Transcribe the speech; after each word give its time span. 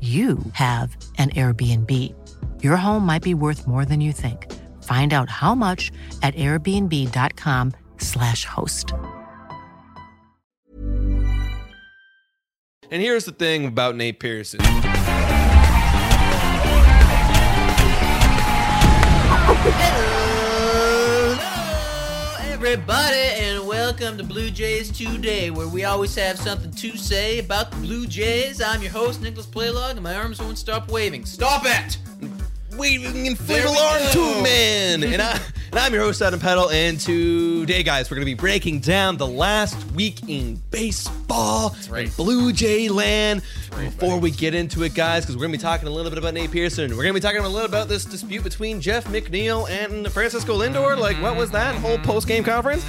you 0.00 0.38
have 0.52 0.94
an 1.16 1.30
Airbnb. 1.30 2.14
Your 2.62 2.76
home 2.76 3.06
might 3.06 3.22
be 3.22 3.32
worth 3.32 3.66
more 3.66 3.86
than 3.86 4.02
you 4.02 4.12
think. 4.12 4.52
Find 4.82 5.14
out 5.14 5.30
how 5.30 5.54
much 5.54 5.90
at 6.22 6.34
airbnb.com/slash 6.34 8.44
host. 8.44 8.92
And 12.90 13.00
here's 13.02 13.24
the 13.24 13.32
thing 13.32 13.66
about 13.66 13.96
Nate 13.96 14.20
Pearson. 14.20 14.60
Everybody, 22.58 23.14
and 23.16 23.66
welcome 23.66 24.16
to 24.16 24.24
Blue 24.24 24.48
Jays 24.48 24.90
Today, 24.90 25.50
where 25.50 25.68
we 25.68 25.84
always 25.84 26.14
have 26.14 26.38
something 26.38 26.70
to 26.70 26.96
say 26.96 27.38
about 27.38 27.70
the 27.70 27.76
Blue 27.76 28.06
Jays. 28.06 28.62
I'm 28.62 28.80
your 28.80 28.92
host, 28.92 29.20
Nicholas 29.20 29.44
Playlog, 29.44 29.90
and 29.90 30.02
my 30.02 30.16
arms 30.16 30.40
won't 30.40 30.56
stop 30.56 30.90
waving. 30.90 31.26
Stop 31.26 31.64
it! 31.66 31.98
Waving 32.78 33.26
and 33.28 33.36
There 33.36 33.62
we 33.62 33.68
inflatable 33.68 33.76
arm 33.76 34.10
tube 34.10 34.42
man. 34.42 35.04
and, 35.04 35.20
I, 35.20 35.38
and 35.70 35.78
I'm 35.78 35.92
your 35.92 36.02
host, 36.02 36.22
Adam 36.22 36.40
Peddle. 36.40 36.70
And 36.70 36.98
today, 36.98 37.82
guys, 37.82 38.10
we're 38.10 38.16
going 38.16 38.26
to 38.26 38.30
be 38.30 38.34
breaking 38.34 38.80
down 38.80 39.16
the 39.16 39.26
last 39.26 39.90
week 39.92 40.28
in 40.28 40.60
baseball 40.70 41.74
right. 41.90 42.06
in 42.06 42.12
Blue 42.12 42.52
Jay 42.52 42.88
land. 42.88 43.42
Before 43.70 44.18
we 44.18 44.30
get 44.30 44.54
into 44.54 44.84
it, 44.84 44.94
guys, 44.94 45.24
because 45.24 45.36
we're 45.36 45.42
going 45.42 45.52
to 45.52 45.58
be 45.58 45.62
talking 45.62 45.88
a 45.88 45.90
little 45.90 46.10
bit 46.10 46.18
about 46.18 46.34
Nate 46.34 46.50
Pearson. 46.50 46.90
We're 46.90 47.02
going 47.02 47.14
to 47.14 47.20
be 47.20 47.20
talking 47.20 47.40
a 47.40 47.48
little 47.48 47.68
about 47.68 47.88
this 47.88 48.04
dispute 48.04 48.42
between 48.42 48.80
Jeff 48.80 49.04
McNeil 49.06 49.68
and 49.68 50.10
Francisco 50.10 50.58
Lindor. 50.58 50.96
Like, 50.96 51.20
what 51.22 51.36
was 51.36 51.50
that 51.50 51.74
whole 51.76 51.98
post 51.98 52.26
game 52.26 52.44
conference? 52.44 52.84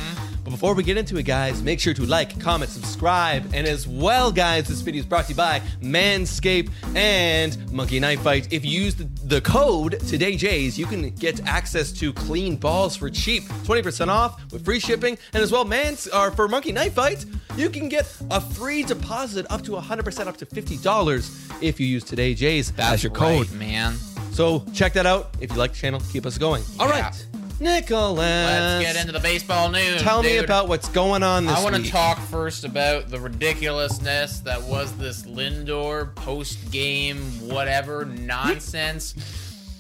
But 0.48 0.52
before 0.52 0.76
we 0.76 0.84
get 0.84 0.96
into 0.96 1.18
it, 1.18 1.24
guys, 1.24 1.62
make 1.62 1.78
sure 1.78 1.94
to 1.94 2.06
like, 2.06 2.40
comment, 2.40 2.72
subscribe, 2.72 3.54
and 3.54 3.68
as 3.68 3.86
well, 3.86 4.32
guys, 4.32 4.66
this 4.70 4.80
video 4.80 5.02
is 5.02 5.06
brought 5.06 5.26
to 5.26 5.32
you 5.32 5.36
by 5.36 5.60
Manscaped 5.82 6.72
and 6.96 7.70
Monkey 7.70 8.00
Knife 8.00 8.22
Fight. 8.22 8.48
If 8.54 8.64
you 8.64 8.80
use 8.82 8.96
the, 8.96 9.04
the 9.26 9.42
code 9.42 10.00
Today 10.08 10.38
Jays, 10.38 10.80
you 10.80 10.86
can 10.86 11.10
get 11.16 11.46
access 11.46 11.92
to 12.00 12.14
clean 12.14 12.56
balls 12.56 12.96
for 12.96 13.10
cheap, 13.10 13.44
20% 13.44 14.08
off 14.08 14.42
with 14.54 14.64
free 14.64 14.80
shipping, 14.80 15.18
and 15.34 15.44
as 15.44 15.52
well, 15.52 15.66
Mans 15.66 16.08
or 16.08 16.32
for 16.32 16.48
Monkey 16.48 16.72
Knife 16.72 16.94
Fight, 16.94 17.26
you 17.58 17.70
can 17.70 17.90
get 17.90 18.10
a 18.32 18.40
free 18.40 18.84
deposit 18.84 19.46
up 19.50 19.64
to 19.64 19.72
100% 19.72 20.28
up 20.28 20.38
to 20.38 20.46
$50 20.46 21.62
if 21.62 21.78
you 21.78 21.88
use 21.88 22.06
Today 22.06 22.34
Jays 22.34 22.72
as 22.78 23.04
your 23.04 23.12
code. 23.12 23.50
Right, 23.50 23.60
man. 23.60 23.98
So 24.32 24.64
check 24.74 24.94
that 24.94 25.06
out. 25.06 25.36
If 25.42 25.52
you 25.52 25.58
like 25.58 25.72
the 25.74 25.78
channel, 25.80 26.00
keep 26.14 26.26
us 26.26 26.38
going. 26.38 26.64
All 26.80 26.88
Yeah. 26.88 27.02
right, 27.08 27.28
Nicholas. 27.60 28.18
Let's 28.20 28.86
get 28.86 28.96
into 28.98 29.12
the 29.12 29.20
baseball 29.20 29.70
news. 29.70 30.02
Tell 30.02 30.22
me 30.22 30.38
about 30.38 30.68
what's 30.68 30.90
going 30.90 31.24
on 31.24 31.46
this 31.46 31.58
I 31.58 31.64
want 31.64 31.76
to 31.76 31.90
talk 31.92 32.20
first 32.20 32.64
about 32.64 33.10
the 33.10 33.20
ridiculousness 33.20 34.40
that 34.42 34.62
was 34.64 34.92
this 34.98 35.24
Lindor 35.24 36.14
post 36.16 36.72
game, 36.72 37.18
whatever 37.48 38.06
nonsense. 38.06 39.16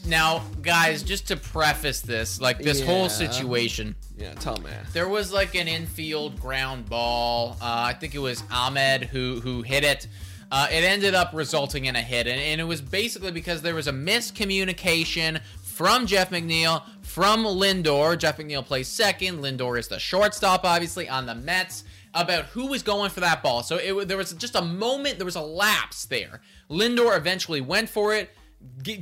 now, 0.05 0.41
guys, 0.61 1.03
just 1.03 1.27
to 1.27 1.35
preface 1.35 1.99
this, 1.99 2.39
like 2.41 2.59
this 2.59 2.79
Yeah. 2.79 2.85
whole 2.85 3.09
situation, 3.09 3.93
Yeah, 4.17 4.33
tell 4.35 4.57
me. 4.57 4.69
there 4.93 5.07
was 5.09 5.31
like 5.33 5.53
an 5.53 5.67
infield 5.67 6.39
ground 6.39 6.87
ball. 6.89 7.57
Uh, 7.61 7.65
I 7.89 7.93
think 7.93 8.15
it 8.15 8.19
was 8.19 8.41
Ahmed 8.51 9.03
who 9.05 9.41
who 9.41 9.61
hit 9.63 9.83
it. 9.83 10.07
Uh, 10.49 10.65
it 10.71 10.85
ended 10.85 11.13
up 11.13 11.31
resulting 11.33 11.83
in 11.85 11.97
a 11.97 12.01
hit, 12.01 12.25
and, 12.25 12.39
and 12.39 12.61
it 12.61 12.63
was 12.63 12.79
basically 12.79 13.31
because 13.31 13.61
there 13.63 13.75
was 13.75 13.85
a 13.85 13.91
miscommunication 13.91 15.41
from 15.77 16.07
Jeff 16.07 16.31
McNeil 16.31 16.83
from 17.03 17.43
Lindor. 17.43 18.17
Jeff 18.17 18.37
McNeil 18.37 18.65
plays 18.65 18.87
second. 18.87 19.41
Lindor 19.41 19.77
is 19.77 19.87
the 19.87 19.99
shortstop, 19.99 20.65
obviously, 20.65 21.07
on 21.07 21.27
the 21.27 21.35
Mets. 21.35 21.83
About 22.15 22.45
who 22.45 22.65
was 22.65 22.81
going 22.81 23.11
for 23.11 23.19
that 23.19 23.43
ball. 23.43 23.61
So 23.61 23.77
it, 23.77 24.07
there 24.07 24.17
was 24.17 24.33
just 24.33 24.55
a 24.55 24.61
moment, 24.61 25.19
there 25.19 25.25
was 25.25 25.35
a 25.35 25.41
lapse 25.41 26.05
there. 26.05 26.41
Lindor 26.67 27.15
eventually 27.15 27.61
went 27.61 27.89
for 27.89 28.15
it, 28.15 28.31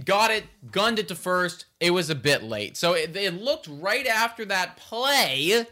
got 0.04 0.32
it, 0.32 0.44
gunned 0.70 1.00
it 1.00 1.08
to 1.08 1.16
first. 1.16 1.66
It 1.80 1.92
was 1.92 2.10
a 2.10 2.16
bit 2.16 2.44
late. 2.44 2.76
So 2.76 2.94
it, 2.94 3.16
it 3.16 3.42
looked 3.42 3.70
right 3.70 4.06
after 4.06 4.44
that 4.46 4.76
play 4.76 5.66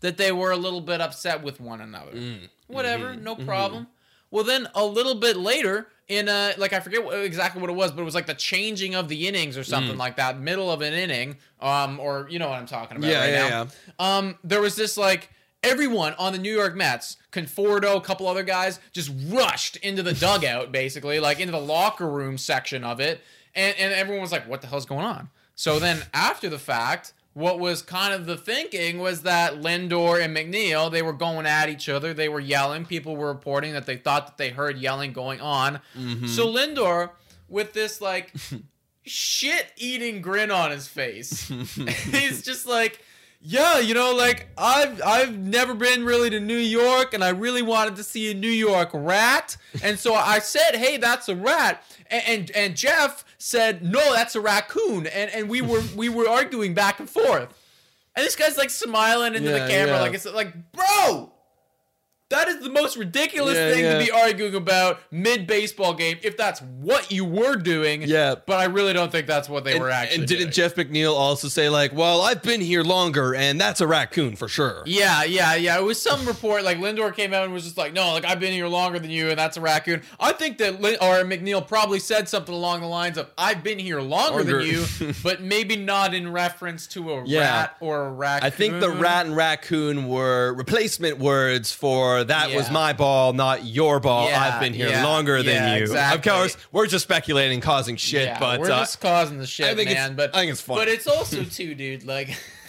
that 0.00 0.16
they 0.18 0.30
were 0.30 0.52
a 0.52 0.56
little 0.56 0.82
bit 0.82 1.00
upset 1.00 1.42
with 1.42 1.60
one 1.60 1.80
another. 1.80 2.12
Mm. 2.12 2.48
Whatever, 2.68 3.06
mm-hmm. 3.06 3.24
no 3.24 3.34
mm-hmm. 3.34 3.46
problem. 3.46 3.88
Well, 4.30 4.44
then 4.44 4.68
a 4.74 4.84
little 4.84 5.16
bit 5.16 5.36
later, 5.36 5.88
in 6.08 6.28
a 6.28 6.54
like 6.58 6.72
I 6.72 6.80
forget 6.80 7.04
what, 7.04 7.18
exactly 7.18 7.60
what 7.60 7.70
it 7.70 7.74
was, 7.74 7.92
but 7.92 8.02
it 8.02 8.04
was 8.04 8.14
like 8.14 8.26
the 8.26 8.34
changing 8.34 8.94
of 8.94 9.08
the 9.08 9.26
innings 9.26 9.56
or 9.56 9.64
something 9.64 9.96
like 9.96 10.16
that, 10.16 10.38
middle 10.38 10.70
of 10.70 10.82
an 10.82 10.92
inning, 10.92 11.36
um, 11.60 11.98
or 12.00 12.26
you 12.30 12.38
know 12.38 12.48
what 12.48 12.58
I'm 12.58 12.66
talking 12.66 12.96
about 12.96 13.10
Yeah, 13.10 13.20
right 13.20 13.30
yeah, 13.30 13.66
now. 13.98 14.18
Um, 14.18 14.38
there 14.44 14.60
was 14.60 14.76
this 14.76 14.96
like 14.96 15.30
everyone 15.62 16.14
on 16.18 16.32
the 16.32 16.38
New 16.38 16.54
York 16.54 16.76
Mets, 16.76 17.16
Conforto, 17.32 17.96
a 17.96 18.00
couple 18.00 18.28
other 18.28 18.42
guys, 18.42 18.80
just 18.92 19.10
rushed 19.28 19.76
into 19.78 20.02
the 20.02 20.12
dugout, 20.14 20.72
basically, 20.72 21.20
like 21.20 21.40
into 21.40 21.52
the 21.52 21.60
locker 21.60 22.06
room 22.08 22.36
section 22.36 22.84
of 22.84 23.00
it, 23.00 23.20
and 23.54 23.74
and 23.78 23.92
everyone 23.94 24.20
was 24.22 24.32
like, 24.32 24.46
"What 24.48 24.60
the 24.60 24.66
hell's 24.66 24.86
going 24.86 25.06
on?" 25.06 25.30
So 25.54 25.78
then 25.78 26.02
after 26.12 26.48
the 26.48 26.58
fact, 26.58 27.12
what 27.34 27.58
was 27.58 27.82
kind 27.82 28.14
of 28.14 28.26
the 28.26 28.36
thinking 28.36 28.98
was 28.98 29.22
that 29.22 29.54
Lindor 29.54 30.24
and 30.24 30.34
McNeil, 30.34 30.90
they 30.90 31.02
were 31.02 31.12
going 31.12 31.46
at 31.46 31.68
each 31.68 31.88
other. 31.88 32.14
They 32.14 32.28
were 32.28 32.40
yelling. 32.40 32.86
People 32.86 33.16
were 33.16 33.28
reporting 33.28 33.72
that 33.72 33.86
they 33.86 33.96
thought 33.96 34.28
that 34.28 34.38
they 34.38 34.50
heard 34.50 34.78
yelling 34.78 35.12
going 35.12 35.40
on. 35.40 35.80
Mm-hmm. 35.98 36.28
So 36.28 36.46
Lindor, 36.46 37.10
with 37.48 37.72
this 37.72 38.00
like 38.00 38.32
shit 39.02 39.72
eating 39.76 40.22
grin 40.22 40.52
on 40.52 40.70
his 40.70 40.86
face, 40.86 41.48
he's 41.48 42.42
just 42.42 42.66
like, 42.66 43.00
yeah, 43.46 43.78
you 43.78 43.92
know, 43.92 44.14
like 44.14 44.48
I've 44.56 45.02
I've 45.04 45.36
never 45.36 45.74
been 45.74 46.02
really 46.04 46.30
to 46.30 46.40
New 46.40 46.56
York, 46.56 47.12
and 47.12 47.22
I 47.22 47.28
really 47.28 47.60
wanted 47.60 47.96
to 47.96 48.02
see 48.02 48.30
a 48.30 48.34
New 48.34 48.48
York 48.48 48.88
rat, 48.94 49.58
and 49.82 49.98
so 49.98 50.14
I 50.14 50.38
said, 50.38 50.76
hey, 50.76 50.96
that's 50.96 51.28
a 51.28 51.36
rat, 51.36 51.82
and 52.10 52.22
and, 52.26 52.50
and 52.52 52.76
Jeff 52.76 53.22
said, 53.36 53.82
no, 53.82 54.14
that's 54.14 54.34
a 54.34 54.40
raccoon, 54.40 55.06
and 55.06 55.30
and 55.30 55.50
we 55.50 55.60
were 55.60 55.82
we 55.94 56.08
were 56.08 56.26
arguing 56.26 56.72
back 56.72 56.98
and 57.00 57.08
forth, 57.10 57.52
and 58.16 58.24
this 58.24 58.34
guy's 58.34 58.56
like 58.56 58.70
smiling 58.70 59.34
into 59.34 59.50
Yeah, 59.50 59.58
the 59.66 59.70
camera, 59.70 59.96
yeah. 59.96 60.00
like 60.00 60.14
it's 60.14 60.24
like, 60.24 60.54
bro, 60.72 61.30
That 62.30 62.48
is 62.48 62.60
the 62.60 62.70
most 62.70 62.96
ridiculous 62.96 63.54
Yeah, 63.56 63.70
thing 63.70 63.84
yeah. 63.84 63.98
to 63.98 64.04
be 64.04 64.10
arguing 64.10 64.54
about 64.54 64.98
mid 65.10 65.46
baseball 65.46 65.92
game 65.92 66.18
if 66.22 66.36
that's 66.38 66.60
what 66.62 67.12
you 67.12 67.22
were 67.24 67.54
doing. 67.54 68.02
Yeah. 68.02 68.34
But 68.46 68.58
I 68.60 68.64
really 68.64 68.94
don't 68.94 69.12
think 69.12 69.26
that's 69.26 69.46
what 69.48 69.64
they 69.64 69.72
And, 69.72 69.80
were 69.80 69.90
actually 69.90 70.20
and 70.20 70.26
didn't 70.26 70.40
doing. 70.44 70.52
Jeff 70.52 70.74
McNeil 70.74 71.12
also 71.14 71.48
say 71.48 71.68
like, 71.68 71.92
"Well, 71.92 72.22
I've 72.22 72.42
been 72.42 72.62
here 72.62 72.82
longer, 72.82 73.34
and 73.34 73.60
that's 73.60 73.82
a 73.82 73.86
raccoon 73.86 74.36
for 74.36 74.48
sure." 74.48 74.82
Yeah, 74.86 75.22
yeah, 75.24 75.54
yeah. 75.54 75.78
It 75.78 75.82
was 75.84 76.00
some 76.00 76.24
report 76.26 76.64
like 76.64 76.78
Lindor 76.78 77.14
came 77.14 77.34
out 77.34 77.44
and 77.44 77.52
was 77.52 77.64
just 77.64 77.76
like, 77.76 77.92
"No, 77.92 78.12
like 78.14 78.24
I've 78.24 78.40
been 78.40 78.52
here 78.52 78.68
longer 78.68 78.98
than 78.98 79.10
you, 79.10 79.28
and 79.28 79.38
that's 79.38 79.58
a 79.58 79.60
raccoon." 79.60 80.02
I 80.18 80.32
think 80.32 80.56
that 80.58 80.80
Lin- 80.80 80.96
or 81.02 81.22
McNeil 81.24 81.66
probably 81.66 81.98
said 82.00 82.28
something 82.28 82.54
along 82.54 82.80
the 82.80 82.86
lines 82.86 83.18
of, 83.18 83.30
"I've 83.36 83.62
been 83.62 83.78
here 83.78 84.00
longer, 84.00 84.38
Longer. 84.38 84.58
than 84.64 84.66
you," 84.66 85.14
but 85.22 85.42
maybe 85.42 85.76
not 85.76 86.14
in 86.14 86.32
reference 86.32 86.86
to 86.88 87.12
a 87.12 87.24
Yeah. 87.26 87.40
rat 87.40 87.76
or 87.80 88.06
a 88.06 88.12
raccoon. 88.12 88.46
I 88.46 88.50
think 88.50 88.80
the 88.80 88.90
rat 88.90 89.26
and 89.26 89.36
raccoon 89.36 90.08
were 90.08 90.54
replacement 90.54 91.18
words 91.18 91.70
for 91.70 92.13
that 92.22 92.54
was 92.54 92.70
my 92.70 92.92
ball, 92.92 93.32
not 93.32 93.64
your 93.64 93.98
ball. 93.98 94.28
Yeah, 94.28 94.40
I've 94.40 94.60
been 94.60 94.72
here 94.72 94.90
yeah, 94.90 95.04
longer 95.04 95.42
than 95.42 95.76
you. 95.76 95.82
exactly. 95.82 96.30
Of 96.30 96.38
course, 96.38 96.56
we're 96.70 96.86
just 96.86 97.02
speculating, 97.02 97.60
causing 97.60 97.96
shit, 97.96 98.28
Yeah, 98.28 98.38
but 98.38 98.60
we're 98.60 98.70
uh, 98.70 98.80
just 98.80 99.00
causing 99.00 99.38
the 99.38 99.46
shit, 99.46 99.66
I 99.66 99.74
think 99.74 99.90
man. 99.90 100.14
But 100.14 100.34
I 100.34 100.40
think 100.40 100.52
it's 100.52 100.60
funny. 100.60 100.82
But 100.82 100.88
it's 100.88 101.06
also 101.08 101.42
too, 101.42 101.74
dude. 101.74 102.04
Like, 102.04 102.28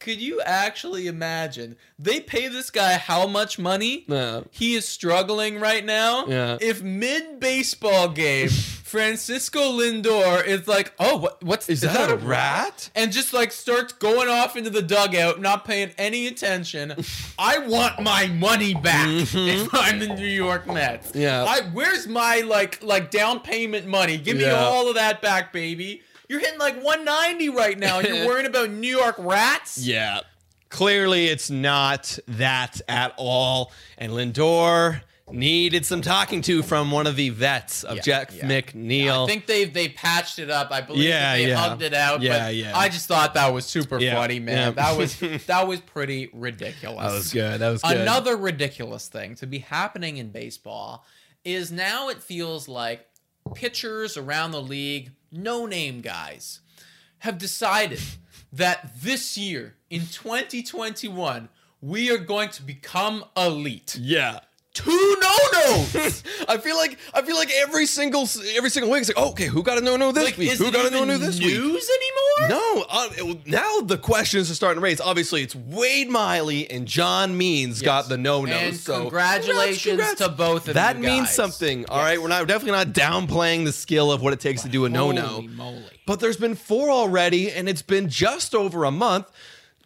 could 0.00 0.20
you 0.20 0.40
actually 0.40 1.06
imagine? 1.06 1.76
They 1.98 2.20
pay 2.20 2.48
this 2.48 2.70
guy 2.70 2.94
how 2.94 3.26
much 3.26 3.58
money? 3.58 4.04
Yeah. 4.08 4.40
He 4.50 4.74
is 4.74 4.88
struggling 4.88 5.60
right 5.60 5.84
now. 5.84 6.26
Yeah. 6.26 6.58
If 6.60 6.82
mid 6.82 7.38
baseball 7.38 8.08
game, 8.08 8.48
Francisco 8.90 9.60
Lindor 9.60 10.44
is 10.44 10.66
like, 10.66 10.92
oh, 10.98 11.16
what, 11.18 11.42
what's 11.44 11.68
is, 11.68 11.82
that, 11.82 12.10
a 12.10 12.16
rat? 12.16 12.90
and 12.96 13.12
just 13.12 13.32
like 13.32 13.52
starts 13.52 13.92
going 13.92 14.28
off 14.28 14.56
into 14.56 14.68
the 14.70 14.82
dugout, 14.82 15.40
not 15.40 15.64
paying 15.64 15.92
any 15.96 16.26
attention. 16.26 16.94
I 17.38 17.58
want 17.58 18.00
my 18.02 18.26
money 18.26 18.74
back 18.74 19.06
if 19.10 19.68
I'm 19.72 20.00
the 20.00 20.08
New 20.08 20.26
York 20.26 20.66
Mets. 20.66 21.10
Mm-hmm. 21.10 21.20
Yeah. 21.20 21.44
I 21.46 21.60
where's 21.72 22.08
my 22.08 22.40
like 22.40 22.82
like 22.82 23.10
down 23.12 23.40
payment 23.40 23.86
money? 23.86 24.18
Give 24.18 24.36
me 24.36 24.42
Yeah. 24.44 24.56
all 24.64 24.88
of 24.88 24.96
that 24.96 25.22
back, 25.22 25.52
baby. 25.52 26.02
You're 26.30 26.38
hitting 26.38 26.60
like 26.60 26.76
190 26.80 27.48
right 27.48 27.76
now, 27.76 27.98
and 27.98 28.06
you're 28.06 28.24
worrying 28.28 28.46
about 28.46 28.70
New 28.70 28.96
York 28.96 29.16
rats. 29.18 29.78
Yeah. 29.78 30.20
Clearly, 30.68 31.26
it's 31.26 31.50
not 31.50 32.16
that 32.28 32.80
at 32.88 33.12
all. 33.16 33.72
And 33.98 34.12
Lindor 34.12 35.00
needed 35.32 35.84
some 35.84 36.02
talking 36.02 36.40
to 36.42 36.62
from 36.62 36.92
one 36.92 37.08
of 37.08 37.16
the 37.16 37.30
vets 37.30 37.82
of 37.82 37.96
Yeah, 37.96 38.02
Jeff 38.02 38.32
yeah. 38.36 38.44
McNeil. 38.46 39.24
I 39.24 39.26
think 39.26 39.46
they've 39.46 39.74
they 39.74 39.88
patched 39.88 40.38
it 40.38 40.50
up. 40.50 40.70
I 40.70 40.80
believe 40.82 41.02
Yeah, 41.02 41.36
they 41.36 41.48
yeah. 41.48 41.56
hugged 41.56 41.82
it 41.82 41.94
out. 41.94 42.22
Yeah, 42.22 42.46
but 42.46 42.54
yeah. 42.54 42.78
I 42.78 42.88
just 42.88 43.08
thought 43.08 43.34
that 43.34 43.52
was 43.52 43.66
super 43.66 43.98
Yeah, 43.98 44.14
funny, 44.14 44.38
man. 44.38 44.56
yeah. 44.56 44.70
That 44.70 44.96
was 44.96 45.18
that 45.46 45.66
was 45.66 45.80
pretty 45.80 46.30
ridiculous. 46.32 47.04
that 47.04 47.12
was 47.12 47.32
good. 47.32 47.60
That 47.60 47.70
was 47.70 47.82
good. 47.82 47.96
Another 47.96 48.36
ridiculous 48.36 49.08
thing 49.08 49.34
to 49.36 49.46
be 49.48 49.58
happening 49.58 50.18
in 50.18 50.30
baseball 50.30 51.04
is 51.44 51.72
now 51.72 52.08
it 52.08 52.22
feels 52.22 52.68
like 52.68 53.06
pitchers 53.54 54.16
around 54.16 54.50
the 54.52 54.62
league, 54.62 55.10
no 55.30 55.66
name 55.66 56.00
guys, 56.00 56.60
have 57.18 57.38
decided 57.38 58.00
that 58.52 58.90
this 59.00 59.36
year 59.36 59.76
in 59.88 60.00
2021 60.00 61.48
we 61.82 62.10
are 62.10 62.18
going 62.18 62.50
to 62.50 62.62
become 62.62 63.24
elite. 63.36 63.96
Yeah. 63.98 64.40
Two 64.72 65.16
no-nos. 65.20 66.22
I 66.48 66.56
feel 66.58 66.76
like 66.76 66.96
I 67.12 67.22
feel 67.22 67.34
like 67.36 67.50
every 67.56 67.86
single 67.86 68.28
every 68.54 68.70
single 68.70 68.88
week 68.90 69.00
it's 69.00 69.08
like, 69.10 69.18
oh, 69.18 69.30
okay, 69.30 69.46
who 69.46 69.64
got 69.64 69.78
a 69.78 69.80
no 69.80 69.96
no 69.96 70.12
this 70.12 70.24
like, 70.24 70.36
week? 70.36 70.52
Who 70.52 70.70
got 70.70 70.86
a 70.86 70.90
no 70.90 71.04
no 71.04 71.18
this 71.18 71.40
week? 71.40 71.48
news 71.48 71.90
anymore? 71.90 72.48
No, 72.60 72.84
uh, 72.88 73.08
it- 73.16 73.46
now 73.48 73.80
the 73.80 73.98
questions 73.98 74.48
are 74.48 74.54
starting 74.54 74.80
to 74.80 74.84
raise. 74.84 75.00
Obviously, 75.00 75.42
it's 75.42 75.56
Wade 75.56 76.08
Miley 76.08 76.70
and 76.70 76.86
John 76.86 77.36
Means 77.36 77.82
got 77.82 78.08
the 78.08 78.16
no 78.16 78.44
no. 78.44 78.70
So 78.70 79.00
congratulations 79.00 80.14
to 80.14 80.28
both 80.28 80.62
of 80.62 80.68
you. 80.68 80.72
That 80.74 81.00
means 81.00 81.30
something. 81.30 81.86
All 81.88 81.98
right, 81.98 82.22
we're 82.22 82.28
not 82.28 82.46
definitely 82.46 82.72
not 82.72 82.88
downplaying 82.88 83.64
the 83.64 83.72
skill 83.72 84.12
of 84.12 84.22
what 84.22 84.32
it 84.32 84.38
takes 84.38 84.62
to 84.62 84.68
do 84.68 84.84
a 84.84 84.88
no 84.88 85.10
no. 85.10 85.44
But 86.06 86.20
there's 86.20 86.36
been 86.36 86.54
four 86.54 86.90
already, 86.90 87.50
and 87.50 87.68
it's 87.68 87.82
been 87.82 88.08
just 88.08 88.54
over 88.54 88.84
a 88.84 88.90
month. 88.92 89.26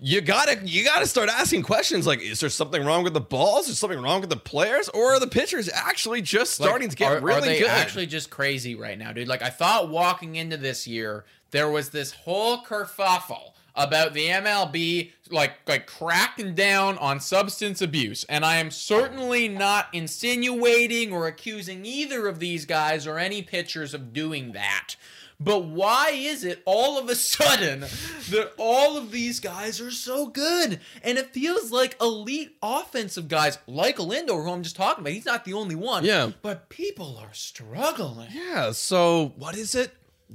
You 0.00 0.20
gotta 0.20 0.58
you 0.64 0.85
gotta 0.85 1.06
start 1.06 1.29
asking 1.29 1.62
questions 1.62 2.06
like, 2.06 2.20
is 2.20 2.41
there 2.41 2.50
something 2.50 2.85
wrong 2.85 3.05
with 3.05 3.14
the 3.14 3.20
balls? 3.20 3.62
Is 3.62 3.67
there 3.69 3.88
something 3.88 4.02
wrong 4.02 4.20
with 4.20 4.31
the 4.31 4.37
players? 4.37 4.88
Or 4.88 5.14
are 5.14 5.20
the 5.20 5.29
pitchers 5.29 5.70
actually 5.73 6.20
just 6.20 6.58
Like, 6.58 6.69
starting 6.69 6.88
to 6.88 6.96
get 6.96 7.12
are, 7.12 7.20
really 7.20 7.38
are 7.38 7.41
they 7.43 7.58
good? 7.61 7.69
actually 7.69 8.06
just 8.06 8.29
crazy 8.29 8.75
right 8.75 8.99
now, 8.99 9.12
dude? 9.12 9.29
Like 9.29 9.43
I 9.43 9.50
thought 9.50 9.88
walking 9.91 10.35
into 10.37 10.56
this 10.56 10.87
year, 10.87 11.25
there 11.52 11.70
was 11.70 11.91
this 11.91 12.11
whole 12.12 12.62
kerfuffle 12.64 13.52
about 13.76 14.14
the 14.14 14.26
MLB 14.29 15.12
like 15.31 15.52
like 15.69 15.87
cracking 15.87 16.55
down 16.56 16.99
on 16.99 17.20
substance 17.20 17.81
abuse. 17.81 18.25
And 18.29 18.44
I 18.44 18.56
am 18.56 18.70
certainly 18.73 19.49
not 19.49 19.88
insinuating 19.93 21.12
or 21.12 21.26
accusing 21.29 21.85
either 21.85 22.26
of 22.26 22.40
these 22.40 22.67
guys 22.67 23.06
or 23.06 23.19
any 23.19 23.43
pitchers 23.43 23.94
of 23.94 24.12
doing 24.12 24.52
that. 24.52 24.97
But 25.44 25.64
why 25.64 26.11
is 26.14 26.43
it 26.43 26.62
all 26.64 26.99
of 26.99 27.08
a 27.11 27.14
sudden 27.14 27.81
that 27.81 28.52
all 28.56 28.96
of 28.96 29.11
these 29.11 29.41
guys 29.41 29.81
are 29.81 29.91
so 29.91 30.26
good? 30.26 30.81
And 31.02 31.19
it 31.19 31.35
feels 31.35 31.70
like 31.70 31.96
elite 32.00 32.56
offensive 32.62 33.29
guys 33.29 33.58
like 33.67 33.99
Lindor, 33.99 34.43
who 34.44 34.50
I'm 34.50 34.62
just 34.62 34.76
talking 34.76 35.02
about. 35.02 35.12
He's 35.12 35.26
not 35.26 35.44
the 35.44 35.52
only 35.52 35.75
one. 35.75 36.05
Yeah. 36.05 36.31
But 36.41 36.70
people 36.70 37.19
are 37.20 37.32
struggling. 37.32 38.29
Yeah, 38.32 38.73
so 38.73 39.35
what 39.37 39.56
is 39.56 39.75
it? 39.75 39.93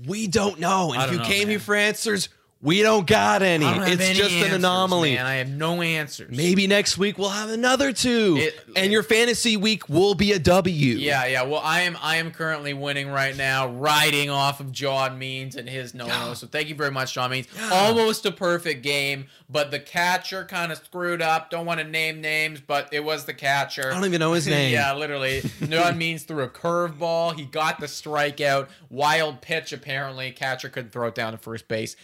We 0.08 0.28
don't 0.28 0.60
know. 0.60 0.94
And 0.94 1.02
if 1.04 1.12
you 1.12 1.18
know, 1.18 1.26
came 1.26 1.40
man. 1.40 1.50
here 1.50 1.60
for 1.60 1.76
answers, 1.76 2.30
we 2.62 2.82
don't 2.82 3.08
got 3.08 3.42
any. 3.42 3.64
Don't 3.64 3.88
it's 3.88 4.02
any 4.02 4.16
just 4.18 4.34
an 4.36 4.54
anomaly. 4.54 5.16
And 5.18 5.26
I 5.28 5.36
have 5.36 5.50
no 5.50 5.82
answers. 5.82 6.36
Maybe 6.36 6.68
next 6.68 6.98
week 6.98 7.18
we'll 7.18 7.30
have 7.30 7.50
another 7.50 7.94
two. 7.94 8.36
It- 8.38 8.60
and 8.76 8.92
your 8.92 9.02
fantasy 9.04 9.58
week 9.58 9.88
will 9.90 10.14
be 10.14 10.32
a 10.34 10.40
W. 10.40 10.96
Yeah, 10.96 11.26
yeah. 11.26 11.44
Well, 11.44 11.62
I 11.64 11.82
am 11.82 11.98
I 12.02 12.18
am 12.18 12.32
currently 12.32 12.74
winning 12.74 13.10
right 13.10 13.36
now, 13.36 13.68
riding 13.68 14.30
off 14.30 14.60
of 14.60 14.72
John 14.72 15.18
Means 15.18 15.56
and 15.56 15.70
his 15.70 15.94
no 15.94 16.08
no. 16.08 16.34
So 16.34 16.48
thank 16.48 16.68
you 16.70 16.76
very 16.76 16.92
much, 16.92 17.14
John 17.14 17.32
Means. 17.32 17.48
Almost 17.72 18.26
a 18.26 18.32
perfect 18.32 18.84
game, 18.84 19.28
but 19.50 19.72
the 19.72 19.80
catcher 19.80 20.44
kind 20.46 20.72
of 20.72 20.78
screwed 20.80 21.22
up. 21.22 21.50
Don't 21.50 21.66
want 21.66 21.80
to 21.80 21.88
name 21.88 22.20
names, 22.22 22.60
but 22.66 22.90
it 22.92 23.04
was 23.04 23.26
the 23.26 23.34
catcher. 23.34 23.90
I 23.92 23.96
don't 23.96 24.06
even 24.06 24.20
know 24.20 24.34
his 24.34 24.48
name. 24.58 24.74
yeah, 24.74 24.94
literally. 24.94 25.42
John 25.68 25.98
Means 25.98 26.24
threw 26.24 26.44
a 26.44 26.50
curveball. 26.50 27.36
He 27.38 27.46
got 27.46 27.80
the 27.80 27.88
strikeout. 27.88 28.68
Wild 28.90 29.42
pitch, 29.42 29.72
apparently. 29.74 30.32
Catcher 30.32 30.70
couldn't 30.70 30.92
throw 30.92 31.08
it 31.08 31.16
down 31.16 31.32
to 31.32 31.38
first 31.38 31.68
base. 31.68 31.96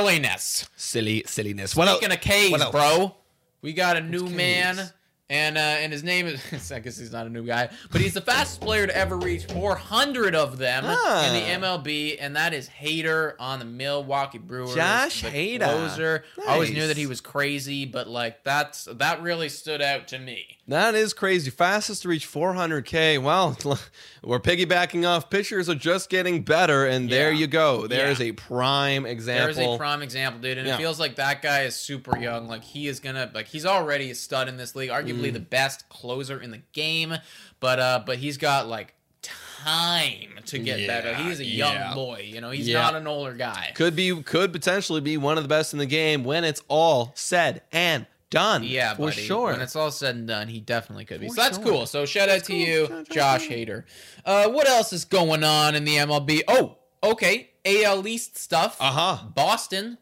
Silliness. 0.00 0.68
Silly 0.76 1.22
silliness. 1.26 1.76
What 1.76 1.88
Speaking 1.88 2.08
else? 2.10 2.16
of 2.16 2.20
K's, 2.22 2.50
what 2.52 2.60
else? 2.62 2.72
bro, 2.72 3.16
we 3.62 3.72
got 3.72 3.96
a 3.96 4.00
new 4.00 4.24
K's? 4.26 4.32
man, 4.34 4.90
and 5.30 5.56
uh, 5.56 5.60
and 5.60 5.90
his 5.92 6.02
name 6.04 6.26
is 6.26 6.42
I 6.72 6.80
guess 6.80 6.98
he's 6.98 7.12
not 7.12 7.26
a 7.26 7.30
new 7.30 7.46
guy, 7.46 7.70
but 7.90 8.02
he's 8.02 8.12
the 8.14 8.20
fastest 8.20 8.60
player 8.60 8.86
to 8.86 8.94
ever 8.94 9.16
reach 9.16 9.44
400 9.46 10.34
of 10.34 10.58
them 10.58 10.84
Ah. 10.86 11.26
in 11.28 11.32
the 11.60 11.66
MLB, 11.66 12.16
and 12.20 12.36
that 12.36 12.52
is 12.52 12.68
Hader 12.68 13.34
on 13.40 13.58
the 13.60 13.64
Milwaukee 13.64 14.38
Brewers. 14.38 14.74
Josh 14.74 15.22
Hader. 15.22 15.60
closer. 15.64 16.24
I 16.46 16.52
always 16.52 16.70
knew 16.70 16.86
that 16.88 16.96
he 16.98 17.06
was 17.06 17.20
crazy, 17.22 17.86
but 17.86 18.08
like 18.08 18.44
that's 18.44 18.84
that 18.92 19.22
really 19.22 19.48
stood 19.48 19.80
out 19.80 20.08
to 20.08 20.18
me. 20.18 20.58
That 20.68 20.94
is 20.94 21.12
crazy. 21.14 21.50
Fastest 21.50 22.02
to 22.02 22.08
reach 22.08 22.28
400K. 22.30 23.20
Well, 23.20 23.56
we're 24.22 24.38
piggybacking 24.38 25.04
off. 25.08 25.28
Pitchers 25.28 25.68
are 25.68 25.74
just 25.74 26.08
getting 26.10 26.42
better, 26.42 26.86
and 26.86 27.10
there 27.10 27.32
Yeah. 27.32 27.38
you 27.40 27.46
go. 27.48 27.86
There 27.88 28.06
Yeah. 28.06 28.12
is 28.12 28.20
a 28.20 28.30
prime 28.32 29.04
example. 29.04 29.52
There's 29.54 29.74
a 29.74 29.76
prime 29.78 30.02
example, 30.02 30.40
dude, 30.40 30.58
and 30.58 30.68
Yeah. 30.68 30.74
it 30.74 30.78
feels 30.78 31.00
like 31.00 31.16
that 31.16 31.42
guy 31.42 31.62
is 31.62 31.74
super 31.74 32.16
young. 32.18 32.46
Like 32.46 32.62
he 32.62 32.86
is 32.86 33.00
gonna, 33.00 33.30
like 33.34 33.48
he's 33.48 33.66
already 33.66 34.10
a 34.12 34.14
stud 34.14 34.48
in 34.48 34.56
this 34.58 34.76
league, 34.76 34.90
arguably 34.90 35.19
Mm. 35.28 35.34
the 35.34 35.40
best 35.40 35.86
closer 35.90 36.40
in 36.40 36.50
the 36.50 36.62
game. 36.72 37.14
But 37.60 37.78
uh, 37.78 38.02
but 38.06 38.16
he's 38.16 38.38
got 38.38 38.66
like 38.66 38.94
time 39.22 40.30
to 40.46 40.58
get 40.58 40.86
better. 40.86 41.10
Yeah, 41.10 41.28
He's 41.28 41.40
a 41.40 41.44
young 41.44 41.74
yeah. 41.74 41.94
boy, 41.94 42.22
you 42.26 42.40
know. 42.40 42.50
He's 42.50 42.66
Yeah. 42.68 42.80
not 42.80 42.94
an 42.96 43.06
older 43.06 43.34
guy. 43.34 43.72
could 43.74 43.94
be, 43.94 44.22
could 44.22 44.52
potentially 44.52 45.00
be 45.02 45.16
one 45.18 45.36
of 45.36 45.44
the 45.44 45.48
best 45.48 45.72
in 45.74 45.78
the 45.78 45.86
game 45.86 46.24
when 46.24 46.44
it's 46.44 46.62
all 46.68 47.12
said 47.14 47.62
and 47.72 48.06
done. 48.30 48.62
Yeah, 48.64 48.94
for 48.94 49.08
buddy. 49.10 49.20
sure. 49.22 49.52
When 49.52 49.60
it's 49.60 49.76
all 49.76 49.90
said 49.90 50.14
and 50.16 50.26
done, 50.26 50.48
he 50.48 50.60
definitely 50.60 51.04
could 51.04 51.20
be. 51.20 51.28
For 51.28 51.34
so 51.34 51.42
that's 51.42 51.56
sure. 51.58 51.66
cool. 51.66 51.86
So 51.86 52.06
shout 52.06 52.28
out 52.30 52.44
to 52.44 52.52
cool. 52.52 52.56
you, 52.56 52.86
to 52.86 53.04
Josh 53.12 53.48
Hader. 53.48 53.84
Uh, 54.24 54.48
what 54.48 54.66
else 54.68 54.92
is 54.94 55.04
going 55.04 55.44
on 55.44 55.74
in 55.74 55.84
the 55.84 55.96
MLB? 55.96 56.42
Oh, 56.48 56.76
okay. 57.02 57.50
AL 57.66 58.06
East 58.06 58.38
stuff. 58.38 58.78
Uh 58.80 58.90
huh. 58.92 59.24
Boston. 59.34 59.98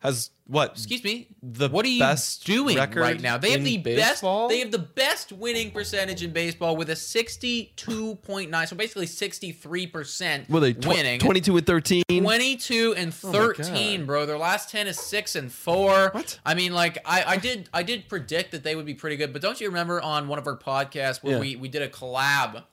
Has 0.00 0.30
what? 0.46 0.70
Excuse 0.72 1.04
me. 1.04 1.28
The 1.42 1.68
what 1.68 1.84
are 1.84 1.88
you 1.88 2.00
best 2.00 2.44
doing 2.46 2.76
record 2.76 3.00
right 3.00 3.20
now? 3.20 3.36
They 3.36 3.50
have 3.52 3.62
the 3.62 3.76
baseball? 3.76 4.48
best. 4.48 4.54
They 4.54 4.60
have 4.60 4.70
the 4.72 4.78
best 4.78 5.30
winning 5.30 5.70
percentage 5.70 6.22
in 6.22 6.32
baseball 6.32 6.74
with 6.74 6.88
a 6.88 6.96
sixty-two 6.96 8.14
point 8.16 8.50
nine. 8.50 8.66
So 8.66 8.76
basically, 8.76 9.04
sixty-three 9.06 9.86
percent 9.86 10.48
Were 10.48 10.60
they 10.60 10.72
tw- 10.72 10.86
winning. 10.86 11.20
22 11.20 11.58
and 11.58 11.66
13? 11.66 12.02
22 12.08 12.94
and 12.96 13.14
Oh 13.22 13.26
my 13.26 13.32
13, 13.32 14.06
bro. 14.06 14.24
Their 14.24 14.38
last 14.38 14.70
10 14.70 14.86
is 14.86 14.98
6 14.98 15.36
and 15.36 15.52
4. 15.52 16.10
What? 16.12 16.40
I 16.46 16.54
mean, 16.54 16.72
like 16.72 16.98
I, 17.04 17.22
I 17.24 17.36
did 17.36 17.68
I 17.74 17.82
did 17.82 18.08
predict 18.08 18.52
that 18.52 18.62
they 18.64 18.74
would 18.74 18.86
be 18.86 18.94
pretty 18.94 19.16
good, 19.16 19.32
but 19.34 19.42
don't 19.42 19.60
you 19.60 19.68
remember 19.68 20.00
on 20.00 20.28
one 20.28 20.38
of 20.38 20.46
our 20.46 20.56
podcasts 20.56 21.22
where 21.22 21.34
Yeah. 21.34 21.40
we, 21.40 21.56
we 21.56 21.68
did 21.68 21.82
a 21.82 21.88
collab? 21.88 22.64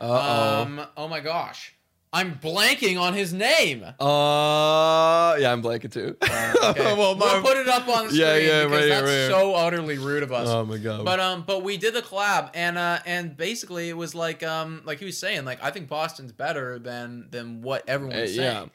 Uh-oh. 0.00 0.62
Um 0.62 0.80
oh 0.96 1.06
my 1.06 1.20
gosh. 1.20 1.74
I'm 2.14 2.34
blanking 2.34 3.00
on 3.00 3.14
his 3.14 3.32
name. 3.32 3.82
Uh, 3.84 5.36
yeah, 5.38 5.50
I'm 5.52 5.62
blanking 5.62 5.90
too. 5.92 6.16
Okay. 6.62 6.94
well, 6.96 7.16
my, 7.16 7.32
we'll 7.34 7.42
put 7.42 7.56
it 7.56 7.66
up 7.66 7.88
on 7.88 8.04
the 8.06 8.10
screen 8.12 8.20
Yeah, 8.20 8.36
yeah, 8.36 8.64
because 8.64 8.70
right 8.70 8.80
here, 8.82 8.88
that's 8.90 9.02
right 9.02 9.10
here. 9.10 9.30
so 9.30 9.54
utterly 9.56 9.98
rude 9.98 10.22
of 10.22 10.30
us. 10.30 10.46
oh 10.48 10.64
my 10.64 10.78
god. 10.78 11.04
But 11.04 11.18
um, 11.18 11.42
but 11.44 11.64
we 11.64 11.76
did 11.76 11.92
the 11.92 12.02
collab, 12.02 12.50
and 12.54 12.78
uh, 12.78 13.00
and 13.04 13.36
basically 13.36 13.88
it 13.88 13.96
was 13.96 14.14
like 14.14 14.44
um, 14.44 14.82
like 14.84 15.00
he 15.00 15.04
was 15.06 15.18
saying, 15.18 15.44
like 15.44 15.58
I 15.62 15.70
think 15.72 15.88
Boston's 15.88 16.30
better 16.30 16.78
than 16.78 17.26
than 17.32 17.62
what 17.62 17.82
everyone's 17.88 18.30
Uh, 18.30 18.34
saying. 18.36 18.38
yeah. 18.40 18.66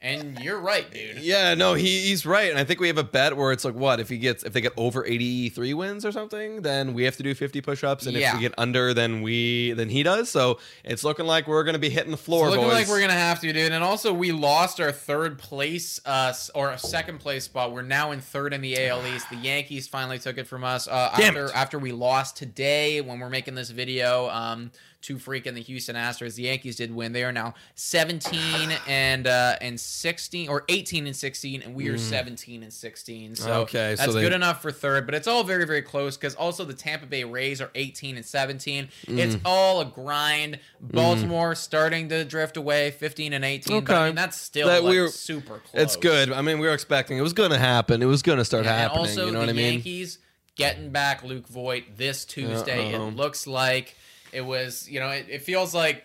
And 0.00 0.38
you're 0.38 0.60
right, 0.60 0.88
dude. 0.88 1.18
Yeah, 1.18 1.54
no, 1.54 1.74
he, 1.74 2.02
he's 2.02 2.24
right, 2.24 2.50
and 2.50 2.58
I 2.58 2.62
think 2.62 2.78
we 2.78 2.86
have 2.86 2.98
a 2.98 3.02
bet 3.04 3.36
where 3.36 3.50
it's 3.50 3.64
like, 3.64 3.74
what 3.74 3.98
if 3.98 4.08
he 4.08 4.16
gets 4.16 4.44
if 4.44 4.52
they 4.52 4.60
get 4.60 4.72
over 4.76 5.04
eighty 5.04 5.48
three 5.48 5.74
wins 5.74 6.04
or 6.06 6.12
something, 6.12 6.62
then 6.62 6.94
we 6.94 7.02
have 7.02 7.16
to 7.16 7.24
do 7.24 7.34
fifty 7.34 7.60
push 7.60 7.82
ups, 7.82 8.06
and 8.06 8.14
if 8.14 8.20
Yeah. 8.20 8.34
we 8.36 8.40
get 8.42 8.54
under, 8.56 8.94
then 8.94 9.22
we 9.22 9.72
then 9.72 9.88
he 9.88 10.04
does. 10.04 10.30
So 10.30 10.60
it's 10.84 11.02
looking 11.02 11.26
like 11.26 11.48
we're 11.48 11.64
gonna 11.64 11.80
be 11.80 11.90
hitting 11.90 12.12
the 12.12 12.16
floor, 12.16 12.46
It's 12.46 12.50
looking 12.54 12.68
boys. 12.70 12.74
like 12.74 12.88
we're 12.88 13.00
gonna 13.00 13.12
have 13.14 13.40
to, 13.40 13.52
dude. 13.52 13.72
And 13.72 13.82
also, 13.82 14.12
we 14.12 14.30
lost 14.30 14.80
our 14.80 14.92
third 14.92 15.36
place, 15.36 16.00
uh, 16.06 16.28
s- 16.30 16.48
or 16.54 16.70
a 16.70 16.78
second 16.78 17.18
place 17.18 17.42
spot. 17.44 17.72
We're 17.72 17.82
now 17.82 18.12
in 18.12 18.20
third 18.20 18.54
in 18.54 18.60
the 18.60 18.78
AL 18.78 19.04
East. 19.04 19.28
The 19.30 19.36
Yankees 19.36 19.88
finally 19.88 20.20
took 20.20 20.38
it 20.38 20.46
from 20.46 20.62
us 20.62 20.86
uh, 20.86 21.10
Damn 21.16 21.30
after 21.30 21.44
it. 21.46 21.52
after 21.56 21.78
we 21.80 21.90
lost 21.90 22.36
today 22.36 23.00
when 23.00 23.18
we're 23.18 23.30
making 23.30 23.56
this 23.56 23.70
video. 23.70 24.28
Um, 24.28 24.70
to 25.00 25.16
freaking 25.16 25.54
the 25.54 25.60
Houston 25.62 25.94
Astros, 25.94 26.34
the 26.34 26.42
Yankees 26.42 26.76
did 26.76 26.92
win. 26.94 27.12
They 27.12 27.22
are 27.22 27.30
now 27.32 27.54
17 27.76 28.72
and 28.88 29.26
uh, 29.26 29.56
and 29.60 29.78
16, 29.78 30.48
or 30.48 30.64
18 30.68 31.06
and 31.06 31.14
16, 31.14 31.62
and 31.62 31.74
we 31.74 31.88
are 31.88 31.96
17 31.98 32.62
and 32.62 32.72
16. 32.72 33.36
So 33.36 33.48
Mm. 33.48 33.54
Okay, 33.62 33.94
so 33.96 34.02
that's 34.02 34.14
they- 34.14 34.20
good 34.20 34.32
enough 34.32 34.60
for 34.60 34.72
third. 34.72 35.06
But 35.06 35.14
it's 35.14 35.28
all 35.28 35.44
very 35.44 35.64
very 35.66 35.82
close 35.82 36.16
because 36.16 36.34
also 36.34 36.64
the 36.64 36.74
Tampa 36.74 37.06
Bay 37.06 37.24
Rays 37.24 37.60
are 37.60 37.70
18 37.74 38.16
and 38.16 38.26
17. 38.26 38.88
It's 39.06 39.36
Mm. 39.36 39.40
all 39.44 39.80
a 39.80 39.84
grind. 39.84 40.58
Baltimore 40.80 41.54
starting 41.54 42.08
to 42.08 42.24
drift 42.24 42.56
away, 42.56 42.90
15 42.90 43.32
and 43.32 43.44
18. 43.44 43.84
But 43.84 43.92
I 43.92 43.96
Okay. 43.98 44.06
mean, 44.06 44.14
that's 44.16 44.40
still 44.40 44.66
That 44.68 44.82
like, 44.84 44.90
we're- 44.92 45.08
super 45.10 45.58
close. 45.60 45.82
It's 45.82 45.96
good. 45.96 46.32
I 46.32 46.42
mean, 46.42 46.58
we 46.58 46.66
were 46.66 46.74
expecting 46.74 47.18
it 47.18 47.22
was 47.22 47.32
gonna 47.32 47.58
happen. 47.58 48.02
It 48.02 48.06
was 48.06 48.22
gonna 48.22 48.44
start 48.44 48.64
Yeah, 48.64 48.72
and 48.72 48.80
happening. 48.82 49.00
also 49.00 49.26
you 49.26 49.32
know 49.32 49.40
the 49.40 49.46
what 49.46 49.48
I 49.50 49.52
mean? 49.52 49.72
Yankees 49.74 50.18
getting 50.56 50.90
back 50.90 51.22
Luke 51.22 51.46
Voit 51.46 51.96
this 51.96 52.24
Tuesday. 52.24 52.94
Uh-oh. 52.94 53.08
It 53.08 53.16
looks 53.16 53.46
like 53.46 53.94
it 54.32 54.42
was, 54.42 54.88
you 54.88 55.00
know, 55.00 55.10
it, 55.10 55.26
it 55.28 55.42
feels 55.42 55.74
like 55.74 56.04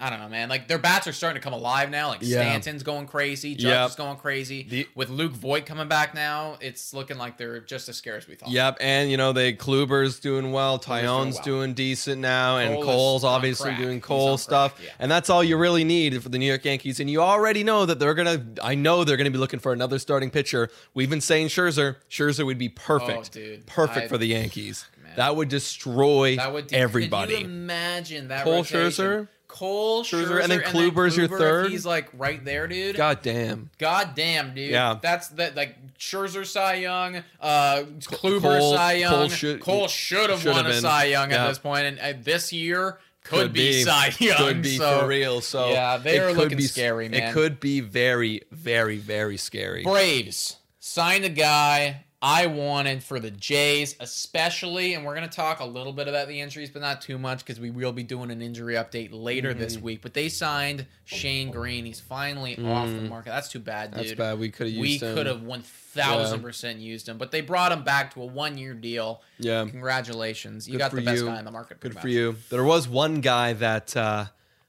I 0.00 0.08
don't 0.08 0.20
know, 0.20 0.28
man. 0.28 0.48
Like 0.48 0.68
their 0.68 0.78
bats 0.78 1.08
are 1.08 1.12
starting 1.12 1.40
to 1.40 1.42
come 1.42 1.52
alive 1.52 1.90
now. 1.90 2.06
Like 2.06 2.20
Yeah. 2.22 2.42
Stanton's 2.42 2.84
going 2.84 3.08
crazy, 3.08 3.56
Judge 3.56 3.64
Yep. 3.72 3.88
is 3.90 3.96
going 3.96 4.16
crazy. 4.18 4.62
The- 4.62 4.88
With 4.94 5.10
Luke 5.10 5.32
Voit 5.32 5.66
coming 5.66 5.88
back 5.88 6.14
now, 6.14 6.58
it's 6.60 6.94
looking 6.94 7.18
like 7.18 7.38
they're 7.38 7.58
just 7.58 7.88
as 7.88 7.96
scary 7.96 8.18
as 8.18 8.28
we 8.28 8.36
thought. 8.36 8.50
Yep, 8.50 8.76
and 8.80 9.10
you 9.10 9.16
know 9.16 9.32
they 9.32 9.52
Kluber's 9.52 10.20
doing 10.20 10.52
well, 10.52 10.78
doing 10.78 11.04
well. 11.04 11.32
doing 11.42 11.74
decent 11.74 12.20
now, 12.20 12.58
and 12.58 12.74
Cole 12.74 12.82
is 12.82 12.86
Cole's 12.86 13.24
obviously 13.24 13.70
crack. 13.70 13.80
doing 13.80 14.00
Cole 14.00 14.38
stuff, 14.38 14.80
yeah. 14.80 14.90
and 15.00 15.10
that's 15.10 15.28
all 15.28 15.42
you 15.42 15.56
really 15.56 15.82
need 15.82 16.22
for 16.22 16.28
the 16.28 16.38
New 16.38 16.46
York 16.46 16.64
Yankees. 16.64 17.00
And 17.00 17.10
you 17.10 17.20
already 17.20 17.64
know 17.64 17.84
that 17.84 17.98
they're 17.98 18.14
gonna. 18.14 18.46
I 18.62 18.76
know 18.76 19.02
they're 19.02 19.16
gonna 19.16 19.32
be 19.32 19.38
looking 19.38 19.58
for 19.58 19.72
another 19.72 19.98
starting 19.98 20.30
pitcher. 20.30 20.70
We've 20.94 21.10
been 21.10 21.20
saying 21.20 21.48
Scherzer. 21.48 21.96
Scherzer 22.08 22.46
would 22.46 22.58
be 22.58 22.68
perfect, 22.68 23.30
Oh, 23.32 23.40
dude. 23.40 23.66
perfect 23.66 24.04
I- 24.04 24.08
for 24.08 24.18
the 24.18 24.26
Yankees. 24.26 24.84
That 25.16 25.36
would 25.36 25.48
destroy 25.48 26.36
That 26.36 26.52
would 26.52 26.72
everybody. 26.72 27.34
Could 27.34 27.40
you 27.42 27.46
imagine 27.46 28.28
that? 28.28 28.44
Cole 28.44 28.54
rotation? 28.62 28.90
Scherzer? 28.90 29.28
Cole 29.46 30.02
Scherzer, 30.02 30.24
Scherzer, 30.26 30.42
and 30.42 30.50
then 30.50 30.60
Kluber's 30.62 31.16
your 31.16 31.28
Kluber 31.28 31.32
if 31.32 31.38
third? 31.38 31.70
He's 31.70 31.86
like 31.86 32.08
right 32.14 32.44
there, 32.44 32.66
dude. 32.66 32.96
God 32.96 33.22
damn. 33.22 33.70
God 33.78 34.10
damn, 34.16 34.52
dude. 34.52 34.70
Yeah. 34.70 34.98
That's 35.00 35.28
that 35.28 35.54
like 35.54 35.76
Scherzer 35.96 36.44
Cy 36.44 36.74
Young, 36.74 37.22
uh 37.40 37.82
Kluber 38.00 38.58
Cole- 38.58 38.74
Cy 38.74 38.92
Young. 38.94 39.10
Cole 39.10 39.58
Cole 39.58 39.88
should- 39.88 39.90
should 39.90 40.30
have 40.30 40.44
won 40.44 40.66
a 40.66 40.70
been. 40.70 40.80
Cy 40.80 41.04
Young 41.04 41.30
Yeah. 41.30 41.44
at 41.44 41.48
this 41.48 41.58
point, 41.60 41.84
and 41.86 41.98
uh, 42.00 42.18
this 42.20 42.52
year 42.52 42.98
could, 43.22 43.52
be, 43.52 43.82
Cy 43.84 44.12
Young. 44.18 44.36
Could 44.36 44.62
be 44.62 44.76
so 44.76 45.00
for 45.00 45.06
real. 45.06 45.40
So 45.40 45.70
yeah, 45.70 45.98
they 45.98 46.16
it 46.16 46.20
are 46.22 46.28
could 46.30 46.36
looking 46.38 46.58
be- 46.58 46.64
scary, 46.64 47.08
man. 47.08 47.28
It 47.30 47.32
could 47.32 47.60
be 47.60 47.78
very, 47.80 48.42
very, 48.50 48.98
very 48.98 49.36
scary. 49.36 49.82
Braves 49.84 50.56
sign 50.80 51.22
a 51.24 51.28
guy 51.28 52.03
I 52.26 52.46
wanted 52.46 53.02
for 53.04 53.20
the 53.20 53.30
Jays, 53.30 53.96
especially, 54.00 54.94
and 54.94 55.04
we're 55.04 55.14
going 55.14 55.28
to 55.28 55.36
talk 55.36 55.60
a 55.60 55.64
little 55.66 55.92
bit 55.92 56.08
about 56.08 56.26
the 56.26 56.40
injuries, 56.40 56.70
but 56.70 56.80
not 56.80 57.02
too 57.02 57.18
much 57.18 57.40
because 57.40 57.60
we 57.60 57.70
will 57.70 57.92
be 57.92 58.02
doing 58.02 58.30
an 58.30 58.40
injury 58.40 58.76
update 58.76 59.10
later 59.12 59.52
this 59.52 59.76
Mm-hmm. 59.76 59.84
week. 59.84 60.00
But 60.00 60.14
they 60.14 60.30
signed 60.30 60.86
Shane 61.04 61.50
Greene. 61.50 61.84
He's 61.84 62.00
finally 62.00 62.56
off 62.64 62.88
the 62.88 63.02
market. 63.02 63.28
That's 63.28 63.48
too 63.48 63.58
bad, 63.58 63.90
dude. 63.90 64.00
Mm. 64.00 64.02
That's 64.04 64.14
bad. 64.18 64.38
We 64.38 64.48
could 64.50 64.68
have 64.68 64.76
We 64.80 64.88
used 64.92 65.02
him. 65.02 65.14
could 65.14 65.26
have 65.26 65.40
1000% 65.42 66.80
used 66.80 67.08
him, 67.08 67.18
but 67.18 67.30
they 67.30 67.42
brought 67.42 67.72
him 67.72 67.84
back 67.84 68.14
to 68.14 68.22
a 68.22 68.26
one 68.26 68.56
year 68.56 68.72
deal. 68.72 69.20
Yeah. 69.38 69.66
Congratulations. 69.68 70.66
You 70.66 70.72
Good 70.72 70.78
got 70.78 70.92
the 70.92 71.02
best 71.02 71.20
you. 71.20 71.26
guy 71.26 71.38
in 71.38 71.44
the 71.44 71.50
market. 71.50 71.78
Good 71.80 71.92
pretty 71.92 72.00
for 72.00 72.06
much. 72.06 72.14
you. 72.14 72.36
There 72.48 72.64
was 72.64 72.88
one 72.88 73.20
guy 73.20 73.52
that 73.52 73.94
uh, 73.96 74.26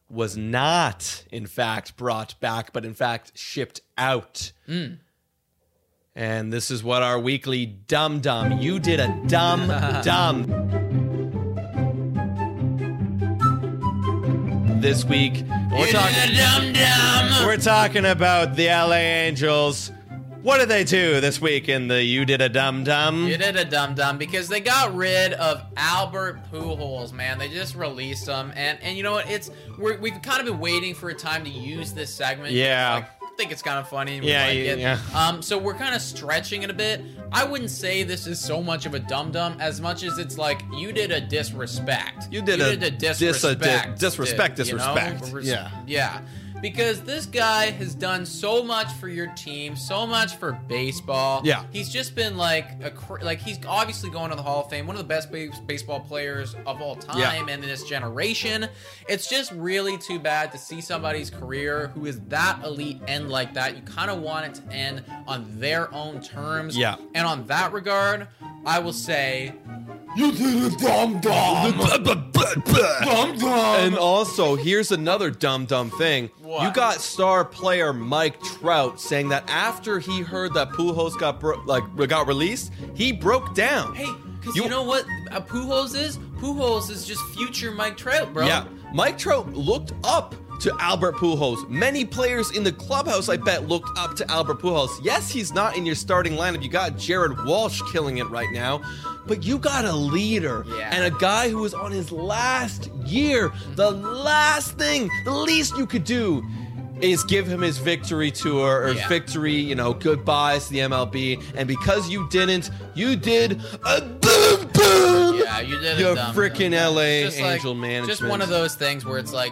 was 0.09 0.35
not, 0.35 1.23
in 1.31 1.45
fact, 1.45 1.95
brought 1.95 2.37
back, 2.41 2.73
but 2.73 2.83
in 2.83 2.93
fact 2.93 3.31
shipped 3.37 3.79
out. 3.97 4.51
Hmm. 4.65 4.95
And 6.17 6.51
this 6.53 6.71
is 6.71 6.81
what 6.81 7.03
our 7.03 7.19
weekly 7.19 7.65
dum 7.65 8.21
dum. 8.21 8.59
You 8.59 8.79
did 8.79 9.01
a 9.01 9.09
dumb 9.27 9.67
dumb. 10.03 10.43
This 14.79 15.03
week, 15.03 15.43
we're 15.71 15.91
talking. 15.91 17.45
We're 17.45 17.57
talking 17.57 18.05
about 18.05 18.55
the 18.55 18.67
LA 18.67 18.93
Angels. 18.93 19.91
What 20.41 20.59
did 20.59 20.69
they 20.69 20.83
do 20.83 21.19
this 21.21 21.41
week 21.41 21.69
in 21.69 21.87
the 21.87 22.03
You 22.03 22.23
Did 22.23 22.39
a 22.39 22.47
Dum 22.47 22.83
Dum? 22.83 23.25
You 23.25 23.35
did 23.35 23.55
a 23.55 23.65
dum 23.65 23.95
dum 23.95 24.19
because 24.19 24.47
they 24.47 24.59
got 24.59 24.93
rid 24.95 25.33
of 25.33 25.63
Albert 25.75 26.39
Pujols, 26.51 27.11
man. 27.13 27.39
They 27.39 27.49
just 27.49 27.73
released 27.73 28.27
him, 28.27 28.53
and 28.55 28.77
and 28.83 28.95
you 28.95 29.01
know 29.01 29.13
what? 29.13 29.27
It's 29.27 29.49
we're, 29.79 29.97
we've 29.97 30.21
kind 30.21 30.39
of 30.41 30.45
been 30.45 30.59
waiting 30.59 30.93
for 30.93 31.09
a 31.09 31.15
time 31.15 31.43
to 31.45 31.49
use 31.49 31.93
this 31.93 32.13
segment. 32.13 32.51
Yeah. 32.53 33.05
Think 33.37 33.51
it's 33.51 33.61
kind 33.61 33.79
of 33.79 33.89
funny. 33.89 34.21
We 34.21 34.29
Yeah, 34.29 34.47
like 34.47 34.79
yeah. 34.79 34.99
Um, 35.13 35.41
so 35.41 35.57
we're 35.57 35.73
kind 35.73 35.93
of 35.93 36.01
stretching 36.01 36.63
it 36.63 36.69
a 36.69 36.73
bit. 36.73 37.01
I 37.33 37.43
wouldn't 37.43 37.69
say 37.69 38.03
this 38.03 38.27
is 38.27 38.39
so 38.39 38.63
much 38.63 38.85
of 38.85 38.93
a 38.93 38.99
dum 38.99 39.31
dum 39.31 39.57
as 39.59 39.81
much 39.81 40.03
as 40.03 40.17
it's 40.17 40.37
like 40.37 40.61
you 40.73 40.93
did 40.93 41.11
a 41.11 41.19
disrespect. 41.19 42.29
You 42.31 42.41
did 42.41 42.61
a 42.61 42.77
dis- 42.77 42.81
a 42.83 42.91
di- 42.91 42.97
disrespect. 42.97 43.99
disrespect, 43.99 44.59
you 44.59 44.77
know? 44.77 44.95
disrespect. 44.95 45.45
Yeah. 45.45 45.69
yeah. 45.85 46.21
Because 46.65 47.01
this 47.01 47.27
guy 47.27 47.69
has 47.69 47.93
done 47.93 48.25
so 48.25 48.63
much 48.63 48.91
for 48.93 49.07
your 49.07 49.27
team, 49.35 49.75
so 49.75 50.07
much 50.07 50.35
for 50.37 50.53
baseball. 50.67 51.41
Yeah. 51.43 51.63
He's 51.71 51.89
just 51.89 52.15
been 52.15 52.37
like 52.37 52.67
a 52.83 52.91
like 53.23 53.37
he's 53.37 53.59
obviously 53.67 54.09
going 54.09 54.31
to 54.31 54.35
the 54.35 54.41
Hall 54.41 54.63
of 54.63 54.69
Fame, 54.71 54.87
one 54.87 54.95
of 54.95 54.97
the 55.03 55.07
best 55.07 55.31
base- 55.31 55.59
baseball 55.67 55.99
players 55.99 56.55
of 56.65 56.81
all 56.81 56.95
time 56.95 57.19
Yeah. 57.19 57.33
and 57.33 57.47
in 57.51 57.61
this 57.61 57.83
generation. 57.83 58.67
It's 59.07 59.29
just 59.29 59.51
really 59.51 59.99
too 59.99 60.17
bad 60.17 60.51
to 60.53 60.57
see 60.57 60.81
somebody's 60.81 61.29
career 61.29 61.91
who 61.93 62.07
is 62.07 62.19
that 62.29 62.57
elite 62.63 62.99
end 63.07 63.29
like 63.29 63.53
that. 63.53 63.75
You 63.75 63.83
kind 63.83 64.09
of 64.09 64.21
want 64.21 64.47
it 64.47 64.53
to 64.67 64.73
end 64.75 65.03
on 65.27 65.45
their 65.59 65.93
own 65.93 66.19
terms. 66.19 66.75
Yeah. 66.75 66.95
And 67.13 67.27
on 67.27 67.45
that 67.45 67.73
regard, 67.73 68.27
I 68.65 68.79
will 68.79 68.91
say 68.91 69.53
you 70.15 70.31
did 70.31 70.73
a 70.73 70.77
dumb 70.77 71.19
dumb. 71.19 71.77
Dumb 71.77 73.37
dumb. 73.37 73.79
And 73.79 73.97
also, 73.97 74.55
here's 74.55 74.91
another 74.91 75.29
dumb 75.29 75.65
dumb 75.65 75.89
thing. 75.91 76.29
What? 76.41 76.63
You 76.63 76.73
got 76.73 77.01
star 77.01 77.43
player 77.45 77.93
Mike 77.93 78.41
Trout 78.41 78.99
saying 78.99 79.29
that 79.29 79.49
after 79.49 79.99
he 79.99 80.21
heard 80.21 80.53
that 80.53 80.69
Pujols 80.69 81.17
got 81.19 81.39
bro- 81.39 81.61
like 81.65 81.83
got 82.07 82.27
released, 82.27 82.71
he 82.93 83.11
broke 83.11 83.53
down. 83.53 83.95
Hey, 83.95 84.11
because 84.39 84.55
you, 84.55 84.69
know 84.69 84.83
what 84.83 85.05
a 85.31 85.41
Pujols 85.41 85.95
is? 85.99 86.17
Pujols 86.39 86.89
is 86.89 87.05
just 87.05 87.23
future 87.35 87.71
Mike 87.71 87.97
Trout, 87.97 88.33
bro. 88.33 88.45
Yeah, 88.45 88.65
Mike 88.93 89.17
Trout 89.17 89.53
looked 89.53 89.93
up 90.03 90.35
to 90.61 90.75
Albert 90.79 91.15
Pujols. 91.15 91.67
Many 91.69 92.05
players 92.05 92.51
in 92.51 92.63
the 92.63 92.71
clubhouse, 92.71 93.29
I 93.29 93.37
bet, 93.37 93.67
looked 93.67 93.97
up 93.97 94.15
to 94.17 94.31
Albert 94.31 94.59
Pujols. 94.59 94.89
Yes, 95.03 95.29
he's 95.29 95.53
not 95.53 95.75
in 95.77 95.85
your 95.85 95.95
starting 95.95 96.33
lineup. 96.33 96.63
You 96.63 96.69
got 96.69 96.97
Jared 96.97 97.43
Walsh 97.45 97.81
killing 97.91 98.17
it 98.19 98.29
right 98.29 98.51
now, 98.51 98.81
but 99.27 99.43
you 99.43 99.57
got 99.57 99.85
a 99.85 99.93
leader 99.95 100.65
Yeah. 100.67 100.89
and 100.95 101.03
a 101.13 101.17
guy 101.19 101.49
who 101.49 101.63
is 101.65 101.73
on 101.73 101.91
his 101.91 102.11
last 102.11 102.89
year. 103.05 103.51
The 103.75 103.91
last 103.91 104.77
thing, 104.77 105.09
the 105.25 105.31
least 105.33 105.77
you 105.77 105.85
could 105.85 106.03
do. 106.03 106.43
Is 107.01 107.23
give 107.25 107.45
him 107.47 107.61
his 107.61 107.77
victory 107.77 108.31
tour 108.31 108.83
or 108.85 108.91
Yeah. 108.93 109.07
victory, 109.09 109.53
you 109.55 109.75
know, 109.75 109.93
goodbyes 109.93 110.67
to 110.67 110.71
the 110.73 110.79
MLB. 110.79 111.41
And 111.55 111.67
because 111.67 112.09
you 112.09 112.27
didn't, 112.29 112.69
you 112.93 113.15
did 113.17 113.61
a 113.83 114.01
boom 114.01 114.69
boom. 114.73 115.39
Yeah, 115.43 115.59
you 115.59 115.77
did 115.79 115.97
it. 115.97 115.99
You 115.99 116.15
dumb, 116.15 116.33
freaking 116.33 116.71
dumb. 116.71 116.95
LA 116.95 117.23
just 117.25 117.39
like- 117.39 117.55
Angel 117.55 117.75
management. 117.75 118.07
Just 118.19 118.23
one 118.29 118.41
of 118.41 118.49
those 118.49 118.75
things 118.75 119.03
where 119.05 119.17
it's 119.17 119.33
like 119.33 119.51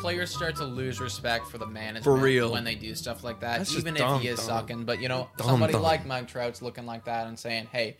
players 0.00 0.34
start 0.34 0.56
to 0.56 0.64
lose 0.64 1.00
respect 1.00 1.46
for 1.48 1.58
the 1.58 1.66
management 1.66 2.04
For 2.04 2.14
real. 2.16 2.52
when 2.52 2.64
they 2.64 2.74
do 2.76 2.94
stuff 2.94 3.22
like 3.24 3.40
that, 3.40 3.58
That's 3.58 3.76
even 3.76 3.94
dumb, 3.94 4.16
if 4.16 4.22
he 4.22 4.28
is 4.28 4.38
dumb. 4.38 4.46
sucking. 4.46 4.84
But 4.84 5.00
you 5.02 5.08
know, 5.08 5.28
Dumb, 5.36 5.48
somebody 5.48 5.72
dumb. 5.74 5.82
like 5.82 6.06
Mike 6.06 6.28
Trout's 6.28 6.62
looking 6.62 6.86
like 6.86 7.04
that 7.06 7.26
and 7.26 7.38
saying, 7.38 7.68
"Hey, 7.72 7.96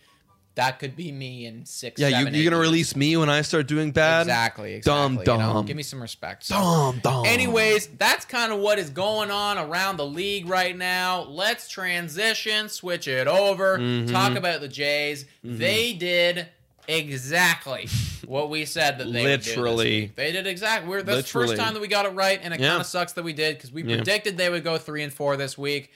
that 0.55 0.79
could 0.79 0.95
be 0.95 1.11
me 1.11 1.45
in 1.45 1.65
six. 1.65 1.99
Yeah, 1.99 2.07
you, 2.09 2.15
seven, 2.15 2.33
you're 2.33 2.41
eight 2.41 2.45
gonna 2.45 2.55
years." 2.57 2.67
release 2.67 2.95
me 2.95 3.15
when 3.17 3.29
I 3.29 3.41
start 3.41 3.67
doing 3.67 3.91
bad. 3.91 4.21
Exactly, 4.23 4.79
Dumb, 4.81 5.13
exactly. 5.13 5.33
you 5.33 5.39
know? 5.39 5.53
dumb. 5.53 5.65
Give 5.65 5.77
me 5.77 5.83
some 5.83 6.01
respect. 6.01 6.43
So- 6.45 6.55
Dumb, 6.55 6.99
dumb. 7.01 7.25
Anyways, 7.25 7.87
that's 7.97 8.25
kind 8.25 8.51
of 8.51 8.59
what 8.59 8.77
is 8.79 8.89
going 8.89 9.31
on 9.31 9.57
around 9.57 9.97
the 9.97 10.05
league 10.05 10.47
right 10.49 10.77
now. 10.77 11.21
Let's 11.23 11.69
transition, 11.69 12.67
switch 12.69 13.07
it 13.07 13.27
over, 13.27 13.77
Mm-hmm. 13.77 14.11
talk 14.11 14.35
about 14.35 14.59
the 14.61 14.67
Jays. 14.67 15.25
They 15.43 15.93
did 15.93 16.47
exactly 16.87 17.87
what 18.27 18.49
we 18.49 18.65
said 18.65 18.97
that 18.99 19.11
they 19.11 19.23
would 19.23 19.41
do 19.41 19.45
this 19.45 19.55
Literally. 19.57 20.01
week. 20.01 20.15
They 20.15 20.31
did 20.31 20.47
exactly. 20.47 20.89
We're 20.89 21.01
that's 21.03 21.31
the 21.31 21.37
Literally. 21.39 21.47
first 21.55 21.61
time 21.61 21.73
that 21.73 21.79
we 21.79 21.87
got 21.87 22.05
it 22.05 22.09
right, 22.13 22.39
and 22.41 22.53
it 22.53 22.59
Yeah. 22.59 22.69
kind 22.69 22.81
of 22.81 22.87
sucks 22.87 23.13
that 23.13 23.23
we 23.23 23.33
did 23.33 23.57
because 23.57 23.71
we 23.71 23.83
Yeah. 23.83 23.95
predicted 23.97 24.37
they 24.37 24.49
would 24.49 24.63
go 24.63 24.77
three 24.77 25.03
and 25.03 25.13
four 25.13 25.37
this 25.37 25.57
week, 25.57 25.91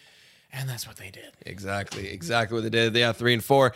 and 0.53 0.69
that's 0.69 0.87
what 0.87 0.95
they 0.97 1.09
did. 1.09 1.31
Exactly, 1.45 2.07
exactly 2.07 2.55
what 2.55 2.63
they 2.63 2.69
did. 2.69 2.93
They 2.93 3.01
Yeah, 3.01 3.11
three 3.11 3.33
and 3.33 3.43
four. 3.43 3.73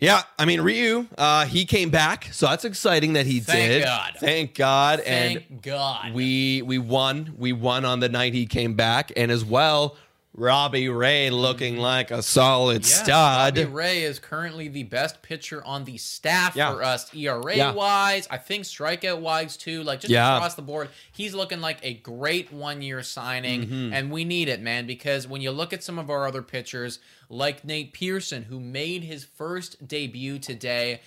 Yeah, 0.00 0.22
I 0.38 0.44
mean 0.44 0.60
Ryu, 0.60 1.06
uh, 1.16 1.46
he 1.46 1.64
came 1.64 1.90
back, 1.90 2.28
so 2.32 2.46
that's 2.46 2.64
exciting 2.64 3.14
that 3.14 3.26
he 3.26 3.34
did. 3.40 3.46
Thank 3.46 3.68
did. 3.70 3.84
God. 3.84 4.12
Thank 4.18 4.54
God, 4.54 5.00
Thank 5.04 5.46
and 5.50 5.62
God. 5.62 6.12
we 6.12 6.62
we 6.62 6.78
won. 6.78 7.34
We 7.38 7.52
won 7.52 7.84
on 7.84 8.00
the 8.00 8.08
night 8.08 8.34
he 8.34 8.46
came 8.46 8.74
back, 8.74 9.12
and 9.16 9.30
as 9.30 9.44
well, 9.44 9.96
Robbie 10.36 10.88
Ray 10.88 11.30
looking 11.30 11.76
like 11.76 12.10
a 12.10 12.20
solid 12.20 12.82
Mm-hmm. 12.82 12.90
Yeah, 12.90 13.04
stud. 13.04 13.56
Robbie 13.58 13.70
Ray 13.72 14.02
is 14.02 14.18
currently 14.18 14.66
the 14.66 14.82
best 14.82 15.22
pitcher 15.22 15.64
on 15.64 15.84
the 15.84 15.96
staff 15.96 16.56
Yeah. 16.56 16.72
for 16.74 16.82
us, 16.82 17.14
ERA 17.14 17.56
Yeah. 17.56 17.72
wise. 17.72 18.26
I 18.28 18.38
think 18.38 18.64
strikeout 18.64 19.20
wise 19.20 19.56
too. 19.56 19.84
Like 19.84 20.00
just 20.00 20.12
across 20.12 20.54
the 20.56 20.62
board, 20.62 20.88
he's 21.12 21.34
looking 21.34 21.60
like 21.60 21.78
a 21.84 21.94
great 21.94 22.52
one 22.52 22.82
year 22.82 23.02
signing, 23.04 23.62
Mm-hmm. 23.66 23.92
and 23.92 24.10
we 24.10 24.24
need 24.24 24.48
it, 24.48 24.60
man. 24.60 24.86
Because 24.88 25.28
when 25.28 25.40
you 25.40 25.52
look 25.52 25.72
at 25.72 25.84
some 25.84 26.00
of 26.00 26.10
our 26.10 26.26
other 26.26 26.42
pitchers, 26.42 26.98
like 27.28 27.64
Nate 27.64 27.92
Pearson, 27.92 28.42
who 28.44 28.58
made 28.58 29.04
his 29.04 29.24
first 29.24 29.86
debut 29.86 30.38
today. 30.40 31.00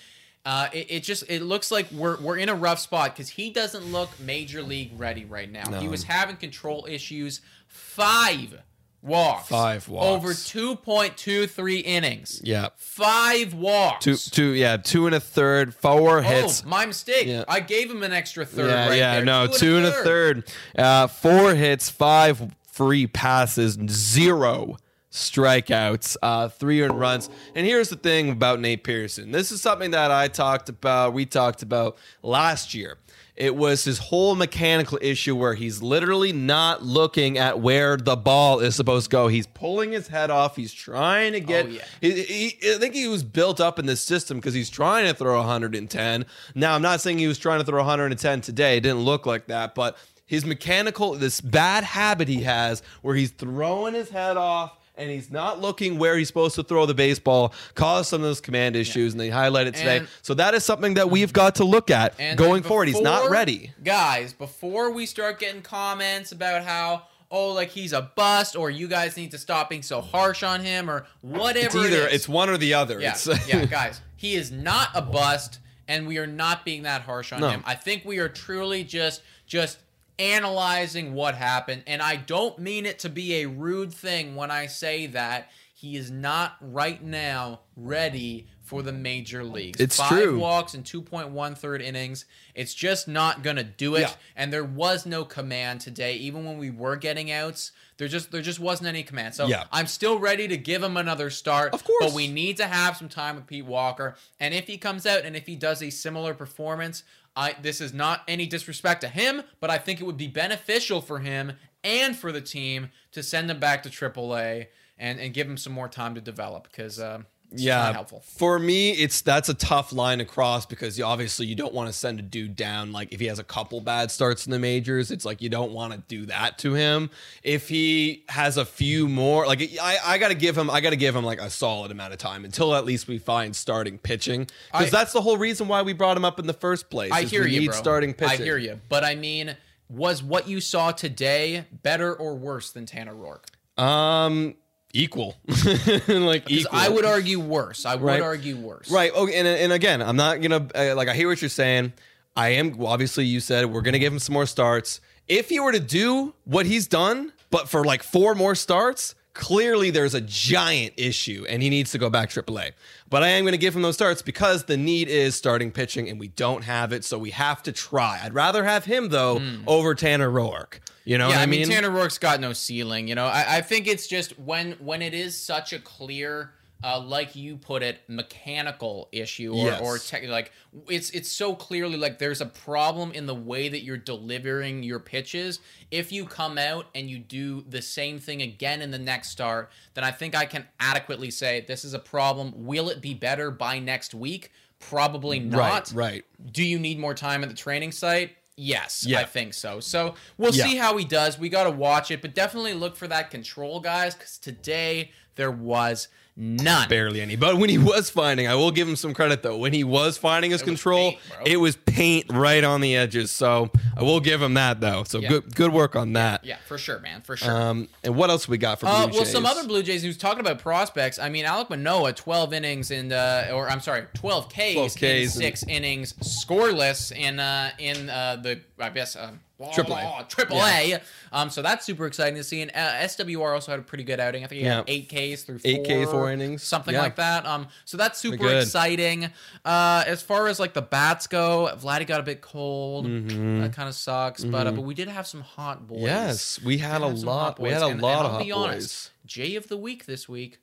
Uh, 0.45 0.69
it, 0.71 0.87
it 0.89 1.03
just 1.03 1.25
it 1.27 1.41
looks 1.41 1.71
like 1.71 1.91
we're 1.91 2.15
we're 2.21 2.37
in 2.37 2.47
a 2.47 2.55
rough 2.55 2.79
spot 2.79 3.13
because 3.13 3.27
he 3.27 3.49
doesn't 3.49 3.91
look 3.91 4.09
major 4.17 4.63
league 4.63 4.91
ready 4.97 5.25
right 5.25 5.51
now. 5.51 5.69
He 5.81 5.89
was 5.89 6.03
having 6.05 6.37
control 6.37 6.87
issues. 6.89 7.41
Five 7.67 8.61
walks. 9.07 9.47
Five 9.47 9.89
walks. 9.89 10.05
Over 10.05 10.29
2.23 10.29 11.81
innings. 11.83 12.41
Yeah. 12.43 12.69
Five 12.75 13.53
walks. 13.53 14.03
Two, 14.03 14.15
two, 14.15 14.49
yeah, 14.51 14.77
two 14.77 15.07
and 15.07 15.15
a 15.15 15.19
third, 15.19 15.73
four 15.73 16.21
hits. 16.21 16.63
Oh, 16.65 16.69
my 16.69 16.85
mistake. 16.85 17.25
Yeah. 17.25 17.45
I 17.47 17.61
gave 17.61 17.89
him 17.89 18.03
an 18.03 18.13
extra 18.13 18.45
third 18.45 18.69
yeah, 18.69 18.89
right 18.89 18.97
yeah, 18.97 19.15
there. 19.15 19.25
no, 19.25 19.47
two, 19.47 19.77
and 19.77 19.85
a 19.85 19.91
third, 19.91 20.51
uh, 20.77 21.07
four 21.07 21.55
hits, 21.55 21.89
five 21.89 22.53
free 22.67 23.07
passes, 23.07 23.77
zero 23.89 24.77
strikeouts, 25.11 26.15
uh, 26.21 26.49
three 26.49 26.81
earned 26.81 26.99
runs. 26.99 27.29
And 27.55 27.65
here's 27.65 27.89
the 27.89 27.95
thing 27.95 28.29
about 28.29 28.59
Nate 28.59 28.83
Pearson. 28.83 29.31
This 29.31 29.51
is 29.51 29.61
something 29.61 29.91
that 29.91 30.11
I 30.11 30.27
talked 30.27 30.69
about. 30.69 31.13
We 31.13 31.25
talked 31.25 31.63
about 31.63 31.97
last 32.21 32.73
year. 32.73 32.97
It 33.37 33.55
was 33.55 33.83
his 33.83 33.99
whole 33.99 34.33
mechanical 34.35 34.97
issue 34.99 35.35
where 35.35 35.53
he's 35.53 35.81
literally 35.83 36.33
not 36.33 36.81
looking 36.83 37.37
at 37.37 37.59
where 37.59 37.95
the 37.95 38.15
ball 38.15 38.59
is 38.59 38.75
supposed 38.75 39.05
to 39.05 39.09
go. 39.11 39.27
He's 39.27 39.45
pulling 39.45 39.91
his 39.91 40.07
head 40.07 40.31
off. 40.31 40.55
He's 40.55 40.73
trying 40.73 41.33
to 41.33 41.39
get. 41.39 41.65
Oh, 41.65 41.69
yeah. 41.69 41.81
he, 42.01 42.23
he- 42.23 42.73
I 42.73 42.77
think 42.79 42.95
he 42.95 43.07
was 43.07 43.23
built 43.23 43.61
up 43.61 43.77
in 43.77 43.85
this 43.85 44.01
system 44.01 44.37
because 44.37 44.55
he's 44.55 44.69
trying 44.71 45.05
to 45.05 45.13
throw 45.13 45.37
110. 45.37 46.25
Now, 46.55 46.73
I'm 46.75 46.81
not 46.81 46.99
saying 46.99 47.19
he 47.19 47.27
was 47.27 47.37
trying 47.37 47.59
to 47.59 47.65
throw 47.65 47.77
110 47.77 48.41
today. 48.41 48.77
It 48.77 48.81
didn't 48.81 49.01
look 49.01 49.25
like 49.27 49.47
that, 49.47 49.75
but 49.75 49.97
his 50.25 50.43
mechanical, 50.43 51.13
this 51.13 51.39
bad 51.39 51.83
habit 51.83 52.27
he 52.27 52.41
has 52.41 52.81
where 53.01 53.15
he's 53.15 53.31
throwing 53.31 53.93
his 53.93 54.09
head 54.09 54.35
off 54.37 54.76
and 54.97 55.09
he's 55.09 55.29
not 55.31 55.61
looking 55.61 55.97
where 55.99 56.17
he's 56.17 56.27
supposed 56.27 56.55
to 56.55 56.63
throw 56.63 56.85
the 56.85 56.93
baseball 56.93 57.53
caused 57.75 58.09
some 58.09 58.21
of 58.21 58.27
those 58.27 58.41
command 58.41 58.75
issues, 58.75 59.13
and 59.13 59.19
they 59.19 59.29
highlight 59.29 59.67
it 59.67 59.75
today. 59.75 59.97
And- 59.97 60.07
so 60.21 60.33
that 60.33 60.53
is 60.53 60.63
something 60.65 60.95
that 60.95 61.09
we've 61.09 61.31
got 61.33 61.55
to 61.55 61.63
look 61.63 61.89
at 61.91 62.17
going 62.35 62.61
then 62.61 62.63
forward. 62.63 62.87
He's 62.87 63.01
not 63.01 63.29
ready. 63.29 63.71
Guys, 63.83 64.33
before 64.33 64.91
we 64.91 65.05
start 65.05 65.39
getting 65.39 65.61
comments 65.61 66.31
about 66.31 66.63
how, 66.63 67.03
oh, 67.29 67.51
like 67.53 67.69
he's 67.69 67.93
a 67.93 68.01
bust, 68.15 68.55
or 68.55 68.69
you 68.69 68.87
guys 68.87 69.17
need 69.17 69.31
to 69.31 69.37
stop 69.37 69.69
being 69.69 69.83
so 69.83 70.01
harsh 70.01 70.43
on 70.43 70.61
him, 70.63 70.89
or 70.89 71.05
whatever. 71.21 71.65
It's 71.65 71.75
either 71.75 71.87
it 72.03 72.07
is. 72.09 72.13
it's 72.13 72.29
one 72.29 72.49
or 72.49 72.57
the 72.57 72.73
other. 72.73 72.99
Yeah, 73.01 73.15
yeah, 73.47 73.65
guys. 73.69 74.01
He 74.15 74.35
is 74.35 74.51
not 74.51 74.89
a 74.95 75.01
bust, 75.01 75.59
and 75.87 76.07
we 76.07 76.17
are 76.17 76.27
not 76.27 76.65
being 76.65 76.83
that 76.83 77.01
harsh 77.03 77.31
on 77.33 77.41
No. 77.41 77.49
him. 77.49 77.63
I 77.65 77.75
think 77.75 78.03
we 78.05 78.17
are 78.19 78.29
truly 78.29 78.83
just 78.83 79.21
just 79.45 79.77
analyzing 80.19 81.13
what 81.13 81.35
happened, 81.35 81.83
and 81.87 82.01
I 82.01 82.15
don't 82.15 82.59
mean 82.59 82.85
it 82.85 82.99
to 82.99 83.09
be 83.09 83.35
a 83.41 83.45
rude 83.47 83.93
thing 83.93 84.35
when 84.35 84.51
I 84.51 84.67
say 84.67 85.07
that 85.07 85.49
he 85.73 85.95
is 85.95 86.09
not 86.09 86.55
right 86.59 87.03
now 87.03 87.59
ready 87.75 88.47
for 88.63 88.81
the 88.81 88.91
major 88.91 89.43
leagues. 89.45 89.79
It's 89.79 89.95
Five 89.95 90.09
true. 90.09 90.39
walks 90.39 90.73
in 90.73 90.83
2.1 90.83 91.55
third 91.57 91.81
innings. 91.81 92.25
It's 92.53 92.73
just 92.73 93.07
not 93.07 93.41
gonna 93.43 93.63
do 93.63 93.95
it. 93.95 94.01
Yeah. 94.01 94.11
And 94.35 94.51
there 94.51 94.63
was 94.63 95.05
no 95.05 95.23
command 95.23 95.79
today, 95.79 96.15
even 96.15 96.43
when 96.45 96.57
we 96.57 96.69
were 96.69 96.97
getting 96.97 97.31
outs. 97.31 97.71
There 97.97 98.07
just 98.09 98.31
there 98.31 98.41
just 98.41 98.59
wasn't 98.59 98.87
any 98.89 99.03
command. 99.03 99.35
So 99.35 99.47
Yeah. 99.47 99.65
I'm 99.71 99.87
still 99.87 100.19
ready 100.19 100.47
to 100.49 100.57
give 100.57 100.83
him 100.83 100.97
another 100.97 101.29
start. 101.29 101.73
Of 101.73 101.83
course. 101.85 102.05
But 102.07 102.13
we 102.13 102.27
need 102.27 102.57
to 102.57 102.67
have 102.67 102.97
some 102.97 103.07
time 103.07 103.35
with 103.35 103.47
Pete 103.47 103.65
Walker. 103.65 104.17
And 104.39 104.53
if 104.53 104.67
he 104.67 104.77
comes 104.77 105.05
out 105.05 105.23
and 105.23 105.35
if 105.35 105.45
he 105.45 105.55
does 105.55 105.81
a 105.81 105.89
similar 105.89 106.33
performance, 106.33 107.03
I 107.37 107.55
this 107.61 107.79
is 107.79 107.93
not 107.93 108.23
any 108.27 108.47
disrespect 108.47 109.01
to 109.01 109.07
him, 109.07 109.43
but 109.61 109.69
I 109.69 109.77
think 109.77 110.01
it 110.01 110.05
would 110.05 110.17
be 110.17 110.27
beneficial 110.27 110.99
for 110.99 111.19
him 111.19 111.53
and 111.83 112.15
for 112.15 112.31
the 112.31 112.41
team 112.41 112.89
to 113.11 113.21
send 113.21 113.49
him 113.49 113.59
back 113.59 113.83
to 113.83 113.89
AAA 113.89 114.67
and, 114.97 115.19
and 115.19 115.33
give 115.33 115.47
him 115.47 115.57
some 115.57 115.71
more 115.71 115.87
time 115.87 116.15
to 116.15 116.21
develop 116.21 116.63
because 116.63 116.99
uh, 116.99 117.19
it's 117.51 117.65
not 117.65 117.95
helpful. 117.95 118.19
For 118.25 118.59
me, 118.59 118.91
it's 118.91 119.21
that's 119.21 119.47
a 119.47 119.53
tough 119.53 119.93
line 119.93 120.17
to 120.17 120.25
cross 120.25 120.65
because 120.65 120.99
you, 120.99 121.05
obviously 121.05 121.45
you 121.45 121.55
don't 121.55 121.73
want 121.73 121.87
to 121.87 121.93
send 121.93 122.19
a 122.19 122.21
dude 122.21 122.55
down. 122.55 122.91
Like 122.91 123.13
if 123.13 123.19
he 123.19 123.27
has 123.27 123.39
a 123.39 123.43
couple 123.43 123.79
bad 123.79 124.11
starts 124.11 124.45
in 124.45 124.51
the 124.51 124.59
majors, 124.59 125.11
it's 125.11 125.23
like 125.23 125.41
you 125.41 125.49
don't 125.49 125.71
want 125.71 125.93
to 125.93 125.99
do 125.99 126.25
that 126.25 126.57
to 126.59 126.73
him. 126.73 127.09
If 127.43 127.69
he 127.69 128.25
has 128.27 128.57
a 128.57 128.65
few 128.65 129.07
more, 129.07 129.47
like 129.47 129.61
I, 129.81 129.97
I 130.03 130.17
got 130.17 130.29
to 130.29 130.35
give 130.35 130.57
him, 130.57 130.69
I 130.69 130.81
got 130.81 130.89
to 130.89 130.97
give 130.97 131.15
him 131.15 131.23
like 131.23 131.39
a 131.39 131.49
solid 131.49 131.91
amount 131.91 132.11
of 132.13 132.19
time 132.19 132.43
until 132.43 132.75
at 132.75 132.83
least 132.83 133.07
we 133.07 133.17
find 133.17 133.55
starting 133.55 133.97
pitching 133.97 134.47
because 134.71 134.91
that's 134.91 135.13
the 135.13 135.21
whole 135.21 135.37
reason 135.37 135.67
why 135.67 135.81
we 135.83 135.93
brought 135.93 136.17
him 136.17 136.25
up 136.25 136.39
in 136.39 136.47
the 136.47 136.53
first 136.53 136.89
place. 136.89 137.11
I 137.11 137.23
hear 137.23 137.47
you, 137.47 137.61
need 137.61 137.67
bro. 137.67 137.75
starting 137.75 138.13
pitching. 138.13 138.41
I 138.41 138.43
hear 138.43 138.57
you, 138.57 138.81
but 138.89 139.05
I 139.05 139.15
mean, 139.15 139.55
was 139.89 140.21
what 140.21 140.49
you 140.49 140.59
saw 140.59 140.91
today 140.91 141.65
better 141.71 142.13
or 142.13 142.35
worse 142.35 142.71
than 142.71 142.85
Tanner 142.85 143.15
Roark? 143.15 143.45
Um, 143.81 144.55
equal, 144.93 145.35
like 146.07 146.49
equal. 146.49 146.69
I 146.79 146.89
would 146.89 147.05
argue 147.05 147.39
worse. 147.39 147.85
I 147.85 147.95
would 147.95 148.03
Right. 148.03 148.21
argue 148.21 148.57
worse. 148.57 148.89
Right. 148.89 149.13
Okay. 149.13 149.33
And, 149.35 149.47
and 149.47 149.73
again, 149.73 150.01
I'm 150.01 150.15
not 150.15 150.41
gonna 150.41 150.67
uh, 150.75 150.95
like. 150.95 151.07
I 151.07 151.13
hear 151.13 151.27
what 151.27 151.41
you're 151.41 151.49
saying. 151.49 151.93
I 152.35 152.49
am 152.49 152.83
obviously. 152.83 153.25
You 153.25 153.39
said 153.39 153.65
we're 153.67 153.81
gonna 153.81 153.99
give 153.99 154.13
him 154.13 154.19
some 154.19 154.33
more 154.33 154.45
starts. 154.45 155.01
If 155.27 155.49
he 155.49 155.59
were 155.59 155.71
to 155.71 155.79
do 155.79 156.33
what 156.45 156.65
he's 156.65 156.87
done, 156.87 157.33
but 157.49 157.67
for 157.69 157.83
like 157.83 158.01
four 158.01 158.33
more 158.33 158.55
starts, 158.55 159.13
clearly 159.33 159.89
there's 159.91 160.13
a 160.13 160.21
giant 160.21 160.93
issue, 160.97 161.45
and 161.49 161.61
he 161.61 161.69
needs 161.69 161.91
to 161.91 161.97
go 161.97 162.09
back 162.09 162.29
AAA. 162.29 162.71
But 163.09 163.23
I 163.23 163.27
am 163.29 163.43
gonna 163.45 163.57
give 163.57 163.75
him 163.75 163.81
those 163.81 163.95
starts 163.95 164.21
because 164.21 164.63
the 164.63 164.77
need 164.77 165.09
is 165.09 165.35
starting 165.35 165.71
pitching, 165.71 166.09
and 166.09 166.19
we 166.19 166.29
don't 166.29 166.63
have 166.63 166.93
it, 166.93 167.03
so 167.03 167.17
we 167.19 167.31
have 167.31 167.61
to 167.63 167.71
try. 167.71 168.19
I'd 168.23 168.33
rather 168.33 168.63
have 168.63 168.85
him 168.85 169.09
though 169.09 169.41
over 169.67 169.93
Tanner 169.95 170.29
Roark. 170.29 170.79
You 171.07 171.17
know. 171.17 171.29
Yeah, 171.29 171.35
what 171.35 171.43
I 171.43 171.45
mean, 171.45 171.61
mean? 171.61 171.69
Tanner 171.69 171.89
Roark's 171.89 172.17
got 172.17 172.39
no 172.41 172.51
ceiling. 172.53 173.07
You 173.07 173.15
know, 173.15 173.25
I, 173.27 173.57
I 173.57 173.61
think 173.61 173.87
it's 173.87 174.07
just 174.07 174.37
when 174.37 174.73
when 174.73 175.01
it 175.01 175.13
is 175.13 175.37
such 175.37 175.71
a 175.71 175.79
clear, 175.79 176.51
uh, 176.83 176.99
like 176.99 177.33
you 177.35 177.55
put 177.55 177.81
it, 177.81 178.01
mechanical 178.09 179.07
issue 179.11 179.53
or 179.53 179.65
Yes. 179.67 179.81
or 179.81 179.97
tech, 179.97 180.27
like 180.27 180.51
it's 180.89 181.09
it's 181.11 181.31
so 181.31 181.55
clearly 181.55 181.97
like 181.97 182.19
there's 182.19 182.41
a 182.41 182.45
problem 182.45 183.11
in 183.13 183.25
the 183.25 183.33
way 183.33 183.69
that 183.69 183.83
you're 183.83 183.97
delivering 183.97 184.83
your 184.83 184.99
pitches. 184.99 185.59
If 185.91 186.11
you 186.11 186.25
come 186.25 186.57
out 186.57 186.87
and 186.93 187.09
you 187.09 187.19
do 187.19 187.61
the 187.61 187.81
same 187.81 188.19
thing 188.19 188.41
again 188.41 188.81
in 188.81 188.91
the 188.91 188.99
next 188.99 189.29
start, 189.29 189.71
then 189.93 190.03
I 190.03 190.11
think 190.11 190.35
I 190.35 190.45
can 190.45 190.65
adequately 190.79 191.31
say 191.31 191.63
this 191.67 191.85
is 191.85 191.93
a 191.93 191.99
problem. 191.99 192.53
Will 192.65 192.89
it 192.89 193.01
be 193.01 193.13
better 193.13 193.49
by 193.49 193.79
next 193.79 194.13
week? 194.13 194.51
Probably 194.79 195.39
not. 195.39 195.91
right. 195.95 196.23
Do 196.51 196.63
you 196.63 196.77
need 196.77 196.99
more 196.99 197.13
time 197.15 197.43
at 197.43 197.49
the 197.49 197.55
training 197.55 197.91
site? 197.93 198.35
Yes, 198.59 199.05
Yeah. 199.07 199.19
I 199.19 199.23
think 199.23 199.53
so. 199.53 199.79
So 199.79 200.15
we'll 200.37 200.53
Yeah. 200.53 200.65
see 200.65 200.75
how 200.77 200.97
he 200.97 201.05
does. 201.05 201.37
We 201.37 201.47
got 201.47 201.65
to 201.65 201.71
watch 201.71 202.09
it, 202.09 202.21
but 202.23 202.33
definitely 202.33 202.73
look 202.73 202.95
for 202.97 203.07
that 203.07 203.29
control, 203.29 203.79
guys, 203.79 204.15
because 204.15 204.37
today 204.39 205.11
there 205.35 205.51
was 205.51 206.07
none. 206.37 206.87
barely 206.87 207.19
any. 207.19 207.35
But 207.35 207.57
when 207.57 207.69
he 207.69 207.77
was 207.77 208.09
finding, 208.09 208.47
I 208.47 208.55
will 208.55 208.71
give 208.71 208.87
him 208.87 208.95
some 208.95 209.13
credit 209.13 209.41
though. 209.43 209.57
When 209.57 209.73
he 209.73 209.83
was 209.83 210.17
finding 210.17 210.51
his 210.51 210.61
was 210.61 210.65
control, 210.69 211.11
paint, 211.11 211.47
it 211.47 211.57
was 211.57 211.75
paint 211.75 212.27
right 212.29 212.63
on 212.63 212.79
the 212.81 212.95
edges. 212.95 213.31
So 213.31 213.71
I 213.97 214.03
will 214.03 214.19
give 214.19 214.41
him 214.41 214.53
that 214.53 214.79
though. 214.79 215.03
So 215.03 215.19
Yeah. 215.19 215.29
good 215.29 215.55
good 215.55 215.73
work 215.73 215.95
on 215.95 216.13
that. 216.13 216.45
Yeah, 216.45 216.57
for 216.67 216.77
sure, 216.77 216.99
man, 216.99 217.21
for 217.21 217.35
sure. 217.35 217.51
Um, 217.51 217.89
and 218.03 218.15
what 218.15 218.29
else 218.29 218.47
we 218.47 218.57
got 218.57 218.79
for 218.79 218.85
Blue 218.85 218.95
Uh, 218.95 219.07
well, 219.07 219.19
Jays? 219.23 219.31
some 219.31 219.45
other 219.45 219.63
Blue 219.67 219.81
Jays 219.83 220.03
who's 220.03 220.17
talking 220.17 220.39
about 220.39 220.59
prospects. 220.59 221.17
I 221.19 221.29
mean, 221.29 221.45
Alek 221.45 221.69
Manoah, 221.69 222.13
12 222.13 222.53
innings 222.53 222.91
in, 222.91 223.11
uh, 223.11 223.49
or 223.53 223.69
I'm 223.69 223.81
sorry, 223.81 224.03
12 224.13 224.49
Ks, 224.49 224.73
12 224.73 224.95
Ks 224.95 225.01
in 225.03 225.09
and- 225.23 225.31
six 225.31 225.63
innings, 225.67 226.13
scoreless 226.21 227.11
in 227.11 227.39
uh, 227.39 227.71
in 227.79 228.09
uh, 228.09 228.37
the 228.41 228.59
I 228.79 228.89
guess 228.89 229.15
um, 229.15 229.39
Triple 229.73 229.95
A. 229.95 230.25
Triple 230.29 230.57
A. 230.63 230.99
Um, 231.31 231.49
so 231.49 231.61
that's 231.63 231.85
super 231.85 232.05
exciting 232.05 232.35
to 232.35 232.43
see. 232.43 232.61
And 232.61 232.71
uh, 232.75 232.91
SWR 233.01 233.53
also 233.53 233.71
had 233.71 233.79
a 233.79 233.83
pretty 233.83 234.03
good 234.03 234.19
outing. 234.19 234.43
I 234.43 234.47
think 234.47 234.61
he 234.61 234.67
had 234.67 234.87
Yeah. 234.87 234.93
eight 234.93 235.07
Ks 235.09 235.43
through 235.43 235.59
Eight 235.65 235.77
four, 235.77 235.85
K, 235.85 236.05
four 236.05 236.31
innings. 236.31 236.61
something 236.63 236.93
Yeah. 236.93 237.01
like 237.01 237.15
that. 237.15 237.45
Um, 237.45 237.67
so 237.85 237.97
that's 237.97 238.19
super 238.19 238.47
exciting. 238.59 239.31
Uh, 239.65 240.03
as 240.05 240.21
far 240.21 240.47
as 240.47 240.59
like 240.59 240.73
the 240.73 240.81
bats 240.81 241.25
go, 241.27 241.69
Vladdy 241.81 242.05
got 242.05 242.19
a 242.19 242.23
bit 242.23 242.41
cold. 242.41 243.05
That 243.05 243.73
kind 243.73 243.89
of 243.89 243.95
sucks. 243.95 244.43
But 244.43 244.67
uh, 244.67 244.71
but 244.71 244.81
we 244.81 244.93
did 244.93 245.07
have 245.07 245.25
some 245.25 245.41
hot 245.41 245.87
boys. 245.87 245.97
Mm-hmm. 245.97 246.05
Yes, 246.05 246.61
we 246.61 246.77
had 246.77 246.99
Did 246.99 247.05
a 247.05 247.07
lot. 247.25 247.59
We 247.59 247.69
had 247.69 247.81
a 247.81 247.87
And- 247.87 248.01
lot 248.01 248.17
and 248.19 248.19
of 248.19 248.25
I'll 248.25 248.31
hot 248.37 248.43
be 248.45 248.51
boys. 248.51 248.57
honest, 248.69 249.11
Jay 249.25 249.55
of 249.55 249.67
the 249.69 249.77
week 249.77 250.05
this 250.05 250.29
week, 250.29 250.59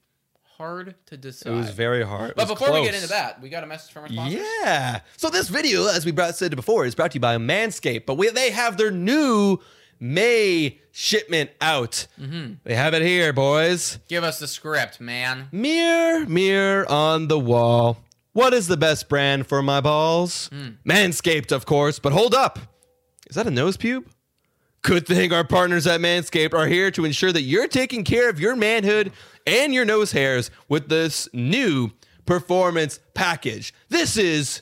hard 0.56 0.94
to 1.06 1.16
decide. 1.16 1.52
It 1.52 1.56
was 1.56 1.70
very 1.70 2.04
hard. 2.04 2.34
But 2.36 2.48
before 2.48 2.72
we 2.72 2.84
get 2.84 2.94
into 2.94 3.08
that, 3.08 3.40
we 3.40 3.48
got 3.48 3.64
a 3.64 3.66
message 3.66 3.92
from 3.92 4.04
our 4.04 4.08
sponsors. 4.08 4.40
Yeah. 4.62 5.00
So 5.16 5.30
this 5.30 5.48
video, 5.48 5.86
as 5.86 6.04
we 6.04 6.12
brought, 6.12 6.34
said 6.36 6.54
before, 6.56 6.86
is 6.86 6.94
brought 6.94 7.12
to 7.12 7.16
you 7.16 7.20
by 7.20 7.36
Manscaped. 7.36 8.06
But 8.06 8.14
we, 8.14 8.28
they 8.30 8.50
have 8.50 8.76
their 8.76 8.90
new 8.90 9.58
May 10.00 10.80
shipment 10.92 11.50
out. 11.60 12.06
Mm-hmm. 12.20 12.54
They 12.64 12.74
have 12.74 12.94
it 12.94 13.02
here, 13.02 13.32
boys. 13.32 13.98
Give 14.08 14.24
us 14.24 14.38
the 14.38 14.48
script, 14.48 15.00
man. 15.00 15.48
Mirror, 15.52 16.26
mirror 16.26 16.90
on 16.90 17.28
the 17.28 17.38
wall. 17.38 17.98
What 18.32 18.52
is 18.52 18.66
the 18.66 18.76
best 18.76 19.08
brand 19.08 19.46
for 19.46 19.62
my 19.62 19.80
balls? 19.80 20.50
Manscaped, 20.84 21.52
of 21.52 21.66
course. 21.66 21.98
But 21.98 22.12
hold 22.12 22.34
up. 22.34 22.58
Is 23.28 23.36
that 23.36 23.46
a 23.46 23.50
nose 23.50 23.76
pube? 23.76 24.04
Good 24.84 25.06
thing 25.06 25.32
our 25.32 25.44
partners 25.44 25.86
at 25.86 26.00
Manscaped 26.00 26.52
are 26.52 26.66
here 26.66 26.90
to 26.90 27.06
ensure 27.06 27.32
that 27.32 27.40
you're 27.40 27.68
taking 27.68 28.04
care 28.04 28.28
of 28.28 28.38
your 28.38 28.54
manhood 28.54 29.12
and 29.46 29.72
your 29.72 29.86
nose 29.86 30.12
hairs 30.12 30.50
with 30.68 30.90
this 30.90 31.26
new 31.32 31.90
performance 32.26 33.00
package. 33.14 33.72
This 33.88 34.18
is. 34.18 34.60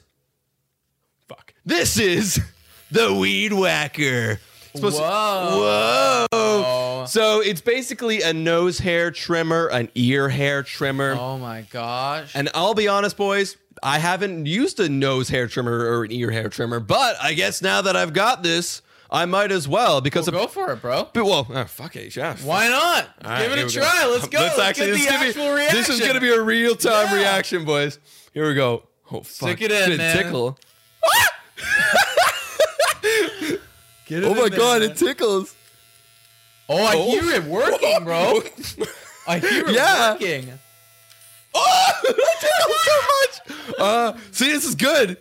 Fuck. 1.28 1.52
This 1.64 1.98
is 1.98 2.40
the 2.92 3.12
Weed 3.12 3.52
Whacker. 3.52 4.38
Supposed 4.76 4.98
to- 4.98 5.02
Whoa. 5.02 6.26
Whoa. 6.30 7.04
So 7.08 7.40
it's 7.40 7.60
basically 7.60 8.22
a 8.22 8.32
nose 8.32 8.78
hair 8.78 9.10
trimmer, 9.10 9.66
an 9.66 9.88
ear 9.96 10.28
hair 10.28 10.62
trimmer. 10.62 11.16
Oh 11.18 11.36
my 11.36 11.62
gosh. 11.62 12.30
And 12.36 12.48
I'll 12.54 12.74
be 12.74 12.86
honest, 12.86 13.16
boys, 13.16 13.56
I 13.82 13.98
haven't 13.98 14.46
used 14.46 14.78
a 14.78 14.88
nose 14.88 15.28
hair 15.28 15.48
trimmer 15.48 15.84
or 15.84 16.04
an 16.04 16.12
ear 16.12 16.30
hair 16.30 16.48
trimmer, 16.48 16.78
but 16.78 17.16
I 17.20 17.32
guess 17.34 17.60
now 17.60 17.82
that 17.82 17.96
I've 17.96 18.12
got 18.12 18.44
this, 18.44 18.82
I 19.14 19.26
might 19.26 19.52
as 19.52 19.68
well 19.68 20.00
because 20.00 20.26
Well, 20.30 20.42
of. 20.44 20.54
go 20.54 20.60
for 20.66 20.72
it, 20.72 20.80
bro. 20.80 21.06
But, 21.12 21.24
well, 21.26 21.46
oh, 21.50 21.64
fuck 21.64 21.94
it, 21.96 22.16
yeah. 22.16 22.34
Why 22.42 22.68
not? 22.68 23.08
All 23.24 23.30
right, 23.30 23.42
Give 23.48 23.58
it 23.58 23.66
a 23.66 23.68
try. 23.70 24.06
Let's 24.10 24.26
go. 24.26 24.38
Let's, 24.40 24.58
actually, 24.58 24.86
get 24.86 24.92
this 24.92 25.04
the 25.06 25.06
is 25.06 25.10
gonna 25.12 25.26
actual 25.28 25.44
be, 25.44 25.50
reaction. 25.52 25.78
This 25.78 25.88
is 25.90 26.00
going 26.00 26.14
to 26.14 26.20
be 26.20 26.30
a 26.30 26.40
real 26.40 26.74
time 26.74 27.08
Yeah. 27.08 27.16
reaction, 27.16 27.64
boys. 27.66 27.98
Here 28.32 28.48
we 28.48 28.54
go. 28.54 28.84
Oh, 29.12 29.20
fuck. 29.20 29.26
Stick 29.26 29.60
it 29.60 29.70
in, 29.70 29.80
Gonna 29.82 29.96
man. 29.98 30.16
tickle. 30.16 30.58
Get 34.06 34.24
Oh 34.24 34.30
in 34.32 34.36
my 34.36 34.48
there, 34.48 34.58
god, 34.58 34.80
man. 34.82 34.90
it 34.90 34.96
tickles. 34.96 35.54
Oh, 36.68 36.82
I 36.84 36.94
Oh. 36.96 37.10
hear 37.20 37.30
it 37.34 37.44
working, 37.44 38.04
bro. 38.04 38.40
I 39.26 39.38
hear 39.38 39.68
it 39.68 39.74
Yeah. 39.74 40.12
working. 40.12 40.58
Oh, 41.54 41.92
it 42.04 42.16
tickles 42.40 42.84
so 42.86 42.96
much. 43.68 43.78
Uh, 43.78 44.12
see, 44.30 44.50
this 44.50 44.64
is 44.64 44.74
good. 44.74 45.18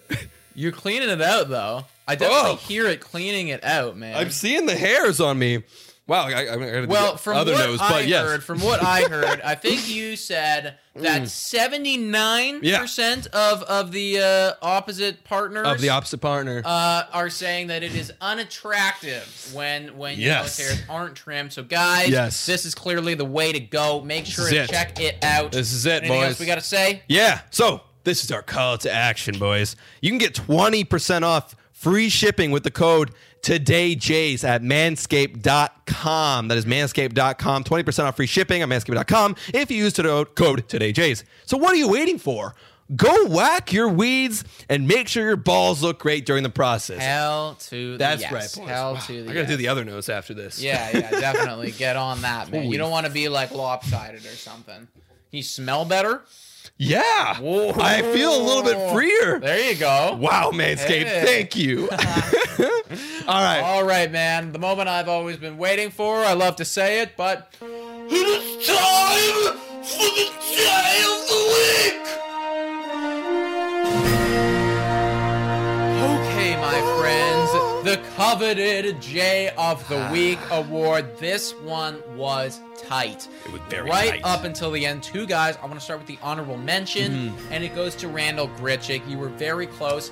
You're 0.55 0.71
cleaning 0.71 1.09
it 1.09 1.21
out, 1.21 1.49
though. 1.49 1.83
I 2.07 2.15
definitely 2.15 2.51
Oh. 2.51 2.55
hear 2.55 2.87
it 2.87 2.99
cleaning 3.01 3.49
it 3.49 3.63
out, 3.63 3.95
man. 3.97 4.15
I'm 4.15 4.31
seeing 4.31 4.65
the 4.65 4.75
hairs 4.75 5.19
on 5.19 5.37
me. 5.39 5.63
Wow, 6.07 6.25
I, 6.27 6.45
I, 6.47 6.85
well, 6.87 7.15
from 7.15 7.37
other 7.37 7.53
what 7.53 7.59
nose, 7.65 7.79
I 7.79 7.89
but 7.89 8.07
yes. 8.07 8.25
heard, 8.25 8.43
from 8.43 8.59
what 8.59 8.83
I 8.83 9.03
heard, 9.03 9.39
I 9.41 9.55
think 9.55 9.87
you 9.87 10.17
said 10.17 10.77
that 10.95 11.29
79 11.29 12.59
Yeah. 12.63 12.79
percent 12.79 13.27
of 13.27 13.61
of 13.63 13.93
the 13.93 14.19
uh, 14.19 14.53
opposite 14.61 15.23
partners 15.23 15.65
of 15.67 15.79
the 15.79 15.89
opposite 15.89 16.17
partner. 16.17 16.63
uh, 16.65 17.03
are 17.13 17.29
saying 17.29 17.67
that 17.67 17.83
it 17.83 17.95
is 17.95 18.11
unattractive 18.19 19.51
when 19.53 19.95
when 19.97 20.17
your 20.19 20.27
Yes. 20.29 20.59
nose 20.59 20.67
hairs 20.67 20.81
aren't 20.89 21.15
trimmed. 21.15 21.53
So 21.53 21.63
guys, 21.63 22.09
Yes. 22.09 22.45
this 22.45 22.65
is 22.65 22.75
clearly 22.75 23.13
the 23.13 23.23
way 23.25 23.53
to 23.53 23.59
go. 23.59 24.01
Make 24.01 24.25
sure 24.25 24.49
to 24.49 24.67
check 24.67 24.99
it 24.99 25.23
out. 25.23 25.51
This 25.51 25.71
is 25.71 25.85
it, 25.85 26.03
Anything 26.03 26.17
boys. 26.19 26.27
else 26.29 26.39
we 26.39 26.45
got 26.45 26.55
to 26.55 26.61
say? 26.61 27.03
Yeah. 27.07 27.41
So 27.51 27.81
this 28.03 28.23
is 28.23 28.31
our 28.31 28.41
call 28.41 28.77
to 28.79 28.91
action, 28.91 29.37
boys. 29.37 29.75
You 30.01 30.09
can 30.09 30.17
get 30.17 30.33
20% 30.33 31.23
off 31.23 31.55
free 31.81 32.09
shipping 32.09 32.51
with 32.51 32.63
the 32.63 32.69
code 32.69 33.11
TodayJays 33.41 34.43
at 34.43 34.61
manscaped.com. 34.61 36.47
That 36.47 36.57
is 36.57 36.65
manscaped.com. 36.65 37.63
20% 37.63 38.03
off 38.05 38.15
free 38.15 38.27
shipping 38.27 38.61
at 38.61 38.69
manscaped.com 38.69 39.35
if 39.53 39.71
you 39.71 39.77
use 39.77 39.93
the 39.93 40.25
code 40.35 40.67
TodayJays. 40.67 41.23
So 41.45 41.57
what 41.57 41.71
are 41.73 41.77
you 41.77 41.89
waiting 41.89 42.19
for? 42.19 42.53
Go 42.95 43.25
whack 43.27 43.71
your 43.73 43.87
weeds 43.87 44.43
and 44.69 44.87
make 44.87 45.07
sure 45.07 45.23
your 45.25 45.37
balls 45.37 45.81
look 45.81 45.97
great 45.99 46.25
during 46.25 46.43
the 46.43 46.49
process. 46.49 46.99
Hell 46.99 47.55
to 47.69 47.93
the 47.93 47.97
That's 47.97 48.21
yes. 48.21 48.31
right, 48.31 48.63
boys. 48.63 48.69
Hell 48.69 48.93
Wow. 48.93 48.99
to 48.99 49.23
the 49.23 49.31
I 49.31 49.33
gotta 49.33 49.47
do 49.47 49.55
the 49.55 49.69
other 49.69 49.85
nose 49.85 50.09
after 50.09 50.33
this. 50.33 50.61
Yeah, 50.61 50.89
yeah, 50.93 51.09
definitely 51.19 51.71
get 51.71 51.95
on 51.95 52.21
that, 52.21 52.51
man. 52.51 52.63
Holy 52.63 52.73
you 52.73 52.77
don't 52.77 52.91
want 52.91 53.05
to 53.07 53.11
be 53.11 53.29
like 53.29 53.51
lopsided 53.51 54.25
or 54.25 54.35
something. 54.35 54.87
You 55.31 55.41
smell 55.41 55.85
better. 55.85 56.21
Yeah. 56.77 57.37
Whoa. 57.39 57.73
I 57.75 58.01
feel 58.01 58.35
a 58.35 58.41
little 58.43 58.63
bit 58.63 58.91
freer. 58.91 59.39
There 59.39 59.71
you 59.71 59.77
go. 59.77 60.17
Wow, 60.19 60.51
Manscaped. 60.51 61.05
Hey. 61.05 61.23
Thank 61.25 61.55
you. 61.55 61.89
All 63.27 63.41
right. 63.41 63.59
All 63.61 63.83
right, 63.83 64.11
man. 64.11 64.51
The 64.51 64.59
moment 64.59 64.89
I've 64.89 65.07
always 65.07 65.37
been 65.37 65.57
waiting 65.57 65.89
for. 65.91 66.17
I 66.17 66.33
love 66.33 66.55
to 66.57 66.65
say 66.65 67.01
it, 67.01 67.15
but 67.15 67.53
It's 67.61 68.67
time 68.67 69.57
for 69.83 70.03
the 70.03 70.31
day 70.55 71.03
of 71.05 71.27
the 71.27 71.41
week. 71.53 72.30
Coveted 78.25 79.01
J 79.01 79.49
of 79.57 79.87
the 79.89 80.07
Week 80.11 80.37
award. 80.51 81.17
This 81.17 81.55
one 81.55 82.03
was 82.15 82.59
tight. 82.77 83.27
It 83.47 83.51
was 83.51 83.61
very 83.67 83.89
right 83.89 84.11
tight. 84.11 84.23
up 84.23 84.43
until 84.43 84.69
the 84.69 84.85
end. 84.85 85.01
Two 85.01 85.25
guys. 85.25 85.57
I 85.57 85.61
want 85.65 85.79
to 85.79 85.83
start 85.83 85.97
with 86.01 86.07
the 86.07 86.19
honorable 86.21 86.55
mention, 86.57 87.11
Mm-hmm. 87.31 87.51
and 87.53 87.63
it 87.63 87.73
goes 87.73 87.95
to 87.95 88.07
Randal 88.07 88.47
Grichuk. 88.49 89.09
You 89.09 89.17
were 89.17 89.29
very 89.29 89.65
close. 89.65 90.11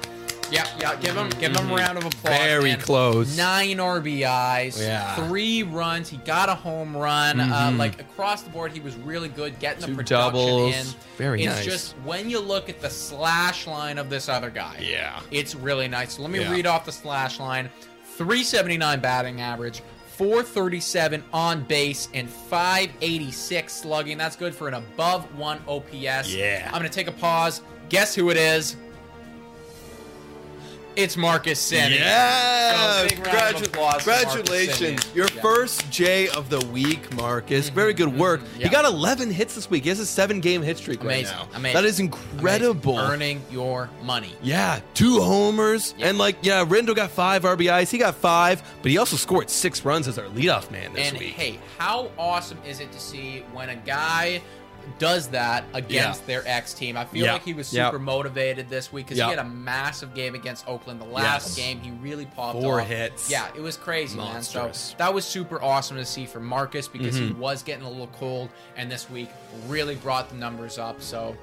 Yeah, 0.51 0.65
yeah. 0.79 0.95
Give 0.95 1.15
him, 1.15 1.29
give 1.39 1.55
him 1.55 1.69
a 1.69 1.75
round 1.75 1.99
of 1.99 2.05
applause. 2.05 2.33
Mm-hmm. 2.33 2.43
Very 2.45 2.63
man. 2.71 2.79
close. 2.81 3.37
Nine 3.37 3.77
RBIs. 3.77 4.81
Yeah. 4.81 5.03
Mm-hmm. 5.13 5.27
Three 5.27 5.61
runs. 5.61 6.09
He 6.09 6.17
got 6.17 6.49
a 6.49 6.55
home 6.55 6.97
run. 6.97 7.39
Uh, 7.39 7.71
like 7.77 8.01
across 8.01 8.41
the 8.41 8.49
board, 8.49 8.71
he 8.71 8.79
was 8.79 8.95
really 8.95 9.29
good 9.29 9.59
getting 9.59 9.83
Two 9.83 9.91
the 9.91 9.97
production 9.97 10.33
doubles. 10.33 10.73
in. 10.75 10.85
Very 11.19 11.45
nice. 11.45 11.59
it's 11.59 11.67
nice. 11.67 11.75
just 11.75 11.91
when 12.03 12.27
you 12.27 12.39
look 12.39 12.69
at 12.69 12.81
the 12.81 12.89
slash 12.89 13.67
line 13.67 13.99
of 13.99 14.09
this 14.09 14.27
other 14.29 14.49
guy. 14.49 14.79
Yeah. 14.81 15.19
It's 15.29 15.53
really 15.53 15.87
nice. 15.87 16.13
So 16.15 16.23
let 16.23 16.31
me 16.31 16.39
Yeah. 16.39 16.51
read 16.51 16.65
off 16.65 16.85
the 16.85 16.91
slash 16.91 17.39
line 17.39 17.69
379 18.19 18.99
batting 18.99 19.39
average, 19.39 19.81
437 20.17 21.23
on 21.31 21.63
base, 21.63 22.09
and 22.13 22.29
586 22.29 23.71
slugging. 23.71 24.17
That's 24.17 24.35
good 24.35 24.53
for 24.53 24.67
an 24.67 24.73
above 24.73 25.33
one 25.37 25.61
OPS. 25.69 26.35
Yeah. 26.35 26.63
I'm 26.65 26.81
going 26.81 26.83
to 26.83 26.89
take 26.89 27.07
a 27.07 27.13
pause. 27.13 27.61
Guess 27.87 28.15
who 28.15 28.29
it 28.29 28.35
is? 28.35 28.75
It's 30.99 31.15
Marcus 31.15 31.71
Semien. 31.71 31.97
Yeah! 31.97 32.97
So, 32.97 33.07
big 33.07 33.25
round 33.25 33.55
of 33.55 33.61
applause 33.63 34.03
for 34.03 34.09
Marcus 34.09 34.33
Congratulations. 34.33 35.15
Your 35.15 35.27
Yeah. 35.33 35.41
first 35.41 35.89
J 35.89 36.27
of 36.27 36.49
the 36.49 36.59
week, 36.73 37.13
Marcus. 37.13 37.67
Mm-hmm. 37.67 37.75
Very 37.75 37.93
good 37.93 38.09
mm-hmm. 38.09 38.17
work. 38.17 38.41
Yeah. 38.57 38.65
He 38.65 38.69
got 38.69 38.83
11 38.83 39.31
hits 39.31 39.55
this 39.55 39.69
week. 39.69 39.83
He 39.83 39.89
has 39.89 40.01
a 40.01 40.05
seven 40.05 40.41
game 40.41 40.61
hit 40.61 40.75
streak 40.75 41.01
Amazing. 41.01 41.37
right 41.37 41.49
now. 41.51 41.57
Amazing. 41.57 41.73
That 41.73 41.85
is 41.87 41.99
incredible. 42.01 42.99
Amazing. 42.99 43.13
Earning 43.13 43.41
your 43.49 43.89
money. 44.03 44.35
Yeah, 44.41 44.81
two 44.93 45.21
homers. 45.21 45.95
And 45.99 46.17
like, 46.17 46.35
yeah, 46.41 46.65
Rendo 46.65 46.93
got 46.93 47.11
five 47.11 47.43
RBIs. 47.43 47.89
He 47.89 47.97
got 47.97 48.15
five, 48.15 48.61
but 48.81 48.91
he 48.91 48.97
also 48.97 49.15
scored 49.15 49.49
six 49.49 49.85
runs 49.85 50.05
as 50.05 50.19
our 50.19 50.25
leadoff 50.25 50.69
man 50.69 50.91
this 50.91 51.11
and 51.11 51.17
week. 51.17 51.31
hey, 51.31 51.59
how 51.77 52.11
awesome 52.17 52.57
is 52.67 52.81
it 52.81 52.91
to 52.91 52.99
see 52.99 53.45
when 53.53 53.69
a 53.69 53.77
guy 53.77 54.41
does 54.97 55.27
that 55.29 55.63
against 55.73 56.21
Yeah. 56.21 56.27
their 56.27 56.43
ex 56.47 56.73
team? 56.73 56.97
I 56.97 57.05
feel 57.05 57.25
Yeah. 57.25 57.33
like 57.33 57.43
he 57.43 57.53
was 57.53 57.67
super 57.67 57.99
motivated 57.99 58.69
this 58.69 58.91
week 58.91 59.05
because 59.05 59.17
Yeah. 59.17 59.25
he 59.25 59.29
had 59.31 59.39
a 59.39 59.43
massive 59.49 60.13
game 60.13 60.35
against 60.35 60.67
Oakland. 60.67 60.99
The 60.99 61.05
last 61.05 61.49
Yes. 61.49 61.55
game, 61.55 61.79
he 61.81 61.91
really 61.91 62.25
popped 62.25 62.59
Four 62.61 62.81
off. 62.81 62.87
hits. 62.87 63.29
Yeah, 63.29 63.47
it 63.55 63.61
was 63.61 63.77
crazy, 63.77 64.17
man. 64.17 64.41
So 64.43 64.71
that 64.97 65.13
was 65.13 65.25
super 65.25 65.61
awesome 65.61 65.97
to 65.97 66.05
see 66.05 66.25
for 66.25 66.39
Marcus 66.39 66.87
because 66.87 67.15
he 67.15 67.29
Mm-hmm. 67.29 67.39
was 67.39 67.61
getting 67.63 67.85
a 67.85 67.89
little 67.89 68.07
cold, 68.19 68.49
and 68.75 68.91
this 68.91 69.09
week 69.09 69.29
really 69.67 69.95
brought 69.95 70.29
the 70.29 70.35
numbers 70.35 70.77
up. 70.77 71.01
So. 71.01 71.35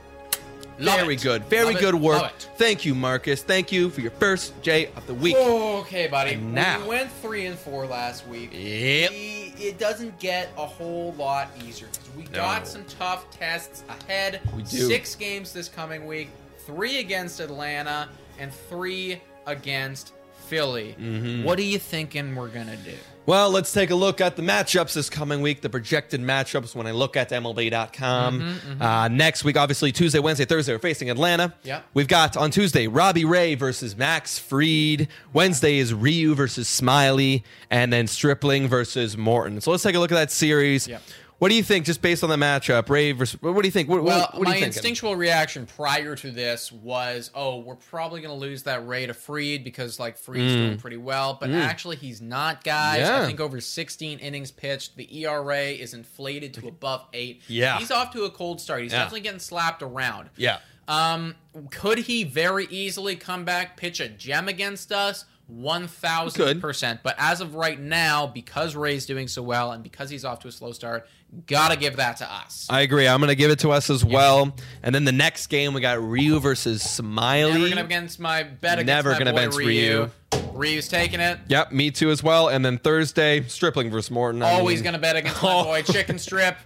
Love 0.79 1.01
Very 1.01 1.15
it. 1.15 1.23
good. 1.23 1.45
Very 1.47 1.67
Love 1.67 1.77
it. 1.77 1.81
good 1.81 1.95
work. 1.95 2.23
Love 2.23 2.31
it. 2.37 2.49
Thank 2.57 2.85
you, 2.85 2.95
Marcus. 2.95 3.43
Thank 3.43 3.73
you 3.73 3.91
for 3.91 4.01
your 4.01 4.11
first 4.13 4.53
J 4.63 4.87
of 4.97 5.07
the 5.07 5.15
week. 5.15 5.37
Okay, 5.37 6.07
buddy. 6.09 6.33
And 6.35 6.55
now- 6.55 6.81
we 6.83 6.89
went 6.89 7.11
three 7.23 7.47
and 7.47 7.59
four 7.59 7.87
last 7.87 8.27
week. 8.27 8.51
Yep. 8.53 9.11
We- 9.11 9.55
it 9.59 9.79
doesn't 9.79 10.19
get 10.19 10.51
a 10.59 10.67
whole 10.67 11.15
lot 11.15 11.49
easier 11.67 11.87
'cause 11.89 12.11
we 12.17 12.25
got 12.25 12.69
some 12.69 12.85
tough 12.99 13.31
tests 13.31 13.85
ahead. 13.89 14.41
We 14.55 14.63
do. 14.63 14.87
Six 14.87 15.15
games 15.15 15.53
this 15.53 15.69
coming 15.69 16.07
week: 16.07 16.29
three 16.67 16.99
against 16.99 17.41
Atlanta 17.41 18.09
and 18.39 18.53
three 18.69 19.21
against 19.47 20.13
Philly. 20.49 20.95
Mm-hmm. 21.01 21.43
What 21.45 21.59
are 21.59 21.63
you 21.63 21.79
thinking 21.79 22.35
we're 22.35 22.49
gonna 22.49 22.77
do? 22.77 22.93
Well, 23.27 23.51
let's 23.51 23.73
take 23.73 23.91
a 23.91 23.95
look 23.95 24.21
at 24.21 24.37
the 24.37 24.43
matchups 24.43 24.95
this 24.95 25.11
coming 25.11 25.41
week, 25.43 25.61
the 25.61 25.69
projected 25.69 26.21
matchups 26.21 26.75
when 26.77 26.87
I 26.87 26.93
look 26.93 27.17
at 27.17 27.31
MLB.com. 27.31 28.41
Mm-hmm, 28.41 28.83
Uh, 28.83 29.09
next 29.09 29.43
week, 29.45 29.57
obviously, 29.57 29.91
Tuesday, 29.91 30.21
Wednesday, 30.21 30.45
Thursday, 30.45 30.73
we're 30.73 30.79
facing 30.79 31.11
Atlanta. 31.11 31.53
Yep. 31.65 31.85
We've 31.93 32.09
got 32.09 32.37
on 32.37 32.51
Tuesday, 32.53 32.87
Robbie 32.87 33.25
Ray 33.25 33.57
versus 33.57 33.97
Max 33.97 34.39
Fried. 34.39 35.09
Wednesday 35.33 35.79
is 35.79 35.93
Ryu 35.93 36.35
versus 36.37 36.69
Smyly. 36.69 37.43
And 37.71 37.93
then 37.93 38.07
Stripling 38.07 38.69
versus 38.69 39.17
Morton. 39.17 39.61
So 39.61 39.73
let's 39.73 39.83
take 39.83 39.97
a 39.97 39.99
look 39.99 40.13
at 40.13 40.17
that 40.17 40.31
series. 40.31 40.87
Yep. 40.87 41.03
What 41.39 41.51
do 41.51 41.55
you 41.55 41.63
think, 41.63 41.85
just 41.85 42.01
based 42.01 42.25
on 42.25 42.31
the 42.31 42.37
matchup, 42.37 42.89
Ray 42.89 43.13
versus? 43.13 43.41
What 43.43 43.61
do 43.61 43.69
you 43.69 43.73
think? 43.73 43.91
What, 43.91 44.03
Well, 44.03 44.21
what, 44.21 44.39
what 44.39 44.49
my 44.49 44.57
instinctual 44.57 45.17
reaction 45.17 45.67
prior 45.67 46.17
to 46.17 46.31
this 46.31 46.73
was, 46.73 47.31
oh, 47.35 47.59
we're 47.59 47.75
probably 47.75 48.23
going 48.23 48.33
to 48.33 48.41
lose 48.41 48.63
that 48.63 48.87
Ray 48.87 49.05
to 49.07 49.13
Fried 49.13 49.63
because 49.63 50.01
like 50.01 50.17
Fried's 50.17 50.55
doing 50.55 50.79
pretty 50.79 50.97
well, 50.97 51.37
but 51.39 51.51
actually 51.51 51.97
he's 51.97 52.23
not, 52.23 52.65
guys. 52.65 53.01
Mm. 53.01 53.07
Yeah. 53.07 53.23
I 53.23 53.27
think 53.27 53.41
over 53.41 53.61
16 53.61 54.19
innings 54.19 54.51
pitched, 54.51 54.97
the 54.97 55.25
ERA 55.25 55.63
is 55.65 55.93
inflated 55.93 56.55
to 56.55 56.69
above 56.69 57.05
eight. 57.13 57.43
Yeah. 57.49 57.79
he's 57.79 57.91
off 57.91 58.13
to 58.13 58.25
a 58.25 58.31
cold 58.31 58.59
start. 58.61 58.83
He's 58.83 58.93
Yeah. 58.93 59.01
definitely 59.01 59.21
getting 59.21 59.41
slapped 59.41 59.83
around. 59.83 60.31
Yeah. 60.37 60.59
Um, 60.89 61.35
could 61.71 61.99
he 61.99 62.25
very 62.25 62.67
easily 62.71 63.17
come 63.17 63.45
back, 63.45 63.77
pitch 63.77 64.01
a 64.01 64.09
gem 64.09 64.49
against 64.49 64.91
us? 64.93 65.25
One 65.49 65.87
thousand 65.87 66.61
percent. 66.61 67.01
But 67.05 67.15
as 67.19 67.41
of 67.41 67.55
right 67.55 67.79
now, 67.79 68.27
because 68.27 68.75
Ray's 68.75 69.07
doing 69.07 69.29
so 69.29 69.43
well 69.43 69.71
and 69.73 69.83
because 69.83 70.11
he's 70.11 70.25
off 70.25 70.41
to 70.41 70.49
a 70.49 70.53
slow 70.53 70.73
start, 70.73 71.07
gotta 71.47 71.77
give 71.77 71.97
that 71.97 72.17
to 72.17 72.31
us. 72.31 72.67
I 72.69 72.81
agree. 72.81 73.07
I'm 73.07 73.21
going 73.21 73.29
to 73.29 73.37
give 73.37 73.51
it 73.53 73.61
to 73.61 73.71
us 73.71 73.89
as 73.89 74.05
well. 74.05 74.55
And 74.83 74.93
then 74.95 75.05
the 75.05 75.13
next 75.13 75.47
game, 75.47 75.73
we 75.73 75.81
got 75.81 76.03
Ryu 76.03 76.41
versus 76.41 76.83
Smyly. 76.83 77.53
Never 77.53 77.69
gonna 77.69 77.85
against 77.85 78.19
my 78.19 78.43
bet 78.43 78.81
against 78.81 78.87
Never 78.87 79.19
gonna 79.19 79.33
boy 79.33 79.37
bench 79.37 79.57
Ryu. 79.57 80.11
Ryu's 80.53 80.89
taking 80.89 81.21
it. 81.21 81.39
Yep, 81.49 81.71
me 81.73 81.91
too 81.91 82.11
as 82.11 82.23
well. 82.23 82.49
And 82.49 82.65
then 82.65 82.79
Thursday, 82.79 83.43
Stripling 83.43 83.91
versus 83.91 84.11
Morton. 84.11 84.43
I 84.43 84.53
Always 84.53 84.79
mean, 84.79 84.85
gonna 84.85 84.99
bet 84.99 85.17
against 85.17 85.43
my 85.43 85.63
boy 85.63 85.83
Chicken 85.83 86.19
Strip. 86.19 86.57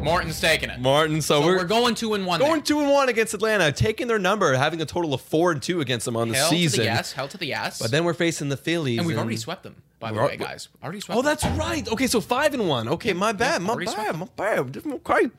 Morton's 0.00 0.40
taking 0.40 0.70
it. 0.70 0.78
Martin. 0.80 1.20
So, 1.20 1.40
So 1.40 1.46
we're, 1.46 1.56
we're, 1.58 1.64
going 1.64 1.94
two 1.94 2.14
and 2.14 2.24
one. 2.26 2.38
going 2.38 2.52
there. 2.54 2.60
two 2.62 2.80
and 2.80 2.90
one 2.90 3.08
against 3.08 3.34
Atlanta, 3.34 3.72
taking 3.72 4.06
their 4.06 4.18
number, 4.18 4.54
having 4.54 4.80
a 4.80 4.86
total 4.86 5.12
of 5.14 5.20
four 5.20 5.50
and 5.52 5.60
two 5.62 5.80
against 5.80 6.04
them 6.04 6.16
on 6.16 6.28
the 6.28 6.34
season. 6.34 6.44
Hell 6.44 6.50
season. 6.50 6.76
to 6.76 6.80
the 6.82 6.84
yes. 6.84 7.12
Hell 7.12 7.28
to 7.28 7.38
the 7.38 7.46
yes. 7.46 7.78
But 7.80 7.90
then 7.90 8.04
we're 8.04 8.14
facing 8.14 8.48
the 8.48 8.56
Phillies, 8.56 8.98
and 8.98 9.06
we've 9.06 9.18
already 9.18 9.36
swept 9.36 9.62
them. 9.64 9.82
By 9.98 10.10
the 10.12 10.16
We're- 10.18 10.28
way, 10.28 10.36
guys, 10.36 10.68
already 10.84 11.00
swept. 11.00 11.18
Oh, 11.18 11.22
them. 11.22 11.30
that's 11.30 11.44
right. 11.58 11.88
Okay, 11.88 12.06
so 12.06 12.20
five 12.20 12.52
and 12.52 12.68
one. 12.68 12.86
Okay, 12.86 13.14
my 13.14 13.32
bad, 13.32 13.62
my 13.62 13.70
already 13.70 13.86
bad, 13.86 13.94
swept 14.14 14.18
my 14.18 14.26
bad. 14.36 14.76
Okay. 14.86 15.30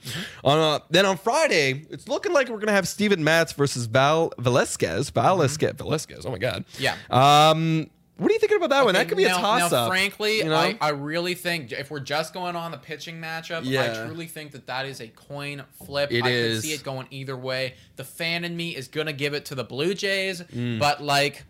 On 0.44 0.58
uh, 0.60 0.80
then 0.90 1.06
on 1.06 1.16
Friday, 1.18 1.86
it's 1.92 2.08
looking 2.08 2.34
like 2.34 2.50
we're 2.50 2.58
gonna 2.58 2.72
have 2.72 2.88
Steven 2.88 3.24
Matz 3.24 3.54
versus 3.54 3.86
Val 3.86 4.34
Velasquez. 4.40 5.12
Velasquez. 5.12 5.74
Velasquez. 5.78 6.26
Oh 6.26 6.32
my 6.32 6.40
God. 6.40 6.66
Yeah. 6.80 6.96
Um, 7.12 7.92
what 8.18 8.30
are 8.30 8.34
you 8.34 8.40
thinking 8.40 8.58
about 8.58 8.70
that 8.72 8.86
one? 8.86 8.94
That 8.96 9.08
could 9.08 9.18
be 9.18 9.26
a 9.26 9.30
now- 9.30 9.38
toss 9.40 9.72
now, 9.72 9.78
up. 9.86 9.90
frankly, 9.90 10.38
you 10.40 10.46
know? 10.46 10.56
I, 10.56 10.78
I 10.82 10.90
really 10.90 11.34
think 11.36 11.72
if 11.72 11.90
we're 11.92 12.00
just 12.00 12.34
going 12.34 12.56
on 12.56 12.72
the 12.72 12.78
pitching 12.78 13.22
matchup, 13.22 13.62
Yeah. 13.64 14.02
I 14.04 14.06
truly 14.08 14.28
think 14.28 14.52
that 14.52 14.68
that 14.68 14.86
is 14.86 15.00
a 15.02 15.08
coin 15.08 15.64
flip. 15.86 16.12
It 16.12 16.24
I 16.26 16.30
is. 16.30 16.62
could 16.62 16.68
see 16.70 16.74
it 16.76 16.84
going 16.84 17.08
either 17.12 17.38
way. 17.38 17.76
The 17.96 18.04
fan 18.04 18.44
in 18.44 18.56
me 18.58 18.76
is 18.76 18.88
gonna 18.88 19.14
give 19.14 19.34
it 19.34 19.46
to 19.46 19.56
the 19.56 19.64
Blue 19.64 19.94
Jays, 19.94 20.42
Mm. 20.42 20.80
but 20.80 21.02
like. 21.04 21.44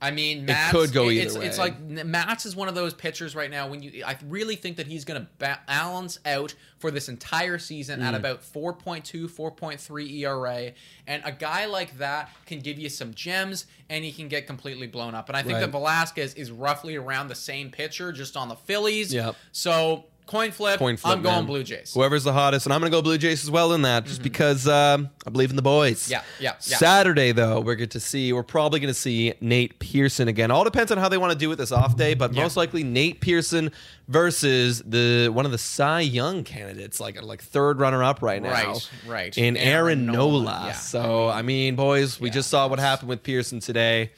I 0.00 0.10
mean, 0.10 0.44
Matz, 0.44 0.72
could 0.72 0.92
go 0.92 1.08
it's, 1.08 1.34
either 1.34 1.44
It's 1.46 1.56
way. 1.58 1.64
like 1.64 1.80
Matz 2.06 2.44
is 2.44 2.54
one 2.54 2.68
of 2.68 2.74
those 2.74 2.92
pitchers 2.92 3.34
right 3.34 3.50
now. 3.50 3.66
When 3.68 3.82
you, 3.82 4.04
I 4.06 4.18
really 4.26 4.54
think 4.54 4.76
that 4.76 4.86
he's 4.86 5.06
going 5.06 5.22
to 5.22 5.26
ba- 5.38 5.60
balance 5.66 6.18
out 6.26 6.54
for 6.78 6.90
this 6.90 7.08
entire 7.08 7.56
season 7.58 8.00
Mm. 8.00 8.04
at 8.04 8.14
about 8.14 8.42
4.2, 8.42 9.26
4.3 9.26 10.10
ERA, 10.20 10.72
and 11.06 11.22
a 11.24 11.32
guy 11.32 11.64
like 11.64 11.96
that 11.98 12.30
can 12.44 12.60
give 12.60 12.78
you 12.78 12.90
some 12.90 13.14
gems, 13.14 13.64
and 13.88 14.04
he 14.04 14.12
can 14.12 14.28
get 14.28 14.46
completely 14.46 14.86
blown 14.86 15.14
up. 15.14 15.28
And 15.28 15.36
I 15.36 15.42
think 15.42 15.54
Right. 15.54 15.60
that 15.60 15.70
Velasquez 15.70 16.34
is 16.34 16.50
roughly 16.50 16.96
around 16.96 17.28
the 17.28 17.34
same 17.34 17.70
pitcher, 17.70 18.12
just 18.12 18.36
on 18.36 18.48
the 18.48 18.56
Phillies. 18.56 19.14
Yep. 19.14 19.34
So 19.52 20.04
coin 20.26 20.50
flip. 20.50 20.78
Coin 20.78 20.96
flip, 20.96 21.12
I'm 21.16 21.22
going 21.22 21.34
man. 21.36 21.46
Blue 21.46 21.62
Jays. 21.62 21.94
Whoever's 21.94 22.24
the 22.24 22.32
hottest, 22.32 22.66
and 22.66 22.72
I'm 22.72 22.80
gonna 22.80 22.90
go 22.90 23.00
Blue 23.02 23.16
Jays 23.18 23.42
as 23.44 23.50
well 23.50 23.72
in 23.72 23.82
that, 23.82 24.04
just 24.04 24.22
because 24.22 24.66
um, 24.68 25.08
I 25.26 25.30
believe 25.30 25.50
in 25.50 25.56
the 25.56 25.62
boys. 25.62 26.02
Mm-hmm. 26.04 26.12
Yeah, 26.12 26.22
yeah, 26.40 26.52
yeah. 26.66 26.76
Saturday 26.76 27.32
though, 27.32 27.60
we're 27.60 27.76
going 27.76 27.88
to 27.90 28.00
see. 28.00 28.32
We're 28.32 28.42
probably 28.42 28.80
going 28.80 28.92
to 28.92 28.98
see 28.98 29.34
Nate 29.40 29.78
Pearson 29.78 30.28
again. 30.28 30.50
All 30.50 30.64
depends 30.64 30.90
on 30.92 30.98
how 30.98 31.08
they 31.08 31.18
want 31.18 31.32
to 31.32 31.38
do 31.38 31.50
it 31.52 31.56
this 31.56 31.72
off 31.72 31.96
day, 31.96 32.14
but 32.14 32.32
Yeah. 32.34 32.42
most 32.42 32.56
likely 32.56 32.82
Nate 32.82 33.20
Pearson 33.20 33.70
versus 34.08 34.82
the 34.86 35.28
one 35.32 35.44
of 35.46 35.52
the 35.52 35.58
Cy 35.58 36.00
Young 36.00 36.44
candidates, 36.44 37.00
like 37.00 37.20
like 37.22 37.42
third 37.42 37.78
runner 37.80 38.02
up 38.02 38.22
right 38.22 38.42
now, 38.42 38.50
Right, 38.50 38.90
right. 39.06 39.38
in 39.38 39.56
Aaron, 39.56 40.00
Aaron 40.00 40.06
Nola. 40.06 40.16
Nola, 40.42 40.62
yeah. 40.68 40.72
So 40.72 41.28
I 41.28 41.42
mean, 41.42 41.76
boys, 41.76 42.20
we 42.20 42.30
just 42.30 42.48
saw 42.50 42.68
what 42.68 42.78
happened 42.78 43.08
with 43.08 43.22
Pearson 43.22 43.60
today. 43.60 44.12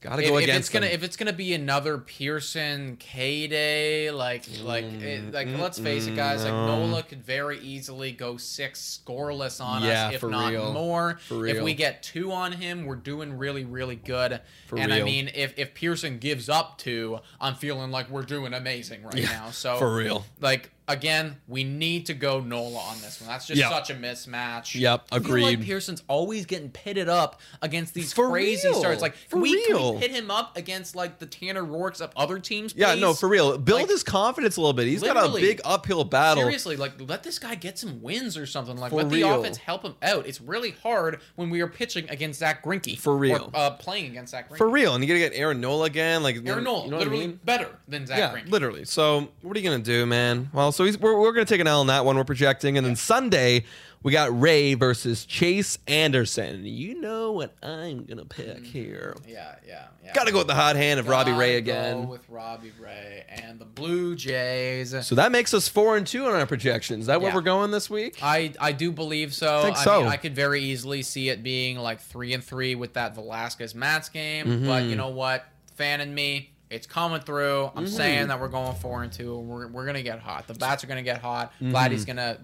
Got 0.00 0.16
to 0.16 0.22
if, 0.22 0.28
go 0.28 0.36
if 0.36 0.44
against 0.44 0.58
it's 0.60 0.68
gonna 0.68 0.86
if 0.86 1.02
it's 1.02 1.16
gonna 1.16 1.32
be 1.32 1.54
another 1.54 1.98
Pearson 1.98 2.96
K 2.98 3.46
day, 3.46 4.10
like 4.10 4.44
like 4.62 4.84
it, 4.84 5.32
like 5.32 5.48
mm, 5.48 5.58
let's 5.58 5.78
face 5.78 6.06
it, 6.06 6.12
mm, 6.12 6.16
guys, 6.16 6.44
like 6.44 6.52
Nola 6.52 7.02
could 7.02 7.24
very 7.24 7.58
easily 7.60 8.12
go 8.12 8.36
six 8.36 9.00
scoreless 9.04 9.64
on 9.64 9.82
Yeah, 9.82 10.08
us, 10.08 10.14
if 10.14 10.22
not 10.22 10.52
real. 10.52 10.72
more. 10.72 11.18
For 11.26 11.46
If 11.46 11.62
we 11.62 11.72
get 11.74 12.02
two 12.02 12.30
on 12.30 12.52
him, 12.52 12.84
we're 12.84 12.96
doing 12.96 13.38
really 13.38 13.64
really 13.64 13.96
good. 13.96 14.40
For 14.66 14.78
and 14.78 14.92
I 14.92 15.02
mean, 15.02 15.30
if 15.34 15.58
if 15.58 15.72
Pearson 15.74 16.18
gives 16.18 16.48
up 16.48 16.76
two, 16.78 17.18
I'm 17.40 17.54
feeling 17.54 17.90
like 17.90 18.10
we're 18.10 18.22
doing 18.22 18.52
amazing 18.52 19.02
right 19.02 19.22
now. 19.24 19.50
So 19.50 19.76
for 19.78 19.94
real. 19.94 20.26
like 20.40 20.70
again, 20.88 21.36
we 21.48 21.64
need 21.64 22.06
to 22.06 22.14
go 22.14 22.40
Nola 22.40 22.78
on 22.78 23.00
this 23.00 23.20
one. 23.20 23.28
That's 23.28 23.46
just 23.46 23.58
Yeah. 23.58 23.70
such 23.70 23.90
a 23.90 23.94
mismatch. 23.94 24.74
Yep, 24.78 25.08
feel 25.24 25.38
like. 25.42 25.60
Pearson's 25.62 26.02
always 26.08 26.46
getting 26.46 26.70
pitted 26.70 27.08
up 27.08 27.40
against 27.62 27.94
these 27.94 28.12
For 28.12 28.28
crazy 28.30 28.68
real. 28.68 28.78
starts. 28.78 29.02
Like 29.02 29.16
For 29.28 29.38
we, 29.38 29.60
can 29.66 29.76
real. 29.76 29.94
we 29.94 30.00
pit 30.00 30.10
him 30.12 30.30
up 30.30 30.56
against 30.56 30.94
like 30.94 31.18
the 31.18 31.26
Tanner 31.26 31.62
Roark's 31.64 32.00
of 32.00 32.10
other 32.16 32.38
teams? 32.38 32.74
yeah, 32.76 32.94
no, 32.94 33.14
for 33.14 33.28
real. 33.28 33.58
Build 33.58 33.80
Like, 33.82 33.90
his 33.90 34.02
confidence 34.02 34.56
a 34.56 34.60
little 34.60 34.72
bit. 34.72 34.86
He's 34.86 35.02
got 35.02 35.16
a 35.16 35.32
big 35.32 35.60
uphill 35.64 36.04
battle. 36.04 36.42
Seriously, 36.42 36.76
like 36.76 36.92
let 37.00 37.22
this 37.22 37.38
guy 37.38 37.54
get 37.54 37.78
some 37.78 38.00
wins 38.02 38.36
or 38.36 38.46
something. 38.46 38.76
Like 38.76 38.90
For 38.90 38.96
let 39.02 39.12
real. 39.12 39.28
the 39.28 39.38
offense 39.40 39.56
help 39.58 39.82
him 39.82 39.94
out. 40.02 40.26
It's 40.26 40.40
really 40.40 40.70
hard 40.82 41.20
when 41.34 41.50
we 41.50 41.60
are 41.60 41.66
pitching 41.68 42.08
against 42.10 42.40
Zack 42.40 42.64
Greinke. 42.64 42.98
For 42.98 43.16
real. 43.16 43.50
Or, 43.54 43.58
uh, 43.60 43.70
playing 43.70 44.06
against 44.06 44.30
Zack 44.32 44.50
Greinke. 44.50 44.58
For 44.58 44.68
real, 44.68 44.94
and 44.94 45.02
you 45.02 45.08
gotta 45.08 45.18
get 45.18 45.32
Aaron 45.38 45.60
Nola 45.60 45.86
again, 45.86 46.22
like 46.22 46.36
Aaron 46.46 46.64
Nola, 46.64 46.84
You 46.84 46.90
know 46.90 46.96
what 46.98 47.06
I 47.06 47.10
literally 47.10 47.26
mean? 47.28 47.40
better 47.44 47.68
than 47.88 48.06
Zach 48.06 48.18
yeah, 48.18 48.32
Greinke. 48.32 48.50
literally. 48.50 48.84
So 48.84 49.28
what 49.42 49.56
are 49.56 49.60
you 49.60 49.68
gonna 49.68 49.82
do, 49.82 50.06
man? 50.06 50.50
Well, 50.52 50.72
so 50.76 50.84
he's, 50.84 50.98
we're, 50.98 51.18
we're 51.18 51.32
gonna 51.32 51.44
take 51.46 51.60
an 51.60 51.66
L 51.66 51.80
on 51.80 51.86
that 51.88 52.04
one. 52.04 52.16
We're 52.16 52.24
projecting, 52.24 52.76
and 52.76 52.86
then 52.86 52.96
Sunday 52.96 53.64
we 54.02 54.12
got 54.12 54.38
Ray 54.38 54.74
versus 54.74 55.24
Chase 55.26 55.78
Anderson. 55.88 56.64
You 56.64 57.00
know 57.00 57.32
what 57.32 57.56
I'm 57.62 58.04
gonna 58.04 58.24
pick 58.24 58.64
here? 58.64 59.16
Yeah, 59.26 59.56
yeah, 59.66 59.86
yeah. 60.04 60.12
Got 60.12 60.26
to 60.26 60.32
go 60.32 60.38
with 60.38 60.46
the 60.46 60.54
hot 60.54 60.76
hand 60.76 61.00
of 61.00 61.08
Robbie 61.08 61.32
Ray 61.32 61.52
go 61.54 61.58
again. 61.58 62.08
with 62.08 62.28
Robbie 62.28 62.72
Ray 62.80 63.24
and 63.28 63.58
the 63.58 63.64
Blue 63.64 64.14
Jays. 64.14 64.94
So 65.04 65.14
that 65.16 65.32
makes 65.32 65.52
us 65.54 65.66
four 65.66 65.96
and 65.96 66.06
two 66.06 66.26
on 66.26 66.32
our 66.34 66.46
projections. 66.46 67.00
Is 67.02 67.06
that 67.06 67.20
where 67.20 67.30
Yeah. 67.30 67.34
we're 67.36 67.40
going 67.40 67.70
this 67.72 67.90
week? 67.90 68.18
I 68.22 68.52
I 68.60 68.72
do 68.72 68.92
believe 68.92 69.34
so. 69.34 69.62
Think 69.62 69.78
I 69.78 69.82
so. 69.84 70.00
mean, 70.02 70.08
I 70.08 70.16
could 70.18 70.34
very 70.36 70.60
easily 70.62 71.02
see 71.02 71.28
it 71.30 71.42
being 71.42 71.78
like 71.78 72.00
three 72.00 72.32
and 72.32 72.44
three 72.44 72.74
with 72.74 72.92
that 72.94 73.14
Velasquez 73.14 73.74
Matz 73.74 74.08
game. 74.08 74.46
Mm-hmm. 74.46 74.66
But 74.66 74.84
you 74.84 74.94
know 74.94 75.08
what, 75.08 75.46
fan 75.74 76.00
in 76.00 76.14
me, 76.14 76.50
it's 76.76 76.86
coming 76.86 77.20
through. 77.20 77.66
I'm 77.74 77.84
Mm-hmm. 77.86 77.94
saying 77.96 78.28
that 78.28 78.40
we're 78.40 78.48
going 78.48 78.74
four 78.76 79.02
and 79.02 79.12
two. 79.12 79.38
We're, 79.38 79.66
we're 79.68 79.86
gonna 79.86 80.02
get 80.02 80.20
hot. 80.20 80.46
The 80.46 80.54
bats 80.54 80.84
are 80.84 80.86
gonna 80.86 81.02
get 81.02 81.20
hot. 81.20 81.52
Mm-hmm. 81.60 81.74
Vladdy's 81.74 82.04
gonna 82.04 82.38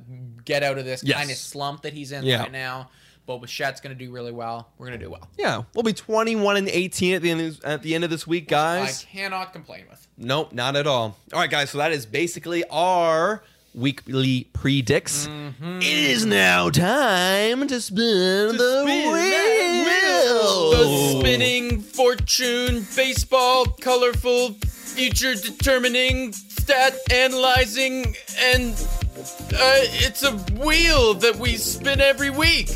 get 0.45 0.63
out 0.63 0.79
of 0.79 0.85
this 0.85 1.03
Yes. 1.05 1.17
kind 1.19 1.31
of 1.31 1.37
slump 1.37 1.83
that 1.83 1.93
he's 1.93 2.11
in 2.13 2.25
Yeah. 2.25 2.41
right 2.41 2.53
now. 2.53 2.91
But 3.25 3.41
Bichette's 3.41 3.81
gonna 3.81 3.95
do 3.95 4.11
really 4.11 4.33
well. 4.33 4.69
We're 4.79 4.87
gonna 4.87 4.99
do 4.99 5.09
well. 5.11 5.29
Yeah, 5.39 5.63
we'll 5.75 5.85
be 5.85 5.93
21 5.93 6.57
and 6.57 6.69
18 6.69 7.15
at 7.15 7.23
the 7.23 7.31
end 7.31 7.41
of, 7.41 7.65
at 7.65 7.83
the 7.83 7.95
end 7.95 8.03
of 8.03 8.11
this 8.11 8.27
week, 8.27 8.49
guys. 8.49 9.07
I 9.09 9.13
cannot 9.17 9.53
complain 9.53 9.85
with. 9.89 10.09
Nope, 10.19 10.53
not 10.53 10.75
at 10.75 10.89
all. 10.89 11.17
All 11.33 11.39
right, 11.39 11.49
guys. 11.49 11.71
So 11.71 11.79
that 11.79 11.93
is 11.93 12.05
basically 12.05 12.65
our 12.69 13.45
weekly 13.75 14.49
predicts. 14.53 15.27
Mm-hmm. 15.27 15.79
It 15.79 15.85
is 15.85 16.27
now 16.27 16.71
time 16.71 17.67
to 17.69 17.81
spin 17.81 18.57
the 18.57 18.83
wheel. 18.85 20.71
The 20.71 21.19
spinning 21.21 21.81
fortune 21.81 22.87
baseball 22.95 23.67
colorful 23.81 24.55
future 24.55 25.35
determining 25.35 26.33
stat 26.33 26.95
analyzing 27.13 28.15
and 28.39 28.73
uh, 28.75 29.81
it's 30.05 30.23
a 30.23 30.33
wheel 30.65 31.15
that 31.15 31.37
we 31.37 31.57
spin 31.57 32.01
every 32.01 32.31
week 32.31 32.71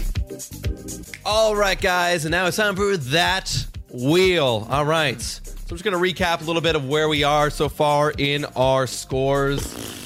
All 1.25 1.55
right, 1.57 1.81
guys, 1.81 2.25
and 2.25 2.31
now 2.33 2.47
it's 2.47 2.57
time 2.57 2.77
for 2.77 2.97
that 2.97 3.67
wheel. 3.93 4.67
All 4.71 4.85
right. 4.85 5.21
So 5.21 5.53
I'm 5.71 5.77
just 5.77 5.85
going 5.85 6.01
to 6.01 6.23
recap 6.23 6.41
a 6.41 6.45
little 6.45 6.63
bit 6.63 6.77
of 6.77 6.89
where 6.89 7.09
we 7.09 7.25
are 7.25 7.51
so 7.51 7.69
far 7.69 8.13
in 8.17 8.45
our 8.57 8.87
scores. 8.87 10.06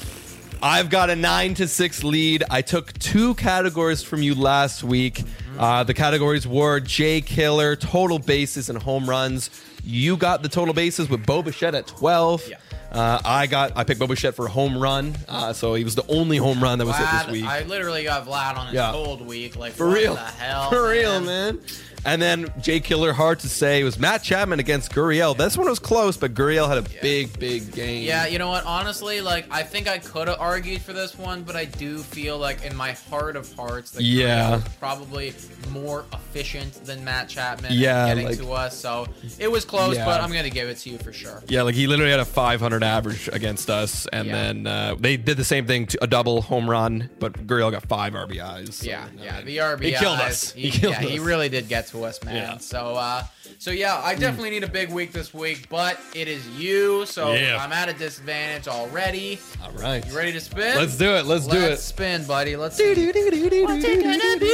I've 0.63 0.91
got 0.91 1.09
a 1.11 1.17
nine 1.17 1.55
to 1.55 1.67
six 1.69 2.05
lead. 2.05 2.45
I 2.51 2.61
took 2.63 2.93
two 2.99 3.35
categories 3.35 4.03
from 4.03 4.23
you 4.23 4.35
last 4.35 4.85
week. 4.85 5.23
Uh, 5.59 5.85
the 5.85 5.95
categories 5.95 6.47
were 6.47 6.81
J 6.81 7.21
Killer, 7.23 7.77
total 7.77 8.19
bases, 8.19 8.69
and 8.69 8.81
home 8.81 9.09
runs. 9.09 9.49
You 9.85 10.17
got 10.19 10.43
the 10.43 10.49
total 10.51 10.75
bases 10.75 11.09
with 11.09 11.25
Bo 11.25 11.43
Bichette 11.43 11.75
at 11.75 11.87
12. 11.87 12.49
Yeah. 12.49 12.57
Uh, 12.93 13.21
I 13.25 13.47
got 13.47 13.73
I 13.77 13.85
picked 13.85 14.01
Bo 14.01 14.07
Bichette 14.09 14.35
for 14.35 14.49
home 14.49 14.77
run, 14.77 15.17
uh, 15.29 15.53
so 15.53 15.75
he 15.75 15.85
was 15.85 15.95
the 15.95 16.05
only 16.09 16.37
home 16.37 16.61
run 16.63 16.79
that 16.79 16.87
was 16.87 16.97
hit 16.97 17.07
this 17.11 17.29
week. 17.31 17.45
I 17.45 17.63
literally 17.63 18.03
got 18.05 18.27
Vlad 18.27 18.57
on 18.59 18.67
his 18.67 18.75
Yeah. 18.75 18.91
cold 18.91 19.25
week 19.27 19.57
like 19.57 19.73
For 19.73 19.87
what 19.87 19.95
real. 19.97 20.15
the 20.15 20.21
hell 20.21 20.71
For 20.71 20.91
real, 20.91 21.21
man. 21.21 21.61
And 22.05 22.21
then 22.21 22.53
Jay 22.61 22.81
Killer, 22.81 23.13
hard 23.13 23.41
to 23.41 23.49
say. 23.49 23.81
It 23.81 23.85
was 23.85 23.99
Matt 23.99 24.23
Chapman 24.23 24.59
against 24.61 24.93
Gurriel. 24.93 25.37
This 25.37 25.57
one 25.57 25.69
was 25.69 25.79
close, 25.79 26.17
but 26.17 26.35
Gurriel 26.35 26.69
had 26.69 26.79
a 26.79 26.83
big, 27.03 27.39
big 27.39 27.73
game. 27.73 28.05
Yeah, 28.05 28.27
you 28.27 28.39
know 28.39 28.49
what? 28.49 28.65
Honestly, 28.65 29.21
like 29.21 29.47
I 29.51 29.63
think 29.63 29.89
I 29.89 29.99
could 29.99 30.29
have 30.29 30.41
argued 30.41 30.81
for 30.83 30.93
this 30.93 31.19
one, 31.19 31.43
but 31.43 31.57
I 31.57 31.65
do 31.67 31.99
feel 31.99 32.39
like 32.39 32.65
in 32.65 32.75
my 32.77 32.93
heart 33.11 33.37
of 33.37 33.53
hearts 33.55 33.91
that 33.93 34.03
Yeah. 34.03 34.61
Probably 34.79 35.35
more 35.71 36.05
efficient 36.13 36.73
than 36.85 37.05
Matt 37.05 37.29
Chapman. 37.29 37.73
Yeah, 37.75 38.07
getting 38.09 38.27
like- 38.27 38.39
to 38.39 38.53
us. 38.53 38.77
So 38.79 39.07
it 39.39 39.51
was 39.51 39.65
close. 39.65 39.97
Yeah. 39.97 40.05
but 40.05 40.21
I'm 40.21 40.33
gonna 40.33 40.51
give 40.51 40.69
it 40.69 40.79
to 40.79 40.91
you 40.91 40.99
for 40.99 41.13
sure. 41.13 41.43
Yeah, 41.49 41.63
like 41.63 41.75
he 41.75 41.87
literally 41.87 42.11
had 42.11 42.21
a 42.21 42.25
500 42.25 42.83
average 42.83 43.29
against 43.33 43.69
us, 43.69 44.07
and 44.13 44.27
Yeah. 44.29 44.33
then 44.35 44.67
uh, 44.67 44.95
they 44.99 45.17
did 45.17 45.37
the 45.37 45.45
same 45.45 45.67
thing, 45.67 45.87
to 45.89 46.03
a 46.03 46.07
double 46.07 46.43
home 46.43 46.69
run, 46.71 47.11
but 47.19 47.47
Gurriel 47.47 47.71
got 47.71 47.87
five 47.89 48.15
RBIs. 48.15 48.75
so, 48.75 48.87
Yeah, 48.87 49.05
I 49.21 49.23
yeah, 49.25 49.37
mean, 49.39 49.47
the 49.47 49.57
RBIs. 49.59 49.85
He 49.85 49.93
killed 49.95 50.21
us. 50.21 50.53
He, 50.53 50.63
He, 50.63 50.71
killed 50.71 50.95
yeah, 50.95 51.01
us. 51.05 51.11
he 51.11 51.19
really 51.19 51.49
did 51.49 51.69
get 51.69 51.87
to 51.91 52.05
us, 52.05 52.23
man. 52.25 52.37
Yeah. 52.37 52.59
So, 52.59 52.95
uh, 52.97 53.25
so 53.59 53.71
yeah, 53.71 54.01
I 54.03 54.15
definitely 54.15 54.51
need 54.51 54.65
a 54.65 54.69
big 54.69 54.91
week 54.91 55.13
this 55.13 55.33
week, 55.35 55.69
but 55.69 55.99
it 56.15 56.29
is 56.29 56.47
you, 56.59 57.05
so 57.07 57.33
Yeah. 57.33 57.59
I'm 57.63 57.73
at 57.73 57.89
a 57.89 57.93
disadvantage 57.93 58.69
already. 58.69 59.39
All 59.63 59.73
right. 59.73 60.07
You 60.07 60.17
ready 60.17 60.33
to 60.33 60.41
spin? 60.41 60.77
Let's 60.77 60.97
do 60.97 61.15
it. 61.17 61.27
Let's 61.27 61.47
do 61.47 61.57
it. 61.59 61.71
Let's 61.71 61.83
spin, 61.83 62.25
buddy. 62.27 62.57
Let's 62.57 62.77
see. 62.77 62.89
What's 62.95 63.85
it 63.85 64.05
gonna 64.05 64.39
be? 64.39 64.51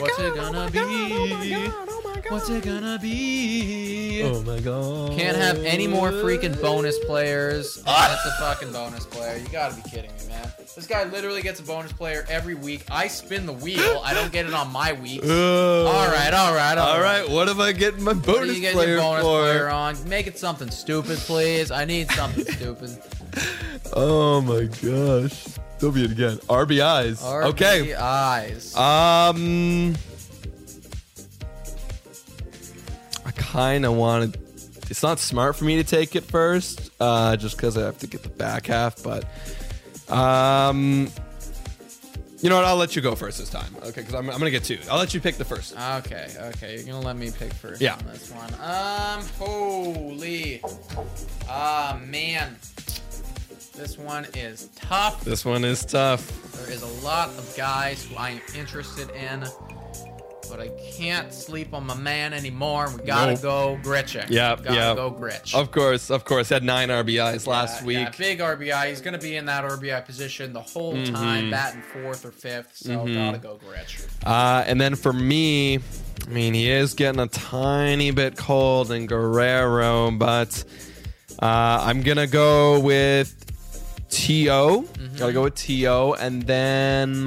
What's 0.00 0.18
it 0.18 0.34
gonna 0.34 0.70
be? 0.70 1.70
What's 2.28 2.48
it 2.48 2.62
gonna 2.64 2.98
be? 2.98 4.22
Oh 4.22 4.42
my 4.42 4.60
god. 4.60 5.18
Can't 5.18 5.36
have 5.36 5.58
any 5.58 5.86
more 5.88 6.10
freaking 6.12 6.60
bonus 6.60 6.98
players. 7.00 7.82
That's 7.82 8.26
a 8.26 8.30
fucking 8.38 8.72
bonus 8.72 9.04
player. 9.06 9.36
You 9.38 9.48
gotta 9.48 9.74
be 9.74 9.82
kidding 9.82 10.12
me, 10.12 10.26
man. 10.28 10.52
This 10.76 10.86
guy 10.86 11.04
literally 11.04 11.42
gets 11.42 11.58
a 11.60 11.62
bonus 11.64 11.92
player 11.92 12.24
every 12.28 12.54
week. 12.54 12.84
I 12.90 13.08
spin 13.08 13.44
the 13.44 13.52
wheel. 13.52 14.00
I 14.04 14.14
don't 14.14 14.30
get 14.32 14.46
it 14.46 14.54
on 14.54 14.70
my 14.72 14.92
week. 14.92 15.20
Uh, 15.22 15.26
All 15.86 16.06
right, 16.08 16.32
all 16.32 16.54
right, 16.54 16.78
All 16.78 17.00
right. 17.00 17.28
What 17.28 17.48
am 17.48 17.60
I 17.60 17.72
getting 17.72 18.02
my 18.04 18.12
What 18.12 18.24
bonus 18.24 18.50
are 18.50 18.52
you 18.52 18.60
getting 18.60 18.76
player 18.76 18.88
your 18.94 18.98
bonus 19.00 19.22
for? 19.22 19.40
player 19.42 19.68
on? 19.68 20.08
Make 20.08 20.26
it 20.28 20.38
something 20.38 20.70
stupid, 20.70 21.18
please. 21.18 21.70
I 21.70 21.84
need 21.84 22.10
something 22.12 22.44
stupid. 22.54 22.96
Oh 23.92 24.40
my 24.40 24.64
gosh. 24.64 25.44
Don't 25.80 25.94
be 25.94 26.04
it 26.04 26.12
again. 26.12 26.36
RBIs. 26.48 27.24
Okay. 27.50 27.92
RBIs. 27.94 28.76
Um, 28.76 29.96
I 33.26 33.30
kind 33.32 33.84
of 33.84 33.94
wanted. 33.94 34.36
It's 34.88 35.02
not 35.02 35.18
smart 35.18 35.56
for 35.56 35.64
me 35.64 35.76
to 35.76 35.84
take 35.84 36.16
it 36.16 36.24
first, 36.24 36.90
uh, 37.00 37.36
just 37.36 37.56
because 37.56 37.76
I 37.76 37.82
have 37.82 37.98
to 37.98 38.06
get 38.06 38.22
the 38.22 38.28
back 38.28 38.66
half. 38.66 39.02
But, 39.02 39.24
um, 40.10 41.08
you 42.40 42.48
know 42.48 42.56
what? 42.56 42.64
I'll 42.64 42.76
let 42.76 42.96
you 42.96 43.02
go 43.02 43.14
first 43.14 43.38
this 43.38 43.50
time. 43.50 43.74
Okay, 43.82 44.00
because 44.00 44.14
I'm, 44.14 44.28
I'm 44.30 44.38
gonna 44.38 44.50
get 44.50 44.64
two. 44.64 44.78
I'll 44.90 44.98
let 44.98 45.12
you 45.14 45.20
pick 45.20 45.36
the 45.36 45.44
first. 45.44 45.74
Okay, 45.78 46.28
okay, 46.38 46.76
you're 46.76 46.84
gonna 46.86 47.00
let 47.00 47.16
me 47.16 47.30
pick 47.30 47.52
first 47.52 47.80
Yeah. 47.82 47.94
on 47.94 48.06
this 48.06 48.30
one. 48.30 48.52
Um, 48.54 49.24
holy, 49.38 50.62
ah 51.48 52.00
man, 52.06 52.56
this 53.76 53.98
one 53.98 54.26
is 54.34 54.68
tough. 54.74 55.22
This 55.24 55.44
one 55.44 55.64
is 55.64 55.84
tough. 55.84 56.26
There 56.52 56.70
is 56.72 56.82
a 56.82 57.04
lot 57.04 57.28
of 57.30 57.54
guys 57.56 58.04
who 58.04 58.16
I 58.16 58.30
am 58.30 58.40
interested 58.56 59.10
in, 59.10 59.44
but 60.50 60.60
I 60.60 60.68
can't 60.96 61.32
sleep 61.32 61.72
on 61.72 61.86
my 61.86 61.94
man 61.94 62.32
anymore. 62.32 62.88
We 62.96 63.04
gotta 63.04 63.32
Nope. 63.32 63.42
go 63.42 63.78
Grichuk. 63.82 64.26
Yeah, 64.28 64.56
gotta 64.56 64.74
yeah. 64.74 64.94
go 64.94 65.10
Gritch. 65.10 65.54
Of 65.54 65.70
course, 65.70 66.10
of 66.10 66.24
course. 66.24 66.48
Had 66.48 66.62
nine 66.64 66.88
RBIs 66.88 67.46
last 67.46 67.80
Yeah, 67.80 67.86
week. 67.86 67.98
yeah, 67.98 68.10
big 68.18 68.40
RBI. 68.40 68.88
He's 68.88 69.00
gonna 69.00 69.18
be 69.18 69.36
in 69.36 69.46
that 69.46 69.64
RBI 69.64 70.04
position 70.04 70.52
the 70.52 70.60
whole 70.62 70.94
Mm-hmm. 70.94 71.14
time, 71.14 71.50
batting 71.50 71.82
fourth 71.82 72.24
or 72.24 72.32
fifth. 72.32 72.76
So 72.76 73.06
gotta 73.06 73.38
go 73.38 73.58
Gritch. 73.66 73.98
Uh, 74.26 74.64
and 74.66 74.80
then 74.80 74.94
for 74.96 75.12
me, 75.12 75.76
I 76.26 76.30
mean, 76.30 76.52
he 76.54 76.70
is 76.70 76.94
getting 76.94 77.20
a 77.20 77.26
tiny 77.28 78.10
bit 78.10 78.36
cold 78.36 78.90
in 78.92 79.06
Guerrero, 79.06 80.10
but 80.10 80.64
uh, 81.40 81.82
I'm 81.86 82.02
gonna 82.02 82.26
go 82.26 82.80
with 82.80 83.34
To. 84.10 84.86
Gotta 85.16 85.32
go 85.32 85.42
with 85.44 85.54
To, 85.56 86.14
and 86.20 86.42
then 86.42 87.24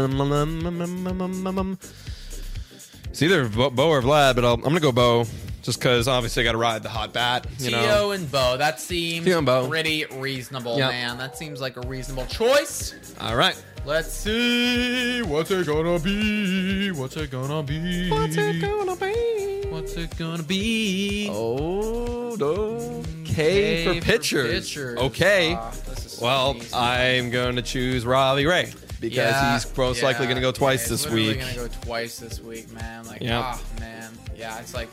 it's 3.13 3.21
either 3.21 3.47
Bo, 3.47 3.69
Bo 3.69 3.89
or 3.89 4.01
Vlad, 4.01 4.33
but 4.35 4.43
I'll, 4.43 4.55
I'm 4.55 4.61
gonna 4.61 4.79
go 4.79 4.91
Bo, 4.91 5.25
just 5.61 5.79
because 5.79 6.07
obviously 6.07 6.41
I 6.41 6.45
gotta 6.45 6.57
ride 6.57 6.81
the 6.83 6.89
hot 6.89 7.13
bat. 7.13 7.45
You 7.59 7.69
Tio 7.69 7.81
know, 7.81 8.11
and 8.11 8.29
Bo. 8.31 8.57
That 8.57 8.79
seems 8.81 9.25
Tio 9.25 9.37
and 9.37 9.45
Bo. 9.45 9.67
pretty 9.69 10.05
reasonable, 10.15 10.77
Yep. 10.77 10.91
man. 10.91 11.17
That 11.19 11.37
seems 11.37 11.61
like 11.61 11.77
a 11.77 11.81
reasonable 11.87 12.25
choice. 12.25 12.93
all 13.21 13.35
right. 13.35 13.55
Let's 13.85 14.11
see. 14.13 15.21
What's 15.21 15.51
it 15.51 15.67
gonna 15.67 15.99
be? 15.99 16.91
What's 16.91 17.15
it 17.17 17.29
gonna 17.31 17.61
be? 17.63 18.09
What's 18.09 18.35
it 18.37 18.61
gonna 18.61 18.95
be? 18.95 19.67
What's 19.69 19.93
it 19.97 20.17
gonna 20.17 20.43
be? 20.43 21.29
Oh, 21.31 22.35
no. 22.39 23.03
K, 23.25 23.85
for 23.99 24.05
pitchers. 24.05 24.67
pitchers. 24.69 24.99
Okay. 24.99 25.55
Ah, 25.55 25.71
this 25.89 26.05
is 26.05 26.11
so 26.13 26.25
Well, 26.25 26.55
easy. 26.55 26.73
I'm 26.75 27.29
going 27.31 27.55
to 27.57 27.61
choose 27.61 28.05
Robbie 28.05 28.45
Ray 28.45 28.71
because 29.09 29.17
Yeah, 29.17 29.53
he's 29.53 29.77
most 29.77 30.01
likely 30.03 30.25
going 30.25 30.35
to 30.35 30.41
go 30.41 30.51
twice 30.51 30.83
yeah, 30.85 30.89
this 30.89 31.09
week. 31.09 31.39
gonna 31.39 31.53
go 31.55 31.67
twice 31.67 32.17
this 32.19 32.39
week, 32.39 32.71
man. 32.73 33.05
Like, 33.05 33.21
Yep. 33.21 33.41
ah, 33.43 33.61
man. 33.79 34.11
Yeah, 34.35 34.59
it's 34.59 34.73
like 34.73 34.89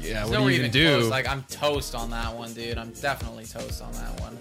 Yeah, 0.00 0.24
what 0.26 0.38
do 0.38 0.44
you 0.44 0.50
even 0.50 0.70
do? 0.70 0.98
close. 0.98 1.10
Like, 1.10 1.28
I'm 1.28 1.42
toast 1.44 1.94
on 1.94 2.10
that 2.10 2.34
one, 2.34 2.52
dude. 2.54 2.78
I'm 2.78 2.90
definitely 2.92 3.44
toast 3.44 3.82
on 3.82 3.92
that 3.92 4.20
one. 4.20 4.38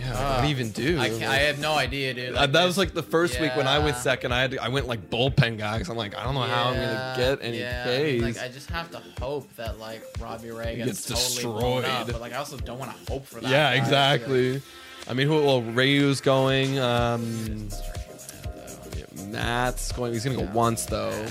yeah, 0.00 0.10
what 0.10 0.16
Ah, 0.20 0.40
do 0.40 0.46
you 0.48 0.50
even 0.54 0.70
do? 0.70 0.98
I, 1.00 1.08
can't, 1.08 1.22
I 1.24 1.36
have 1.36 1.58
no 1.60 1.74
idea, 1.74 2.12
dude. 2.14 2.34
Uh, 2.34 2.40
Like, 2.40 2.52
that 2.52 2.64
was 2.64 2.76
like 2.76 2.92
the 2.94 3.02
first 3.02 3.40
week 3.40 3.54
when 3.56 3.66
I 3.66 3.78
went 3.78 3.96
second. 3.96 4.32
I 4.32 4.40
had 4.40 4.50
to, 4.52 4.62
I 4.62 4.68
went 4.68 4.86
like 4.86 5.08
bullpen 5.10 5.56
guy 5.58 5.74
because 5.78 5.88
I'm 5.88 5.96
like 5.96 6.16
I 6.16 6.24
don't 6.24 6.34
know 6.34 6.42
how 6.42 6.70
I'm 6.70 6.74
gonna 6.74 7.14
get 7.16 7.38
any 7.42 7.58
yeah, 7.60 7.84
I. 7.88 8.18
Like 8.22 8.38
I 8.40 8.48
just 8.48 8.68
have 8.70 8.90
to 8.90 9.00
hope 9.20 9.48
that 9.56 9.78
like 9.78 10.02
Robbie 10.20 10.50
Ray 10.50 10.76
gets, 10.76 11.08
gets 11.08 11.36
totally 11.36 11.58
blown 11.60 11.84
up, 11.84 12.06
destroyed. 12.06 12.12
but 12.12 12.20
like 12.20 12.32
I 12.32 12.36
also 12.36 12.56
don't 12.58 12.78
want 12.78 12.90
to 12.96 13.12
hope 13.12 13.26
for 13.26 13.40
that. 13.40 13.50
yeah, 13.50 13.70
guy. 13.76 13.82
exactly. 13.82 14.62
I 15.08 15.12
mean, 15.14 15.26
who? 15.28 15.34
Well, 15.44 15.62
Ryu's 15.62 16.20
going. 16.20 16.78
Um, 16.78 17.68
It's 17.70 17.80
tricky 17.82 18.08
with 18.08 18.32
that, 18.44 19.16
though. 19.16 19.38
Matz's 19.38 19.92
going. 19.92 20.12
He's 20.12 20.24
gonna 20.24 20.36
go 20.36 20.50
once 20.52 20.86
though. 20.86 21.26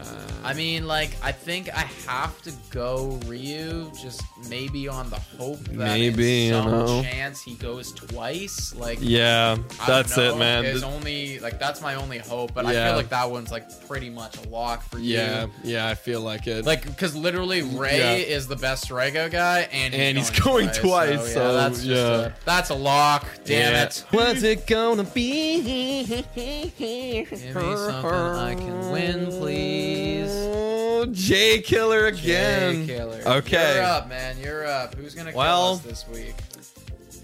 Uh, 0.00 0.16
I 0.44 0.54
mean, 0.54 0.86
like 0.86 1.10
I 1.22 1.32
think 1.32 1.68
I 1.76 1.82
have 2.06 2.40
to 2.42 2.52
go 2.70 3.18
Ryu, 3.26 3.90
just 4.00 4.22
maybe 4.48 4.88
on 4.88 5.10
the 5.10 5.18
hope 5.18 5.58
that 5.64 5.74
Maybe, 5.76 6.46
in 6.48 6.54
you 6.54 6.60
some 6.62 6.70
know. 6.70 7.02
chance 7.02 7.42
he 7.42 7.54
goes 7.54 7.92
twice. 7.92 8.74
Like 8.74 8.98
yeah, 9.00 9.56
I 9.80 9.86
that's 9.86 10.14
don't 10.16 10.36
it, 10.36 10.38
man. 10.38 10.64
Is 10.64 10.82
only 10.82 11.38
like 11.40 11.58
that's 11.58 11.80
my 11.82 11.94
only 11.96 12.18
hope, 12.18 12.54
but 12.54 12.64
I 12.66 12.72
feel 12.72 12.96
like 12.96 13.10
that 13.10 13.30
one's 13.30 13.50
like 13.50 13.86
pretty 13.86 14.10
much 14.10 14.36
a 14.44 14.48
lock 14.48 14.82
for 14.82 14.98
you. 14.98 15.16
yeah, 15.16 15.46
yeah, 15.62 15.88
I 15.88 15.94
feel 15.94 16.20
like 16.22 16.46
it. 16.46 16.64
Like, 16.64 16.84
because 16.86 17.14
literally 17.14 17.62
Ray 17.62 17.98
Yeah. 17.98 18.34
is 18.36 18.46
the 18.48 18.56
best 18.56 18.88
Rego 18.88 19.30
guy, 19.30 19.68
and 19.72 19.92
he's 19.94 20.02
And 20.02 20.18
he's 20.18 20.30
going, 20.30 20.66
going 20.66 20.74
twice, 20.74 21.28
yeah, 21.28 21.34
so, 21.34 21.52
that's 21.54 21.76
just 21.84 21.88
yeah. 21.88 22.18
a, 22.26 22.32
that's 22.44 22.70
a 22.70 22.74
lock. 22.74 23.26
Damn 23.44 23.72
Yeah. 23.74 23.82
it! 23.84 24.04
What's 24.10 24.42
it 24.42 24.66
gonna 24.66 25.04
be? 25.04 26.24
Give 26.34 26.36
me 26.36 27.26
something 27.32 28.10
I 28.10 28.54
can 28.56 28.90
win, 28.90 29.26
please. 29.26 29.89
Oh, 29.92 31.06
J 31.12 31.60
Killer 31.62 32.06
again. 32.06 32.86
Jay 32.86 32.94
Killer. 32.96 33.22
Okay. 33.26 33.76
You're 33.76 33.84
up, 33.84 34.08
man. 34.08 34.36
You're 34.38 34.66
up. 34.66 34.94
Who's 34.94 35.14
gonna 35.14 35.30
kill 35.32 35.38
Well- 35.38 35.72
us 35.74 35.80
this 35.80 36.06
week? 36.08 36.34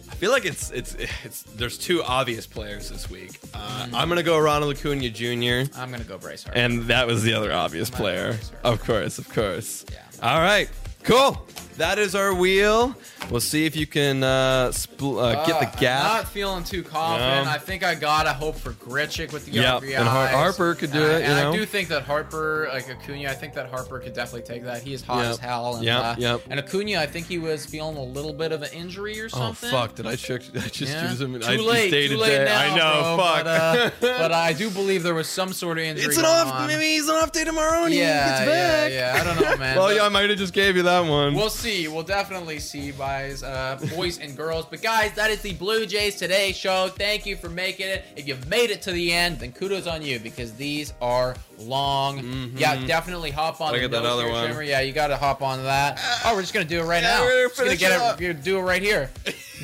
I 0.08 0.18
feel 0.18 0.30
like 0.30 0.46
it's 0.46 0.70
it's 0.70 0.96
it's 1.24 1.42
there's 1.42 1.76
two 1.76 2.02
obvious 2.02 2.46
players 2.46 2.88
this 2.88 3.10
week. 3.10 3.38
Uh, 3.52 3.86
I'm 3.92 4.08
gonna 4.08 4.22
go 4.22 4.38
Ronald 4.38 4.74
Acuna 4.74 5.10
Jr. 5.10 5.70
I'm 5.78 5.90
gonna 5.90 6.04
go 6.04 6.16
Bryce 6.16 6.42
Harper. 6.44 6.58
and 6.58 6.84
that 6.84 7.06
was 7.06 7.22
the 7.22 7.34
other 7.34 7.52
obvious 7.52 7.90
player. 7.90 8.38
Of 8.64 8.82
course, 8.82 9.18
of 9.18 9.28
course. 9.28 9.84
Yeah. 9.92 9.98
All 10.22 10.40
right, 10.40 10.70
cool. 11.02 11.46
That 11.76 11.98
is 11.98 12.14
our 12.14 12.32
wheel. 12.34 12.94
We'll 13.30 13.40
see 13.40 13.66
if 13.66 13.76
you 13.76 13.86
can 13.86 14.22
uh, 14.22 14.68
spl- 14.70 15.20
uh, 15.22 15.44
get 15.46 15.60
the 15.60 15.66
Uh, 15.66 15.80
gap. 15.80 16.04
I'm 16.04 16.16
not 16.18 16.28
feeling 16.28 16.64
too 16.64 16.82
confident. 16.82 17.44
No. 17.46 17.50
I 17.50 17.58
think 17.58 17.84
I 17.84 17.94
gotta 17.94 18.32
hope 18.32 18.56
for 18.58 18.72
Grichuk 18.72 19.32
with 19.32 19.44
the 19.46 19.52
Yep, 19.52 19.82
RBIs. 19.82 19.98
and 19.98 20.08
Har- 20.08 20.26
Harper 20.28 20.74
could 20.74 20.92
do 20.92 21.02
Uh, 21.04 21.08
it, 21.08 21.18
you 21.20 21.24
And 21.26 21.36
know? 21.40 21.52
I 21.52 21.56
do 21.56 21.66
think 21.66 21.88
that 21.88 22.04
Harper, 22.04 22.68
like 22.72 22.88
Acuna, 22.88 23.28
I 23.28 23.34
think 23.34 23.52
that 23.54 23.68
Harper 23.68 23.98
could 23.98 24.14
definitely 24.14 24.42
take 24.48 24.64
that. 24.64 24.82
He 24.82 24.94
is 24.94 25.02
hot 25.02 25.22
Yep. 25.22 25.30
as 25.32 25.38
hell. 25.38 25.74
And, 25.76 25.84
Yep, 25.84 26.02
uh, 26.02 26.14
yep. 26.18 26.40
And 26.48 26.60
Acuna, 26.60 26.98
I 26.98 27.06
think 27.06 27.26
he 27.26 27.38
was 27.38 27.66
feeling 27.66 27.96
a 27.98 28.02
little 28.02 28.32
bit 28.32 28.52
of 28.52 28.62
an 28.62 28.70
injury 28.72 29.20
or 29.20 29.28
something. 29.28 29.46
oh 29.46 29.52
something. 29.52 29.70
fuck! 29.70 29.94
Did 29.96 30.06
I 30.06 30.16
check? 30.16 30.42
I 30.56 30.60
just 30.68 30.80
Yeah. 30.92 31.08
choose 31.08 31.20
him? 31.20 31.38
Too 31.40 31.46
I 31.46 31.56
late. 31.56 31.90
Day 31.90 32.08
Too 32.08 32.14
to 32.14 32.20
late 32.20 32.44
now, 32.44 32.58
I 32.58 32.68
know. 32.76 33.16
bro, 33.16 33.24
fuck. 33.24 33.44
But, 33.44 33.46
uh, 33.46 33.90
but 34.18 34.32
I 34.32 34.52
do 34.54 34.70
believe 34.70 35.02
there 35.02 35.14
was 35.14 35.28
some 35.28 35.52
sort 35.52 35.76
of 35.78 35.84
injury. 35.84 36.06
it's 36.06 36.16
an 36.16 36.24
off. 36.24 36.46
on. 36.52 36.68
Maybe 36.68 36.84
he's 36.84 37.08
an 37.08 37.16
off 37.16 37.32
day 37.32 37.44
tomorrow 37.44 37.84
and 37.84 37.92
Yeah, 37.94 38.38
he 38.40 38.46
gets 38.46 38.56
yeah, 38.56 38.86
yeah. 39.14 39.20
I 39.20 39.24
don't 39.24 39.40
know, 39.40 39.56
man. 39.58 39.76
well, 39.76 39.88
But- 39.88 39.96
yeah, 39.96 40.04
I 40.06 40.08
might 40.08 40.30
have 40.30 40.38
just 40.38 40.54
gave 40.54 40.76
you 40.76 40.82
that 40.84 41.00
one. 41.04 41.34
We'll 41.34 41.50
see. 41.50 41.65
We'll 41.66 42.04
definitely 42.04 42.60
see, 42.60 42.92
guys, 42.92 43.42
uh, 43.42 43.76
boys 43.96 44.18
and 44.20 44.36
girls. 44.36 44.66
But 44.66 44.82
guys, 44.82 45.12
that 45.14 45.32
is 45.32 45.40
the 45.42 45.52
Blue 45.54 45.84
Jays 45.84 46.14
Today 46.14 46.52
show. 46.52 46.88
Thank 46.96 47.26
you 47.26 47.34
for 47.34 47.48
making 47.48 47.88
it. 47.88 48.04
If 48.14 48.28
you've 48.28 48.46
made 48.48 48.70
it 48.70 48.82
to 48.82 48.92
the 48.92 49.12
end, 49.12 49.40
then 49.40 49.50
kudos 49.50 49.88
on 49.88 50.00
you 50.00 50.20
because 50.20 50.52
these 50.54 50.94
are 51.02 51.34
long. 51.58 52.52
Yeah, 52.56 52.86
definitely 52.86 53.32
hop 53.32 53.60
on. 53.60 53.72
The 53.72 53.80
get 53.80 53.90
that 53.90 54.06
other 54.06 54.30
one. 54.30 54.46
Shimmer. 54.48 54.62
Yeah, 54.62 54.80
you 54.82 54.92
got 54.92 55.08
to 55.08 55.16
hop 55.16 55.42
on 55.42 55.64
that. 55.64 55.98
Oh, 56.24 56.34
we're 56.36 56.42
just 56.42 56.54
gonna 56.54 56.66
do 56.66 56.78
it 56.80 56.84
right 56.84 57.02
Yeah, 57.02 57.14
now. 57.16 57.22
we're 57.24 57.48
gonna 57.48 57.48
just 57.48 57.58
gonna 57.58 57.76
get 57.76 57.90
it 57.90 57.94
it. 57.96 58.00
up. 58.00 58.20
We're 58.20 58.32
gonna 58.32 58.44
do 58.44 58.58
it 58.58 58.62
right 58.62 58.82
here. 58.82 59.10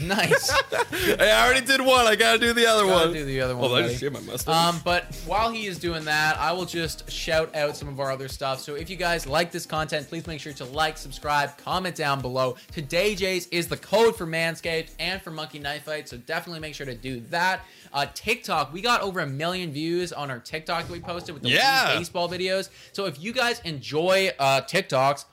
Nice. 0.01 0.51
I 0.73 1.45
already 1.45 1.65
did 1.67 1.81
one. 1.81 2.07
I 2.07 2.17
gotta 2.17 2.39
do 2.39 2.53
the 2.53 2.67
other 2.67 2.85
Gotta 2.85 3.07
one. 3.09 3.13
do 3.13 3.25
the 3.25 3.41
other 3.41 3.55
one, 3.55 3.63
Well, 3.71 3.75
I 3.77 3.81
buddy. 3.83 3.89
just 3.93 4.01
shave 4.01 4.13
my 4.13 4.21
mustache. 4.21 4.55
Um, 4.75 4.81
but 4.85 5.15
while 5.27 5.51
he 5.51 5.67
is 5.67 5.79
doing 5.79 6.05
that, 6.07 6.39
I 6.39 6.53
will 6.53 6.65
just 6.65 7.11
shout 7.11 7.55
out 7.55 7.77
some 7.77 7.89
of 7.89 8.01
our 8.01 8.11
other 8.11 8.29
stuff. 8.29 8.61
So 8.61 8.75
if 8.75 8.89
you 8.89 8.97
guys 8.97 9.27
like 9.27 9.51
this 9.53 9.67
content, 9.67 10.09
please 10.09 10.27
make 10.27 10.41
sure 10.41 10.53
to 10.55 10.65
like, 10.65 10.97
subscribe, 10.97 11.57
comment 11.59 11.95
down 11.95 12.21
below. 12.23 12.57
Today, 12.73 13.15
Jays 13.15 13.49
is 13.49 13.69
the 13.69 13.77
code 13.77 14.17
for 14.17 14.27
Manscaped 14.27 14.91
and 14.99 15.21
for 15.21 15.31
Monkey 15.31 15.59
Knife 15.59 15.85
Fight, 15.85 16.09
so 16.09 16.17
definitely 16.17 16.61
make 16.61 16.75
sure 16.75 16.87
to 16.87 16.95
do 16.95 17.21
that. 17.31 17.61
Uh, 17.93 18.07
TikTok, 18.15 18.73
we 18.73 18.81
got 18.81 19.03
over 19.03 19.21
a 19.21 19.27
million 19.27 19.73
views 19.73 20.13
on 20.13 20.31
our 20.31 20.39
TikTok 20.39 20.87
that 20.87 20.93
we 20.93 21.01
posted 21.01 21.35
with 21.35 21.43
the 21.43 21.51
Yeah. 21.51 21.99
baseball 21.99 22.29
videos. 22.29 22.71
So 22.93 23.05
if 23.07 23.21
you 23.23 23.33
guys 23.33 23.61
enjoy 23.65 24.31
uh, 24.39 24.63
TikToks, 24.63 25.27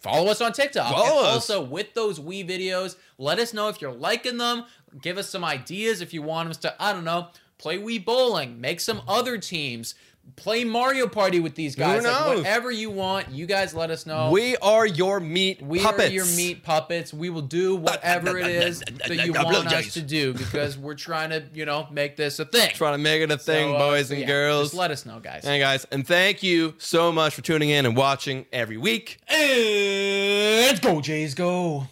follow 0.00 0.30
us 0.30 0.40
on 0.40 0.52
TikTok. 0.52 0.90
Follow 0.92 1.18
and 1.18 1.26
us. 1.26 1.34
Also, 1.50 1.60
with 1.62 1.92
those 1.94 2.18
Wii 2.18 2.48
videos, 2.48 2.96
let 3.18 3.38
us 3.38 3.52
know 3.52 3.68
if 3.68 3.82
you're 3.82 3.92
liking 3.92 4.38
them. 4.38 4.64
Give 5.02 5.18
us 5.18 5.28
some 5.28 5.44
ideas 5.44 6.00
if 6.00 6.14
you 6.14 6.22
want 6.22 6.48
us 6.50 6.56
to, 6.58 6.74
I 6.82 6.92
don't 6.92 7.04
know, 7.04 7.28
play 7.58 7.78
Wii 7.78 8.04
bowling, 8.04 8.60
make 8.60 8.80
some 8.80 9.02
other 9.06 9.36
teams, 9.36 9.94
play 10.36 10.62
Mario 10.64 11.08
Party 11.08 11.40
with 11.40 11.54
these 11.56 11.74
guys. 11.74 12.04
Like, 12.04 12.12
knows? 12.12 12.38
whatever 12.38 12.70
you 12.70 12.90
want, 12.90 13.28
you 13.30 13.44
guys 13.46 13.74
let 13.74 13.90
us 13.90 14.06
know. 14.06 14.30
We 14.30 14.56
are 14.58 14.86
your 14.86 15.20
meat 15.20 15.60
We 15.60 15.80
puppets. 15.80 16.08
are 16.08 16.12
your 16.12 16.26
meat 16.26 16.62
puppets. 16.62 17.12
We 17.12 17.28
will 17.28 17.42
do 17.42 17.76
whatever 17.76 18.38
it 18.38 18.46
is 18.46 18.80
that 18.80 19.26
you 19.26 19.32
want 19.34 19.66
us 19.66 19.92
to 19.94 20.00
do 20.00 20.32
because 20.32 20.78
we're 20.78 20.94
trying 20.94 21.30
to, 21.30 21.42
you 21.52 21.66
know, 21.66 21.86
make 21.90 22.16
this 22.16 22.38
a 22.38 22.44
thing. 22.44 22.70
Trying 22.74 22.94
to 22.94 22.98
make 22.98 23.20
it 23.20 23.30
a 23.30 23.36
thing, 23.36 23.70
So, 23.70 23.74
uh, 23.74 23.78
boys 23.78 24.10
and 24.10 24.20
yeah, 24.20 24.26
girls. 24.26 24.68
Just 24.68 24.74
let 24.74 24.90
us 24.90 25.04
know, 25.04 25.18
guys. 25.20 25.44
Hey 25.44 25.58
guys, 25.58 25.86
and 25.90 26.06
thank 26.06 26.42
you 26.42 26.74
so 26.78 27.10
much 27.12 27.34
for 27.34 27.42
tuning 27.42 27.70
in 27.70 27.84
and 27.84 27.96
watching 27.96 28.46
every 28.52 28.76
week. 28.78 29.18
And 29.28 30.66
let's 30.66 30.80
go 30.80 31.00
Jays, 31.00 31.34
go. 31.34 31.88